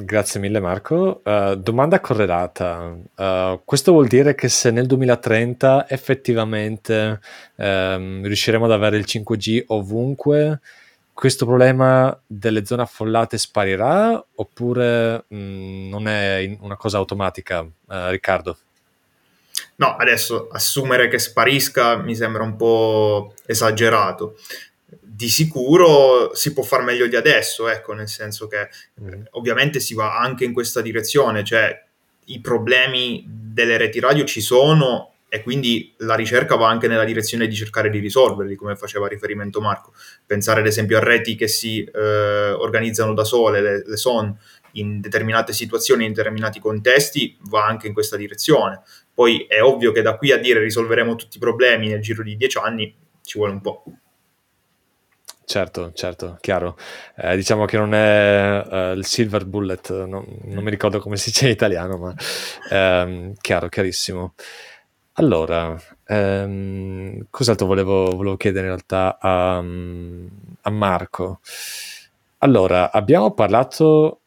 Grazie 0.00 0.38
mille 0.38 0.60
Marco. 0.60 1.22
Uh, 1.24 1.56
domanda 1.56 1.98
correlata. 1.98 2.96
Uh, 3.16 3.60
questo 3.64 3.90
vuol 3.90 4.06
dire 4.06 4.36
che 4.36 4.48
se 4.48 4.70
nel 4.70 4.86
2030 4.86 5.88
effettivamente 5.88 7.18
um, 7.56 8.22
riusciremo 8.22 8.66
ad 8.66 8.70
avere 8.70 8.96
il 8.96 9.04
5G 9.08 9.64
ovunque, 9.66 10.60
questo 11.18 11.46
problema 11.46 12.16
delle 12.24 12.64
zone 12.64 12.82
affollate 12.82 13.38
sparirà 13.38 14.24
oppure 14.36 15.24
mh, 15.26 15.36
mm, 15.36 15.88
non 15.88 16.06
è 16.06 16.56
una 16.60 16.76
cosa 16.76 16.98
automatica, 16.98 17.62
uh, 17.62 18.08
Riccardo? 18.10 18.56
No, 19.76 19.96
adesso 19.96 20.46
assumere 20.48 21.08
che 21.08 21.18
sparisca 21.18 21.96
mi 21.96 22.14
sembra 22.14 22.44
un 22.44 22.54
po' 22.54 23.34
esagerato. 23.46 24.36
Di 24.86 25.28
sicuro 25.28 26.36
si 26.36 26.52
può 26.52 26.62
far 26.62 26.84
meglio 26.84 27.08
di 27.08 27.16
adesso, 27.16 27.66
ecco, 27.66 27.94
nel 27.94 28.08
senso 28.08 28.46
che 28.46 28.68
mm. 29.00 29.22
ovviamente 29.30 29.80
si 29.80 29.94
va 29.94 30.20
anche 30.20 30.44
in 30.44 30.52
questa 30.52 30.80
direzione, 30.80 31.42
cioè 31.42 31.84
i 32.26 32.40
problemi 32.40 33.24
delle 33.26 33.76
reti 33.76 33.98
radio 33.98 34.24
ci 34.24 34.40
sono 34.40 35.14
e 35.28 35.42
quindi 35.42 35.94
la 35.98 36.14
ricerca 36.14 36.56
va 36.56 36.68
anche 36.68 36.88
nella 36.88 37.04
direzione 37.04 37.46
di 37.46 37.54
cercare 37.54 37.90
di 37.90 37.98
risolverli, 37.98 38.56
come 38.56 38.76
faceva 38.76 39.06
riferimento 39.06 39.60
Marco. 39.60 39.92
Pensare 40.24 40.60
ad 40.60 40.66
esempio 40.66 40.96
a 40.96 41.00
reti 41.00 41.34
che 41.34 41.48
si 41.48 41.84
eh, 41.84 42.50
organizzano 42.50 43.12
da 43.12 43.24
sole, 43.24 43.60
le, 43.60 43.82
le 43.86 43.96
SON, 43.96 44.36
in 44.72 45.00
determinate 45.00 45.52
situazioni, 45.52 46.06
in 46.06 46.12
determinati 46.12 46.60
contesti, 46.60 47.36
va 47.42 47.64
anche 47.64 47.86
in 47.86 47.92
questa 47.92 48.16
direzione. 48.16 48.82
Poi 49.12 49.46
è 49.48 49.62
ovvio 49.62 49.92
che 49.92 50.02
da 50.02 50.16
qui 50.16 50.32
a 50.32 50.38
dire 50.38 50.60
risolveremo 50.60 51.14
tutti 51.14 51.36
i 51.36 51.40
problemi 51.40 51.88
nel 51.88 52.00
giro 52.00 52.22
di 52.22 52.36
dieci 52.36 52.58
anni 52.58 52.94
ci 53.22 53.36
vuole 53.38 53.52
un 53.52 53.60
po'. 53.60 53.84
Certo, 55.44 55.92
certo, 55.94 56.36
chiaro. 56.40 56.76
Eh, 57.16 57.34
diciamo 57.34 57.64
che 57.64 57.78
non 57.78 57.94
è 57.94 58.62
uh, 58.64 58.96
il 58.96 59.06
silver 59.06 59.46
bullet, 59.46 60.04
non, 60.04 60.24
non, 60.42 60.62
mi 60.62 60.68
ricordo 60.68 61.00
come 61.00 61.16
si 61.16 61.30
dice 61.30 61.46
in 61.46 61.52
italiano, 61.52 61.96
ma 61.96 62.14
ehm, 62.70 63.32
chiaro, 63.40 63.68
chiarissimo. 63.68 64.34
Allora, 65.18 65.76
ehm, 66.06 67.26
cos'altro 67.30 67.66
volevo, 67.66 68.14
volevo 68.14 68.36
chiedere 68.36 68.66
in 68.68 68.72
realtà 68.74 69.18
a, 69.20 69.56
a 69.58 70.70
Marco? 70.70 71.40
Allora, 72.38 72.92
abbiamo 72.92 73.32
parlato 73.32 74.20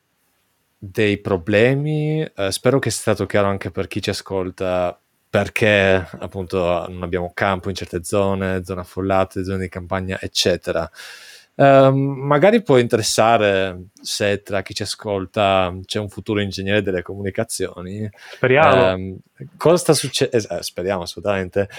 dei 0.77 1.17
problemi, 1.19 2.21
eh, 2.23 2.51
spero 2.51 2.79
che 2.79 2.89
sia 2.89 3.01
stato 3.01 3.25
chiaro 3.25 3.47
anche 3.47 3.71
per 3.71 3.87
chi 3.87 4.01
ci 4.01 4.09
ascolta 4.09 4.97
perché 5.29 6.05
appunto 6.19 6.59
non 6.89 7.03
abbiamo 7.03 7.31
campo 7.33 7.69
in 7.69 7.75
certe 7.75 8.03
zone, 8.03 8.65
zone 8.65 8.81
affollate, 8.81 9.45
zone 9.45 9.59
di 9.59 9.69
campagna, 9.69 10.17
eccetera. 10.19 10.89
Uh, 11.61 11.93
magari 11.93 12.63
può 12.63 12.79
interessare 12.79 13.89
se 14.01 14.41
tra 14.41 14.63
chi 14.63 14.73
ci 14.73 14.81
ascolta 14.81 15.71
c'è 15.85 15.99
un 15.99 16.09
futuro 16.09 16.41
ingegnere 16.41 16.81
delle 16.81 17.03
comunicazioni. 17.03 18.09
Speriamo. 18.33 18.93
Uh, 18.95 19.19
cosa 19.57 19.77
sta 19.77 19.93
succedendo? 19.93 20.55
Eh, 20.55 20.63
speriamo 20.63 21.03
assolutamente. 21.03 21.69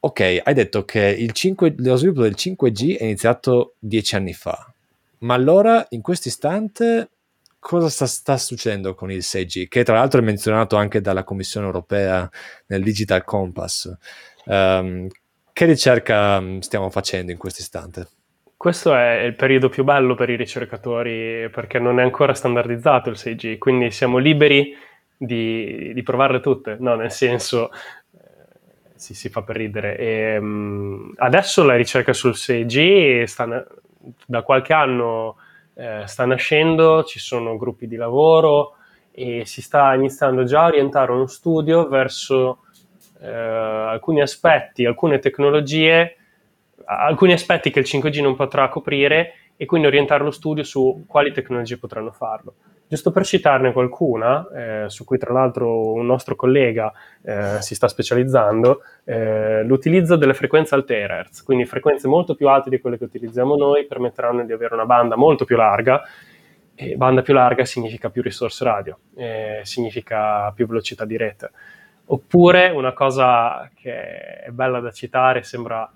Ok, 0.00 0.40
hai 0.44 0.52
detto 0.52 0.84
che 0.84 1.00
il 1.00 1.32
5, 1.32 1.76
lo 1.78 1.96
sviluppo 1.96 2.20
del 2.20 2.34
5G 2.36 2.98
è 2.98 3.04
iniziato 3.04 3.76
dieci 3.78 4.14
anni 4.14 4.34
fa, 4.34 4.70
ma 5.20 5.32
allora 5.32 5.86
in 5.90 6.02
questo 6.02 6.28
istante 6.28 7.08
cosa 7.58 7.88
sta, 7.88 8.06
sta, 8.06 8.36
succedendo 8.36 8.94
con 8.94 9.10
il 9.10 9.20
6G, 9.20 9.68
che 9.68 9.84
tra 9.84 9.94
l'altro 9.94 10.20
è 10.20 10.24
menzionato 10.24 10.76
anche 10.76 11.00
dalla 11.00 11.24
Commissione 11.24 11.64
europea 11.64 12.28
nel 12.66 12.82
Digital 12.82 13.24
Compass? 13.24 13.90
Um, 14.44 15.08
che 15.54 15.64
ricerca 15.64 16.40
mm, 16.40 16.58
stiamo 16.58 16.90
facendo 16.90 17.32
in 17.32 17.38
questo 17.38 17.62
istante? 17.62 18.08
Questo 18.62 18.94
è 18.94 19.22
il 19.22 19.34
periodo 19.34 19.68
più 19.68 19.82
bello 19.82 20.14
per 20.14 20.30
i 20.30 20.36
ricercatori 20.36 21.50
perché 21.50 21.80
non 21.80 21.98
è 21.98 22.04
ancora 22.04 22.32
standardizzato 22.32 23.10
il 23.10 23.16
6G, 23.18 23.58
quindi 23.58 23.90
siamo 23.90 24.18
liberi 24.18 24.72
di, 25.16 25.90
di 25.92 26.02
provarle 26.04 26.38
tutte, 26.38 26.76
no, 26.78 26.94
nel 26.94 27.10
senso 27.10 27.72
eh, 27.72 28.20
si, 28.94 29.14
si, 29.14 29.30
fa 29.30 29.42
per 29.42 29.56
ridere. 29.56 29.98
E, 29.98 30.36
um, 30.36 31.12
adesso 31.16 31.64
la 31.64 31.74
ricerca 31.74 32.12
sul 32.12 32.34
6G 32.36 33.24
sta, 33.24 33.66
da 34.26 34.42
qualche 34.42 34.72
anno 34.72 35.38
eh, 35.74 36.04
sta 36.06 36.24
nascendo, 36.24 37.02
ci 37.02 37.18
sono 37.18 37.56
gruppi 37.56 37.88
di 37.88 37.96
lavoro 37.96 38.76
e 39.10 39.44
si 39.44 39.60
sta 39.60 39.92
iniziando 39.94 40.44
già 40.44 40.62
a 40.62 40.66
orientare 40.66 41.10
uno 41.10 41.26
studio 41.26 41.88
verso 41.88 42.58
eh, 43.20 43.28
alcuni 43.28 44.20
aspetti, 44.20 44.84
alcune 44.84 45.18
tecnologie 45.18 46.18
alcuni 46.84 47.32
aspetti 47.32 47.70
che 47.70 47.80
il 47.80 47.86
5G 47.88 48.22
non 48.22 48.36
potrà 48.36 48.68
coprire 48.68 49.34
e 49.56 49.66
quindi 49.66 49.86
orientare 49.86 50.24
lo 50.24 50.30
studio 50.30 50.62
su 50.64 51.04
quali 51.06 51.32
tecnologie 51.32 51.78
potranno 51.78 52.10
farlo. 52.10 52.54
Giusto 52.88 53.10
per 53.10 53.24
citarne 53.24 53.72
qualcuna, 53.72 54.46
eh, 54.54 54.90
su 54.90 55.04
cui 55.04 55.16
tra 55.16 55.32
l'altro 55.32 55.92
un 55.92 56.04
nostro 56.04 56.36
collega 56.36 56.92
eh, 57.22 57.56
si 57.60 57.74
sta 57.74 57.88
specializzando, 57.88 58.82
eh, 59.04 59.62
l'utilizzo 59.62 60.16
delle 60.16 60.34
frequenze 60.34 60.74
al 60.74 60.84
terahertz, 60.84 61.42
quindi 61.42 61.64
frequenze 61.64 62.06
molto 62.06 62.34
più 62.34 62.48
alte 62.48 62.68
di 62.68 62.80
quelle 62.80 62.98
che 62.98 63.04
utilizziamo 63.04 63.56
noi, 63.56 63.86
permetteranno 63.86 64.44
di 64.44 64.52
avere 64.52 64.74
una 64.74 64.84
banda 64.84 65.16
molto 65.16 65.46
più 65.46 65.56
larga, 65.56 66.02
e 66.74 66.96
banda 66.96 67.22
più 67.22 67.32
larga 67.32 67.64
significa 67.64 68.10
più 68.10 68.20
risorse 68.20 68.64
radio, 68.64 68.98
eh, 69.16 69.60
significa 69.62 70.52
più 70.52 70.66
velocità 70.66 71.04
di 71.04 71.16
rete. 71.16 71.50
Oppure 72.06 72.68
una 72.68 72.92
cosa 72.92 73.70
che 73.74 74.42
è 74.42 74.50
bella 74.50 74.80
da 74.80 74.90
citare, 74.90 75.42
sembra 75.44 75.90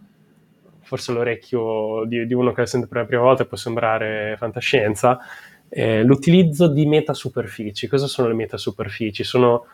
forse 0.86 1.12
l'orecchio 1.12 2.04
di, 2.06 2.26
di, 2.26 2.32
uno 2.32 2.52
che 2.52 2.60
la 2.60 2.66
sente 2.66 2.86
per 2.86 2.98
la 2.98 3.06
prima 3.06 3.22
volta 3.22 3.44
può 3.44 3.56
sembrare 3.56 4.36
fantascienza, 4.38 5.18
eh, 5.68 6.04
l'utilizzo 6.04 6.68
di 6.68 6.86
metasuperfici. 6.86 7.88
Cosa 7.88 8.06
sono 8.06 8.28
le 8.28 8.34
metasuperfici? 8.34 9.24
Sono 9.24 9.66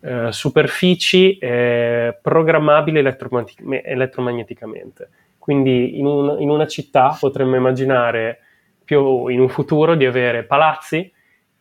eh, 0.00 0.30
superfici 0.30 1.38
eh, 1.38 2.16
programmabili 2.22 3.00
elettromagnetic- 3.00 3.84
elettromagneticamente. 3.84 5.10
Quindi 5.38 5.98
in, 5.98 6.06
un, 6.06 6.40
in, 6.40 6.50
una 6.50 6.68
città 6.68 7.16
potremmo 7.18 7.56
immaginare 7.56 8.38
più 8.84 9.26
in 9.26 9.40
un 9.40 9.48
futuro 9.48 9.96
di 9.96 10.06
avere 10.06 10.44
palazzi 10.44 11.12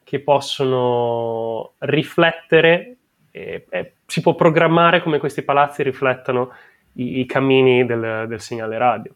che 0.03 0.19
possono 0.19 1.73
riflettere, 1.79 2.97
si 4.05 4.21
può 4.21 4.33
programmare 4.33 5.01
come 5.01 5.19
questi 5.19 5.43
palazzi 5.43 5.83
riflettano 5.83 6.51
i, 6.93 7.19
i 7.19 7.25
cammini 7.25 7.85
del, 7.85 8.25
del, 8.27 8.39
segnale 8.39 8.77
radio. 8.77 9.13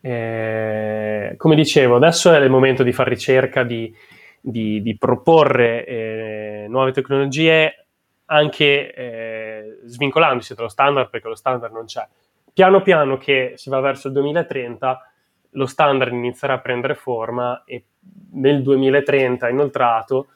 Eh, 0.00 1.34
come 1.36 1.54
dicevo, 1.54 1.96
adesso 1.96 2.32
è 2.32 2.38
il 2.38 2.50
momento 2.50 2.82
di 2.82 2.92
fare 2.92 3.10
ricerca, 3.10 3.62
di, 3.62 3.94
di, 4.40 4.82
di 4.82 4.96
proporre 4.96 5.84
eh, 5.84 6.66
nuove 6.68 6.92
tecnologie 6.92 7.86
anche 8.26 8.94
eh, 8.94 9.78
svincolandosi 9.84 10.54
dallo 10.54 10.68
standard 10.68 11.10
perché 11.10 11.28
lo 11.28 11.34
standard 11.34 11.72
non 11.72 11.84
c'è. 11.84 12.06
Piano 12.52 12.82
piano 12.82 13.16
che 13.16 13.52
si 13.56 13.70
va 13.70 13.80
verso 13.80 14.08
il 14.08 14.14
2030 14.14 15.06
lo 15.52 15.66
standard 15.66 16.12
inizierà 16.12 16.54
a 16.54 16.60
prendere 16.60 16.94
forma 16.94 17.62
e 17.64 17.84
nel 18.32 18.62
2030 18.62 19.48
inoltrato 19.48 20.28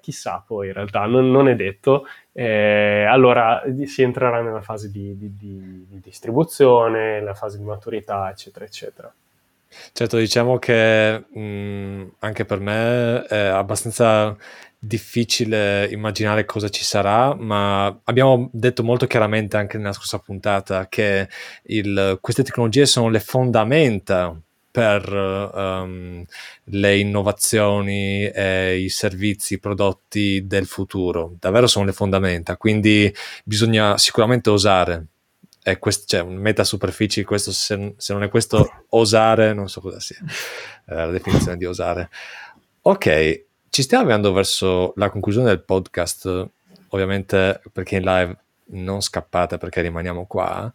chissà 0.00 0.42
poi 0.46 0.68
in 0.68 0.72
realtà, 0.72 1.06
non, 1.06 1.30
non 1.30 1.48
è 1.48 1.54
detto. 1.54 2.06
Eh, 2.32 3.04
allora 3.08 3.62
si 3.86 4.02
entrerà 4.02 4.42
nella 4.42 4.62
fase 4.62 4.90
di, 4.90 5.16
di, 5.16 5.36
di, 5.36 5.86
di 5.88 6.00
distribuzione, 6.00 7.18
nella 7.18 7.34
fase 7.34 7.58
di 7.58 7.64
maturità, 7.64 8.30
eccetera, 8.30 8.64
eccetera. 8.64 9.12
Certo, 9.92 10.16
diciamo 10.16 10.58
che 10.58 11.24
mh, 11.28 12.14
anche 12.20 12.44
per 12.44 12.60
me 12.60 13.24
è 13.24 13.46
abbastanza 13.46 14.36
difficile 14.78 15.86
immaginare 15.90 16.44
cosa 16.44 16.68
ci 16.68 16.84
sarà, 16.84 17.34
ma 17.34 17.86
abbiamo 18.04 18.48
detto 18.52 18.84
molto 18.84 19.06
chiaramente 19.06 19.56
anche 19.56 19.78
nella 19.78 19.92
scorsa 19.92 20.18
puntata 20.18 20.86
che 20.88 21.28
il, 21.64 22.18
queste 22.20 22.44
tecnologie 22.44 22.86
sono 22.86 23.08
le 23.08 23.20
fondamenta 23.20 24.38
per 24.76 25.10
um, 25.10 26.22
le 26.64 26.98
innovazioni 26.98 28.26
e 28.28 28.76
i 28.76 28.90
servizi, 28.90 29.58
prodotti 29.58 30.46
del 30.46 30.66
futuro. 30.66 31.34
Davvero 31.40 31.66
sono 31.66 31.86
le 31.86 31.94
fondamenta, 31.94 32.58
quindi 32.58 33.10
bisogna 33.42 33.96
sicuramente 33.96 34.50
osare. 34.50 35.06
E 35.62 35.78
quest- 35.78 36.06
cioè, 36.06 36.24
meta 36.24 36.62
superficie, 36.62 37.24
questo, 37.24 37.52
se, 37.52 37.94
se, 37.96 38.12
non 38.12 38.22
è 38.22 38.28
questo 38.28 38.82
osare, 38.90 39.54
non 39.54 39.70
so 39.70 39.80
cosa 39.80 39.98
sia 39.98 40.18
eh, 40.88 40.94
la 40.94 41.10
definizione 41.10 41.56
di 41.56 41.64
osare. 41.64 42.10
Ok, 42.82 43.44
ci 43.70 43.80
stiamo 43.80 44.02
avviando 44.02 44.30
verso 44.34 44.92
la 44.96 45.08
conclusione 45.08 45.48
del 45.48 45.62
podcast, 45.62 46.50
ovviamente 46.88 47.62
perché 47.72 47.96
in 47.96 48.02
live 48.02 48.36
non 48.72 49.00
scappate 49.00 49.56
perché 49.56 49.80
rimaniamo 49.80 50.26
qua. 50.26 50.70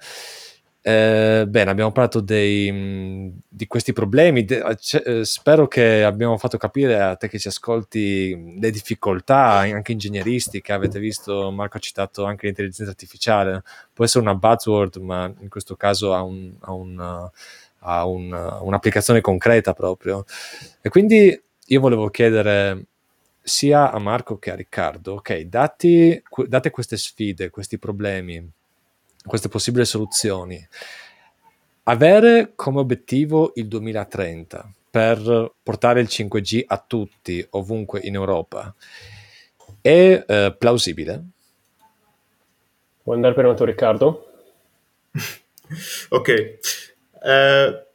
Eh, 0.84 1.46
bene, 1.48 1.70
abbiamo 1.70 1.92
parlato 1.92 2.22
dei, 2.22 3.32
di 3.48 3.68
questi 3.68 3.94
problemi. 3.94 4.44
De, 4.46 4.78
eh, 5.06 5.24
spero 5.26 5.68
che 5.68 6.04
abbiamo 6.04 6.38
fatto 6.38 6.58
capire 6.58 7.00
a 7.00 7.16
te 7.16 7.30
che 7.30 7.38
ci 7.38 7.48
ascolti 7.48 8.58
le 8.60 8.72
difficoltà 8.72 9.60
anche 9.60 9.92
ingegneristiche. 9.92 10.74
Avete 10.74 11.00
visto, 11.00 11.52
Marco 11.52 11.78
ha 11.78 11.80
citato 11.80 12.26
anche 12.26 12.48
l'intelligenza 12.48 12.92
artificiale. 12.92 13.62
Può 13.94 14.06
essere 14.06 14.24
una 14.24 14.36
buzzword, 14.36 14.96
ma 14.98 15.32
in 15.40 15.50
questo 15.50 15.76
caso 15.76 16.16
ha, 16.16 16.24
un, 16.24 16.52
ha, 16.62 16.72
un, 16.74 17.30
ha 17.80 18.06
un, 18.08 18.60
un'applicazione 18.62 19.22
concreta 19.22 19.74
proprio. 19.74 20.26
E 20.82 20.90
quindi 20.90 21.40
io 21.68 21.80
volevo 21.80 22.10
chiedere 22.10 22.86
sia 23.44 23.92
a 23.92 24.00
Marco 24.00 24.38
che 24.40 24.52
a 24.52 24.56
Riccardo, 24.56 25.14
ok, 25.14 25.42
dati, 25.42 26.22
date 26.48 26.70
queste 26.72 26.98
sfide, 26.98 27.50
questi 27.50 27.78
problemi 27.78 28.52
queste 29.26 29.50
possibili 29.50 29.86
soluzioni. 29.86 30.68
Avere 31.84 32.54
come 32.56 32.80
obiettivo 32.80 33.52
il 33.56 33.68
2030 33.68 34.72
per 34.92 35.54
portare 35.64 36.02
il 36.02 36.08
5G 36.10 36.64
a 36.68 36.84
tutti, 36.86 37.46
ovunque 37.52 38.02
in 38.02 38.16
Europa, 38.16 38.74
è 39.82 40.24
eh, 40.28 40.56
plausibile? 40.58 41.24
Vuoi 43.04 43.16
andare 43.16 43.34
per 43.34 43.54
tu, 43.56 43.64
Riccardo? 43.64 44.32
ok. 46.10 46.30
Eh, 47.24 47.86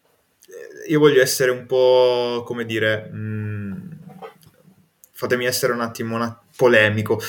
io 0.88 0.98
voglio 0.98 1.20
essere 1.20 1.50
un 1.50 1.66
po', 1.66 2.42
come 2.44 2.64
dire, 2.64 3.08
mh, 3.10 3.16
mm, 3.16 3.92
fatemi 5.12 5.44
essere 5.44 5.72
un 5.72 5.80
attimo 5.80 6.16
una, 6.16 6.40
polemico. 6.56 7.20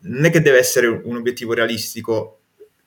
Non 0.00 0.24
è 0.24 0.30
che 0.30 0.42
deve 0.42 0.58
essere 0.58 0.86
un 0.88 1.16
obiettivo 1.16 1.54
realistico, 1.54 2.40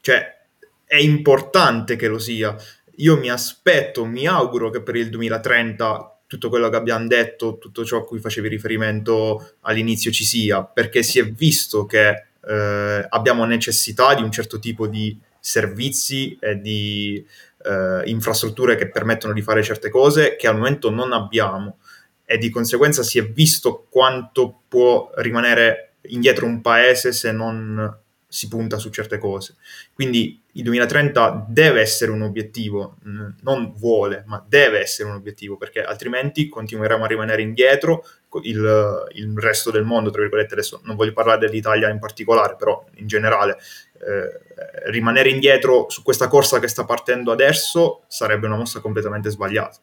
cioè, 0.07 0.37
è 0.85 0.95
importante 0.95 1.97
che 1.97 2.07
lo 2.07 2.17
sia. 2.17 2.55
Io 2.99 3.17
mi 3.17 3.29
aspetto, 3.29 4.05
mi 4.05 4.25
auguro 4.25 4.69
che 4.69 4.81
per 4.81 4.95
il 4.95 5.09
2030 5.09 6.19
tutto 6.27 6.47
quello 6.47 6.69
che 6.69 6.77
abbiamo 6.77 7.07
detto, 7.07 7.57
tutto 7.57 7.83
ciò 7.83 7.97
a 7.97 8.05
cui 8.05 8.19
facevi 8.19 8.47
riferimento 8.47 9.55
all'inizio 9.61 10.09
ci 10.09 10.23
sia, 10.23 10.63
perché 10.63 11.03
si 11.03 11.19
è 11.19 11.29
visto 11.29 11.85
che 11.85 12.27
eh, 12.41 13.05
abbiamo 13.09 13.43
necessità 13.43 14.15
di 14.15 14.21
un 14.21 14.31
certo 14.31 14.59
tipo 14.59 14.87
di 14.87 15.19
servizi 15.41 16.37
e 16.39 16.61
di 16.61 17.25
eh, 17.65 18.01
infrastrutture 18.05 18.77
che 18.77 18.89
permettono 18.89 19.33
di 19.33 19.41
fare 19.41 19.61
certe 19.61 19.89
cose 19.89 20.37
che 20.37 20.47
al 20.47 20.55
momento 20.55 20.89
non 20.89 21.11
abbiamo 21.11 21.79
e 22.23 22.37
di 22.37 22.49
conseguenza 22.49 23.03
si 23.03 23.19
è 23.19 23.27
visto 23.27 23.87
quanto 23.89 24.61
può 24.69 25.11
rimanere 25.15 25.95
indietro 26.03 26.45
un 26.45 26.61
paese 26.61 27.11
se 27.11 27.33
non 27.33 28.05
si 28.27 28.47
punta 28.47 28.77
su 28.77 28.89
certe 28.89 29.17
cose. 29.17 29.55
Quindi 29.93 30.41
il 30.53 30.63
2030 30.63 31.45
deve 31.47 31.81
essere 31.81 32.11
un 32.11 32.21
obiettivo, 32.21 32.97
non 33.41 33.73
vuole, 33.75 34.23
ma 34.27 34.43
deve 34.45 34.79
essere 34.79 35.09
un 35.09 35.15
obiettivo, 35.15 35.55
perché 35.55 35.83
altrimenti 35.83 36.49
continueremo 36.49 37.03
a 37.03 37.07
rimanere 37.07 37.41
indietro. 37.41 38.03
Il, 38.43 39.05
il 39.13 39.33
resto 39.39 39.71
del 39.71 39.83
mondo, 39.83 40.11
tra 40.11 40.21
virgolette, 40.21 40.53
adesso 40.53 40.81
non 40.83 40.95
voglio 40.95 41.13
parlare 41.13 41.39
dell'Italia 41.39 41.89
in 41.89 41.99
particolare, 41.99 42.55
però 42.55 42.85
in 42.95 43.07
generale, 43.07 43.57
eh, 43.99 44.91
rimanere 44.91 45.29
indietro 45.29 45.89
su 45.89 46.03
questa 46.03 46.27
corsa 46.27 46.59
che 46.59 46.67
sta 46.67 46.85
partendo 46.85 47.31
adesso 47.31 48.03
sarebbe 48.07 48.45
una 48.45 48.57
mossa 48.57 48.79
completamente 48.79 49.29
sbagliata. 49.29 49.77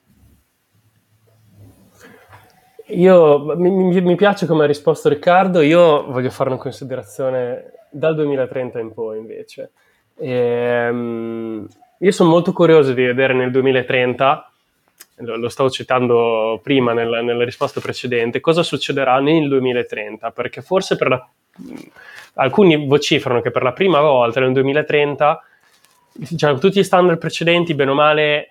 Io 2.88 3.56
mi, 3.56 4.00
mi, 4.00 4.14
piace 4.14 4.46
come 4.46 4.64
ha 4.64 4.66
risposto 4.66 5.08
Riccardo, 5.08 5.62
io 5.62 6.04
voglio 6.04 6.28
fare 6.28 6.50
una 6.50 6.58
considerazione 6.58 7.72
dal 7.90 8.14
2030 8.14 8.78
in 8.78 8.92
poi 8.92 9.18
invece. 9.18 9.70
E, 10.16 10.88
um, 10.90 11.66
io 11.98 12.10
sono 12.10 12.28
molto 12.28 12.52
curioso 12.52 12.92
di 12.92 13.02
vedere 13.02 13.32
nel 13.32 13.50
2030, 13.50 14.50
lo, 15.16 15.36
lo 15.36 15.48
stavo 15.48 15.70
citando 15.70 16.60
prima 16.62 16.92
nella, 16.92 17.22
nella, 17.22 17.44
risposta 17.44 17.80
precedente, 17.80 18.40
cosa 18.40 18.62
succederà 18.62 19.18
nel 19.18 19.48
2030, 19.48 20.30
perché 20.32 20.60
forse 20.60 20.96
per 20.96 21.08
la, 21.08 21.28
alcuni 22.34 22.86
vociferano 22.86 23.40
che 23.40 23.50
per 23.50 23.62
la 23.62 23.72
prima 23.72 24.00
volta 24.00 24.40
nel 24.40 24.52
2030 24.52 25.42
diciamo, 26.12 26.58
tutti 26.58 26.80
gli 26.80 26.84
standard 26.84 27.18
precedenti, 27.18 27.74
bene 27.74 27.90
o 27.92 27.94
male, 27.94 28.50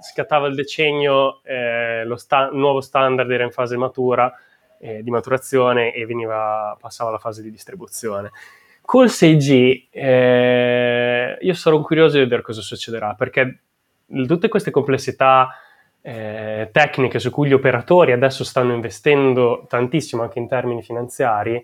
scattava 0.00 0.46
il 0.46 0.54
decennio, 0.54 1.40
eh, 1.44 2.04
lo 2.04 2.16
sta- 2.16 2.50
nuovo 2.50 2.80
standard 2.80 3.30
era 3.30 3.44
in 3.44 3.50
fase 3.50 3.76
matura, 3.76 4.32
eh, 4.80 5.02
di 5.02 5.10
maturazione 5.10 5.92
e 5.92 6.06
veniva, 6.06 6.76
passava 6.80 7.10
alla 7.10 7.18
fase 7.18 7.42
di 7.42 7.50
distribuzione. 7.50 8.30
Col 8.82 9.08
6G 9.08 9.88
eh, 9.90 11.36
io 11.40 11.54
sarò 11.54 11.80
curioso 11.82 12.16
di 12.16 12.22
vedere 12.22 12.42
cosa 12.42 12.62
succederà, 12.62 13.14
perché 13.14 13.58
tutte 14.26 14.48
queste 14.48 14.70
complessità 14.70 15.50
eh, 16.00 16.70
tecniche 16.72 17.18
su 17.18 17.30
cui 17.30 17.48
gli 17.48 17.52
operatori 17.52 18.12
adesso 18.12 18.44
stanno 18.44 18.72
investendo 18.72 19.66
tantissimo 19.68 20.22
anche 20.22 20.38
in 20.38 20.48
termini 20.48 20.82
finanziari, 20.82 21.62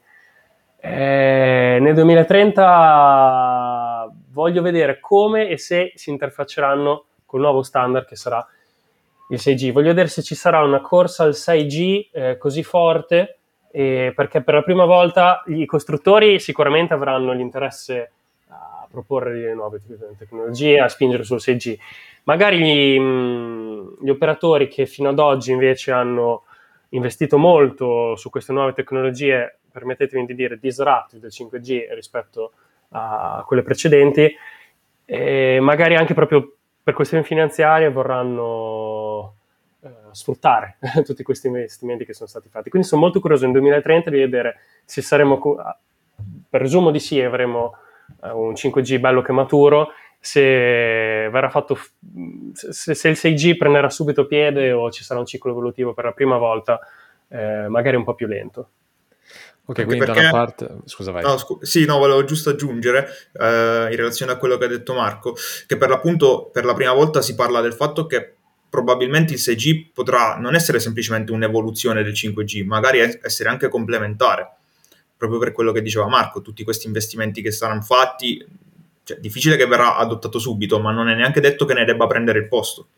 eh, 0.86 1.78
nel 1.80 1.94
2030 1.94 4.12
voglio 4.32 4.60
vedere 4.60 5.00
come 5.00 5.48
e 5.48 5.56
se 5.56 5.92
si 5.94 6.10
interfacceranno 6.10 7.04
col 7.34 7.42
nuovo 7.42 7.64
standard 7.64 8.06
che 8.06 8.14
sarà 8.14 8.46
il 9.30 9.40
6G. 9.42 9.72
Voglio 9.72 9.88
vedere 9.88 10.06
se 10.06 10.22
ci 10.22 10.36
sarà 10.36 10.62
una 10.62 10.80
corsa 10.80 11.24
al 11.24 11.30
6G 11.30 12.10
eh, 12.12 12.38
così 12.38 12.62
forte 12.62 13.38
eh, 13.72 14.12
perché 14.14 14.40
per 14.40 14.54
la 14.54 14.62
prima 14.62 14.84
volta 14.84 15.42
i 15.48 15.66
costruttori 15.66 16.38
sicuramente 16.38 16.94
avranno 16.94 17.32
l'interesse 17.32 18.12
a 18.50 18.86
proporre 18.88 19.34
le 19.34 19.54
nuove 19.54 19.80
tecnologie, 20.16 20.78
a 20.78 20.88
spingere 20.88 21.24
sul 21.24 21.38
6G. 21.38 21.76
Magari 22.22 22.58
gli, 22.58 23.00
gli 24.00 24.10
operatori 24.10 24.68
che 24.68 24.86
fino 24.86 25.08
ad 25.08 25.18
oggi 25.18 25.50
invece 25.50 25.90
hanno 25.90 26.44
investito 26.90 27.36
molto 27.36 28.14
su 28.14 28.30
queste 28.30 28.52
nuove 28.52 28.74
tecnologie, 28.74 29.58
permettetemi 29.72 30.24
di 30.24 30.36
dire 30.36 30.56
disruptive 30.60 31.20
del 31.20 31.32
5G 31.34 31.92
rispetto 31.94 32.52
a 32.90 33.42
quelle 33.44 33.62
precedenti, 33.64 34.32
e 35.04 35.58
magari 35.60 35.96
anche 35.96 36.14
proprio 36.14 36.54
per 36.84 36.92
questioni 36.92 37.24
finanziarie 37.24 37.90
vorranno 37.90 39.34
sfruttare 40.14 40.76
tutti 41.04 41.22
questi 41.22 41.46
investimenti 41.48 42.04
che 42.04 42.14
sono 42.14 42.28
stati 42.28 42.48
fatti. 42.48 42.70
Quindi 42.70 42.86
sono 42.86 43.00
molto 43.00 43.20
curioso 43.20 43.44
nel 43.44 43.52
2030 43.52 44.10
di 44.10 44.18
vedere 44.18 44.60
se 44.84 45.02
saremo, 45.02 45.40
presumo 46.48 46.90
di 46.90 47.00
sì, 47.00 47.20
avremo 47.20 47.76
eh, 48.22 48.30
un 48.30 48.52
5G 48.52 48.98
bello 49.00 49.22
che 49.22 49.32
maturo, 49.32 49.88
se 50.20 51.28
fatto, 51.50 51.78
se, 52.52 52.94
se, 52.94 53.08
il 53.08 53.16
6G 53.18 53.56
prenderà 53.56 53.90
subito 53.90 54.26
piede 54.26 54.72
o 54.72 54.90
ci 54.90 55.04
sarà 55.04 55.20
un 55.20 55.26
ciclo 55.26 55.50
evolutivo 55.50 55.92
per 55.92 56.04
la 56.04 56.12
prima 56.12 56.38
volta, 56.38 56.80
eh, 57.28 57.66
magari 57.68 57.96
un 57.96 58.04
po' 58.04 58.14
più 58.14 58.26
lento. 58.26 58.68
Ok, 59.66 59.78
Anche 59.78 59.84
quindi 59.84 60.04
perché, 60.04 60.20
da 60.20 60.28
una 60.28 60.44
parte... 60.44 60.68
Scusa, 60.84 61.10
vai. 61.10 61.22
No, 61.22 61.38
scu- 61.38 61.62
sì, 61.64 61.86
no, 61.86 61.96
volevo 61.96 62.24
giusto 62.24 62.50
aggiungere, 62.50 63.08
eh, 63.32 63.88
in 63.90 63.96
relazione 63.96 64.32
a 64.32 64.36
quello 64.36 64.58
che 64.58 64.66
ha 64.66 64.68
detto 64.68 64.92
Marco, 64.92 65.34
che 65.66 65.76
per 65.78 65.88
l'appunto 65.88 66.50
per 66.52 66.66
la 66.66 66.74
prima 66.74 66.92
volta 66.92 67.22
si 67.22 67.34
parla 67.34 67.62
del 67.62 67.72
fatto 67.72 68.06
che 68.06 68.34
probabilmente 68.68 69.32
il 69.32 69.38
6G 69.38 69.92
potrà 69.94 70.36
non 70.36 70.54
essere 70.54 70.80
semplicemente 70.80 71.32
un'evoluzione 71.32 72.02
del 72.02 72.12
5G, 72.12 72.64
magari 72.66 72.98
essere 72.98 73.48
anche 73.48 73.68
complementare, 73.68 74.50
proprio 75.16 75.38
per 75.38 75.52
quello 75.52 75.72
che 75.72 75.80
diceva 75.80 76.08
Marco, 76.08 76.42
tutti 76.42 76.62
questi 76.62 76.86
investimenti 76.86 77.40
che 77.40 77.50
saranno 77.50 77.82
fatti, 77.82 78.44
cioè, 79.04 79.18
difficile 79.18 79.56
che 79.56 79.66
verrà 79.66 79.96
adottato 79.96 80.38
subito, 80.38 80.80
ma 80.80 80.90
non 80.90 81.08
è 81.08 81.14
neanche 81.14 81.40
detto 81.40 81.64
che 81.64 81.72
ne 81.72 81.84
debba 81.84 82.06
prendere 82.06 82.40
il 82.40 82.48
posto. 82.48 82.88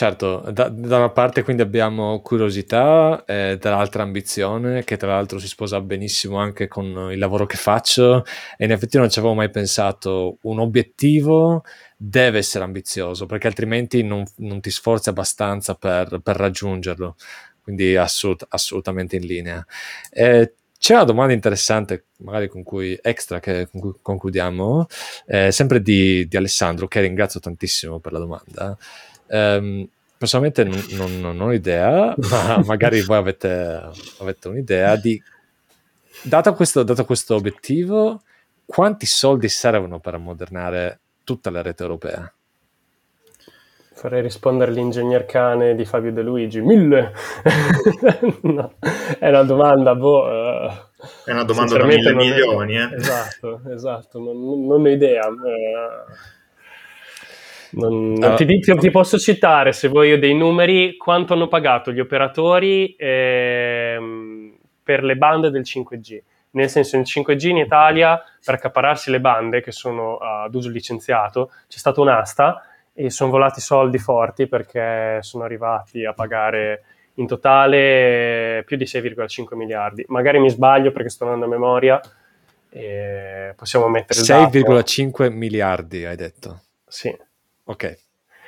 Certo, 0.00 0.42
da, 0.50 0.70
da, 0.70 0.96
una 0.96 1.10
parte 1.10 1.42
quindi 1.42 1.60
abbiamo 1.60 2.22
curiosità, 2.22 3.22
eh, 3.26 3.58
dall'altra 3.60 4.02
ambizione, 4.02 4.82
che 4.82 4.96
tra 4.96 5.08
l'altro 5.08 5.38
si 5.38 5.46
sposa 5.46 5.78
benissimo 5.82 6.38
anche 6.38 6.68
con 6.68 7.10
il 7.12 7.18
lavoro 7.18 7.44
che 7.44 7.58
faccio 7.58 8.24
e 8.56 8.64
in 8.64 8.72
effetti 8.72 8.96
non 8.96 9.10
ci 9.10 9.18
avevo 9.18 9.34
mai 9.34 9.50
pensato. 9.50 10.38
Un 10.44 10.58
obiettivo 10.58 11.64
deve 11.98 12.38
essere 12.38 12.64
ambizioso 12.64 13.26
perché 13.26 13.46
altrimenti 13.48 14.02
non, 14.02 14.24
non 14.36 14.62
ti 14.62 14.70
sforzi 14.70 15.10
abbastanza 15.10 15.74
per, 15.74 16.20
per 16.22 16.36
raggiungerlo, 16.36 17.16
quindi 17.62 17.94
assolut- 17.94 18.46
assolutamente 18.48 19.16
in 19.16 19.26
linea. 19.26 19.62
Eh, 20.10 20.54
c'è 20.78 20.94
una 20.94 21.04
domanda 21.04 21.34
interessante, 21.34 22.06
magari 22.20 22.48
con 22.48 22.62
cui 22.62 22.98
extra 23.02 23.38
che 23.38 23.68
con 23.70 23.80
cui 23.82 23.92
concludiamo, 24.00 24.86
eh, 25.26 25.52
sempre 25.52 25.82
di, 25.82 26.26
di 26.26 26.36
Alessandro, 26.38 26.88
che 26.88 27.02
ringrazio 27.02 27.38
tantissimo 27.38 27.98
per 27.98 28.12
la 28.12 28.18
domanda. 28.18 28.78
Um, 29.30 29.88
personalmente 30.18 30.64
non, 30.64 30.84
non, 30.90 31.20
non, 31.20 31.40
ho 31.40 31.52
idea, 31.52 32.14
ma 32.30 32.62
magari 32.66 33.00
voi 33.00 33.16
avete, 33.16 33.80
avete 34.18 34.48
un'idea 34.48 34.96
di, 34.96 35.20
dato 36.22 36.52
questo, 36.54 36.82
dato 36.82 37.04
questo 37.04 37.36
obiettivo, 37.36 38.22
quanti 38.66 39.06
soldi 39.06 39.48
servono 39.48 40.00
per 40.00 40.14
ammodernare 40.14 41.00
tutta 41.24 41.50
la 41.50 41.62
rete 41.62 41.82
europea? 41.82 42.32
Farei 43.92 44.22
rispondere 44.22 44.72
l'ingegner 44.72 45.26
cane 45.26 45.74
di 45.74 45.84
Fabio 45.84 46.10
De 46.10 46.22
Luigi. 46.22 46.60
Mille! 46.60 47.12
no, 48.42 48.74
è 49.18 49.28
una 49.28 49.42
domanda, 49.42 49.94
boh... 49.94 50.24
Uh, 50.24 50.70
è 51.24 51.32
una 51.32 51.44
domanda 51.44 51.76
da 51.76 51.84
mille 51.84 52.14
milioni, 52.14 52.76
eh? 52.76 52.94
Esatto, 52.94 53.60
esatto, 53.70 54.18
non, 54.18 54.66
non 54.66 54.80
ho 54.80 54.88
idea. 54.88 55.28
Uh, 55.28 56.38
non, 57.72 58.12
non, 58.14 58.36
ti, 58.36 58.44
ti, 58.46 58.74
ti, 58.76 58.90
posso 58.90 59.18
citare, 59.18 59.72
se 59.72 59.88
vuoi, 59.88 60.18
dei 60.18 60.34
numeri, 60.34 60.96
quanto 60.96 61.34
hanno 61.34 61.46
pagato 61.46 61.92
gli 61.92 62.00
operatori 62.00 62.94
ehm, 62.98 64.56
per 64.82 65.04
le 65.04 65.16
bande 65.16 65.50
del 65.50 65.62
5G. 65.62 66.20
Nel 66.52 66.68
senso, 66.68 66.96
il 66.96 67.04
5G 67.06 67.46
in 67.46 67.58
Italia, 67.58 68.20
per 68.44 68.54
accapararsi 68.54 69.10
le 69.10 69.20
bande 69.20 69.60
che 69.60 69.70
sono 69.70 70.16
ad 70.16 70.52
uso 70.54 70.68
licenziato, 70.68 71.52
c'è 71.68 71.78
stata 71.78 72.00
un'asta 72.00 72.64
e 72.92 73.08
sono 73.08 73.30
volati 73.30 73.60
soldi 73.60 73.98
forti 73.98 74.48
perché 74.48 75.18
sono 75.20 75.44
arrivati 75.44 76.04
a 76.04 76.12
pagare 76.12 76.82
in 77.14 77.26
totale 77.28 78.64
più 78.66 78.76
di 78.76 78.84
6,5 78.84 79.54
miliardi. 79.54 80.04
Magari 80.08 80.40
mi 80.40 80.50
sbaglio 80.50 80.90
perché 80.90 81.08
sto 81.08 81.24
andando 81.24 81.44
a 81.44 81.48
memoria. 81.48 82.00
possiamo 83.54 83.88
mettere 83.88 84.20
6,5 84.20 85.30
miliardi, 85.30 86.04
hai 86.04 86.16
detto? 86.16 86.62
Sì. 86.88 87.16
Ok, 87.70 87.98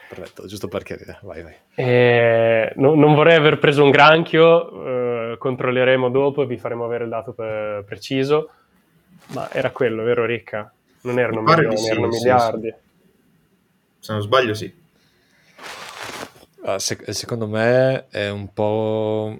perfetto, 0.08 0.46
giusto 0.46 0.66
per 0.66 0.82
chiarire, 0.82 1.20
vai 1.22 1.42
vai. 1.44 1.54
Eh, 1.76 2.72
no, 2.74 2.96
non 2.96 3.14
vorrei 3.14 3.36
aver 3.36 3.60
preso 3.60 3.84
un 3.84 3.90
granchio, 3.90 5.32
eh, 5.32 5.38
controlleremo 5.38 6.08
dopo 6.10 6.42
e 6.42 6.46
vi 6.46 6.58
faremo 6.58 6.84
avere 6.84 7.04
il 7.04 7.10
dato 7.10 7.32
per, 7.32 7.84
preciso, 7.84 8.50
ma 9.28 9.48
era 9.52 9.70
quello, 9.70 10.02
vero 10.02 10.24
Ricca? 10.24 10.72
Non 11.02 11.20
erano 11.20 11.40
milioni, 11.40 11.76
sì, 11.76 11.90
erano 11.90 12.10
sì, 12.10 12.18
miliardi. 12.18 12.68
Sì. 12.68 12.90
Se 14.00 14.12
non 14.12 14.22
sbaglio 14.22 14.54
sì. 14.54 14.80
Uh, 16.62 16.78
se- 16.78 17.12
secondo 17.12 17.46
me 17.46 18.08
è 18.08 18.28
un 18.28 18.52
po' 18.52 19.38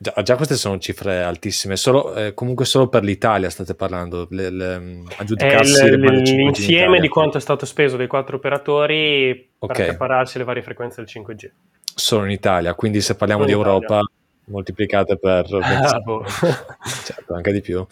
Già, 0.00 0.14
già, 0.22 0.36
queste 0.36 0.54
sono 0.54 0.78
cifre 0.78 1.24
altissime, 1.24 1.76
solo, 1.76 2.14
eh, 2.14 2.32
comunque 2.32 2.64
solo 2.64 2.86
per 2.86 3.02
l'Italia 3.02 3.50
state 3.50 3.74
parlando, 3.74 4.28
le, 4.30 4.48
le, 4.48 5.02
aggiudicarsi 5.16 5.90
l- 5.90 5.98
l- 5.98 6.22
l'insieme 6.22 7.00
di 7.00 7.08
quanto 7.08 7.36
è 7.36 7.40
stato 7.40 7.66
speso 7.66 7.96
dai 7.96 8.06
quattro 8.06 8.36
operatori 8.36 9.50
okay. 9.58 9.76
per 9.76 9.86
prepararsi 9.88 10.38
le 10.38 10.44
varie 10.44 10.62
frequenze 10.62 11.02
del 11.02 11.10
5G. 11.12 11.50
Solo 11.96 12.26
in 12.26 12.30
Italia, 12.30 12.74
quindi 12.74 13.00
se 13.00 13.16
parliamo 13.16 13.42
solo 13.42 13.52
di 13.52 13.60
Europa 13.60 14.00
moltiplicate 14.44 15.16
per... 15.16 15.46
Ah, 15.60 15.98
boh. 15.98 16.24
certo, 17.04 17.34
anche 17.34 17.50
di 17.50 17.60
più. 17.60 17.84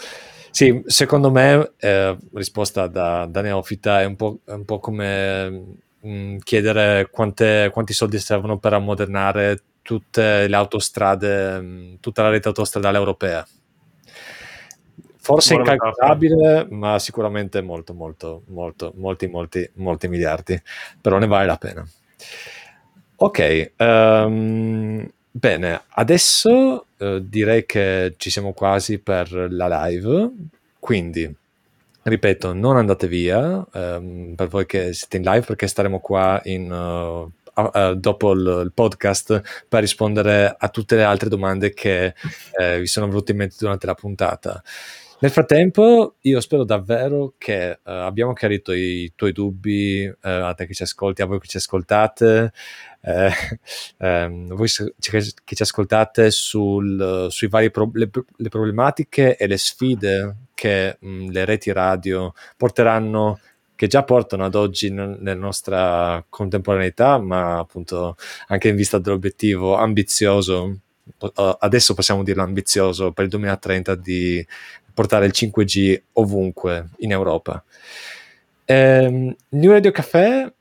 Sì, 0.52 0.82
secondo 0.86 1.32
me, 1.32 1.72
eh, 1.78 2.16
risposta 2.34 2.86
da, 2.86 3.26
da 3.28 3.40
neofita, 3.40 4.00
è 4.00 4.04
un 4.04 4.14
po', 4.14 4.38
è 4.44 4.52
un 4.52 4.64
po 4.64 4.78
come 4.78 5.50
mh, 5.50 6.08
mm, 6.08 6.36
chiedere 6.38 7.08
quante, 7.10 7.68
quanti 7.72 7.92
soldi 7.92 8.18
servono 8.20 8.58
per 8.58 8.74
ammodernare 8.74 9.60
tutte 9.86 10.48
le 10.48 10.56
autostrade, 10.56 11.60
mm, 11.60 11.94
tutta 12.00 12.22
la 12.22 12.30
rete 12.30 12.48
autostradale 12.48 12.98
europea. 12.98 13.46
Forse 15.18 15.54
incalcolabile, 15.54 16.66
ma 16.70 16.98
sicuramente 16.98 17.60
molto, 17.60 17.94
molto, 17.94 18.42
molto, 18.48 18.92
molti, 18.96 19.28
molti, 19.28 19.70
molti 19.74 20.08
miliardi, 20.08 20.60
però 21.00 21.18
ne 21.18 21.26
vale 21.26 21.46
la 21.46 21.56
pena. 21.56 21.86
Ok, 23.16 23.72
um, 23.78 25.08
bene, 25.30 25.82
adesso 25.88 26.86
uh, 26.96 27.18
direi 27.18 27.64
che 27.64 28.14
ci 28.18 28.30
siamo 28.30 28.52
quasi 28.52 28.98
per 28.98 29.32
la 29.50 29.86
live, 29.86 30.30
quindi 30.80 31.34
ripeto, 32.02 32.52
non 32.52 32.76
andate 32.76 33.08
via 33.08 33.64
um, 33.72 34.34
per 34.36 34.48
voi 34.48 34.66
che 34.66 34.92
siete 34.92 35.16
in 35.16 35.24
live 35.24 35.44
perché 35.44 35.66
staremo 35.66 35.98
qua 35.98 36.40
in 36.44 36.70
uh, 36.70 37.30
uh, 37.56 37.94
dopo 37.94 38.32
il, 38.32 38.62
il, 38.64 38.72
podcast 38.72 39.66
per 39.68 39.80
rispondere 39.80 40.54
a 40.56 40.68
tutte 40.68 40.96
le 40.96 41.04
altre 41.04 41.28
domande 41.28 41.72
che 41.72 42.14
eh, 42.58 42.78
vi 42.78 42.86
sono 42.86 43.06
venute 43.06 43.32
in 43.32 43.38
mente 43.38 43.56
durante 43.58 43.86
la 43.86 43.94
puntata. 43.94 44.62
Nel 45.18 45.30
frattempo, 45.30 46.16
io 46.20 46.40
spero 46.40 46.64
davvero 46.64 47.32
che 47.38 47.78
uh, 47.82 47.90
abbiamo 47.90 48.34
chiarito 48.34 48.72
i 48.72 49.12
tuoi 49.14 49.32
dubbi, 49.32 50.06
uh, 50.06 50.16
a 50.20 50.52
te 50.52 50.66
che 50.66 50.74
ci 50.74 50.82
ascolti, 50.82 51.22
a 51.22 51.24
voi 51.24 51.38
che 51.40 51.46
ci 51.46 51.56
ascoltate, 51.56 52.52
eh, 53.00 53.30
ehm, 53.98 54.54
voi 54.54 54.68
che 55.00 55.22
ci 55.22 55.62
ascoltate 55.62 56.30
sul, 56.30 57.28
sui 57.30 57.48
vari 57.48 57.70
pro- 57.70 57.90
le, 57.94 58.10
le, 58.36 58.48
problematiche 58.50 59.36
e 59.36 59.46
le 59.46 59.56
sfide 59.56 60.36
che 60.52 60.98
mh, 61.00 61.30
le 61.30 61.44
reti 61.46 61.72
radio 61.72 62.34
porteranno 62.56 63.38
che 63.76 63.86
già 63.86 64.02
portano 64.02 64.44
ad 64.44 64.54
oggi 64.54 64.90
nella 64.90 65.34
nostra 65.34 66.24
contemporaneità, 66.28 67.18
ma 67.18 67.58
appunto 67.58 68.16
anche 68.48 68.68
in 68.68 68.74
vista 68.76 68.98
dell'obiettivo 68.98 69.76
ambizioso, 69.76 70.78
adesso 71.58 71.94
possiamo 71.94 72.24
dirlo 72.24 72.42
ambizioso, 72.42 73.12
per 73.12 73.24
il 73.24 73.30
2030 73.30 73.94
di 73.94 74.44
portare 74.92 75.26
il 75.26 75.32
5G 75.34 76.00
ovunque 76.14 76.88
in 76.98 77.12
Europa. 77.12 77.62
Eh, 78.64 79.36
New 79.48 79.70
Radio 79.70 79.90
Café 79.92 80.52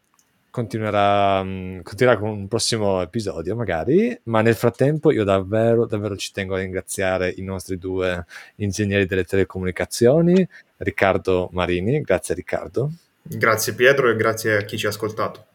continuerà, 0.55 1.39
continuerà, 1.84 2.18
con 2.18 2.30
un 2.30 2.47
prossimo 2.47 3.01
episodio 3.01 3.55
magari, 3.55 4.18
ma 4.24 4.41
nel 4.41 4.55
frattempo 4.55 5.11
io 5.11 5.24
davvero, 5.24 5.86
davvero 5.86 6.16
ci 6.16 6.32
tengo 6.32 6.55
a 6.55 6.59
ringraziare 6.59 7.34
i 7.36 7.41
nostri 7.41 7.78
due 7.78 8.26
ingegneri 8.55 9.05
delle 9.05 9.26
telecomunicazioni, 9.26 10.47
Riccardo 10.78 11.49
Marini, 11.51 11.99
grazie 12.01 12.36
Riccardo. 12.36 12.91
Grazie 13.28 13.73
Pietro 13.73 14.09
e 14.09 14.15
grazie 14.15 14.57
a 14.57 14.61
chi 14.61 14.78
ci 14.78 14.86
ha 14.86 14.89
ascoltato. 14.89 15.45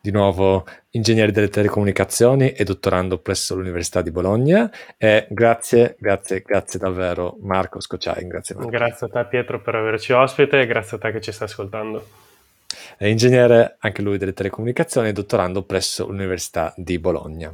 Di 0.00 0.10
nuovo 0.10 0.64
ingegnere 0.90 1.32
delle 1.32 1.48
telecomunicazioni 1.48 2.52
e 2.52 2.64
dottorando 2.64 3.18
presso 3.18 3.54
l'Università 3.54 4.00
di 4.02 4.10
Bologna. 4.10 4.70
E 4.96 5.26
grazie, 5.28 5.96
grazie, 5.98 6.42
grazie 6.42 6.78
davvero 6.78 7.36
Marco 7.40 7.80
Scociai. 7.80 8.26
Grazie, 8.26 8.54
Marco. 8.54 8.70
grazie 8.70 9.06
a 9.06 9.10
te 9.10 9.28
Pietro 9.28 9.60
per 9.60 9.74
averci 9.74 10.12
ospite 10.12 10.60
e 10.60 10.66
grazie 10.66 10.96
a 10.96 11.00
te 11.00 11.12
che 11.12 11.20
ci 11.20 11.32
stai 11.32 11.48
ascoltando. 11.48 12.06
È 12.96 13.06
ingegnere 13.06 13.76
anche 13.80 14.02
lui 14.02 14.16
delle 14.16 14.32
telecomunicazioni 14.32 15.08
e 15.08 15.12
dottorando 15.12 15.62
presso 15.62 16.06
l'Università 16.06 16.72
di 16.76 16.98
Bologna. 16.98 17.52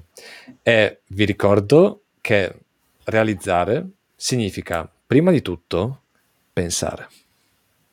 E 0.62 1.00
vi 1.06 1.24
ricordo 1.24 2.02
che 2.20 2.54
realizzare 3.04 3.86
significa 4.14 4.88
prima 5.06 5.30
di 5.30 5.40
tutto 5.40 6.00
pensare. 6.52 7.08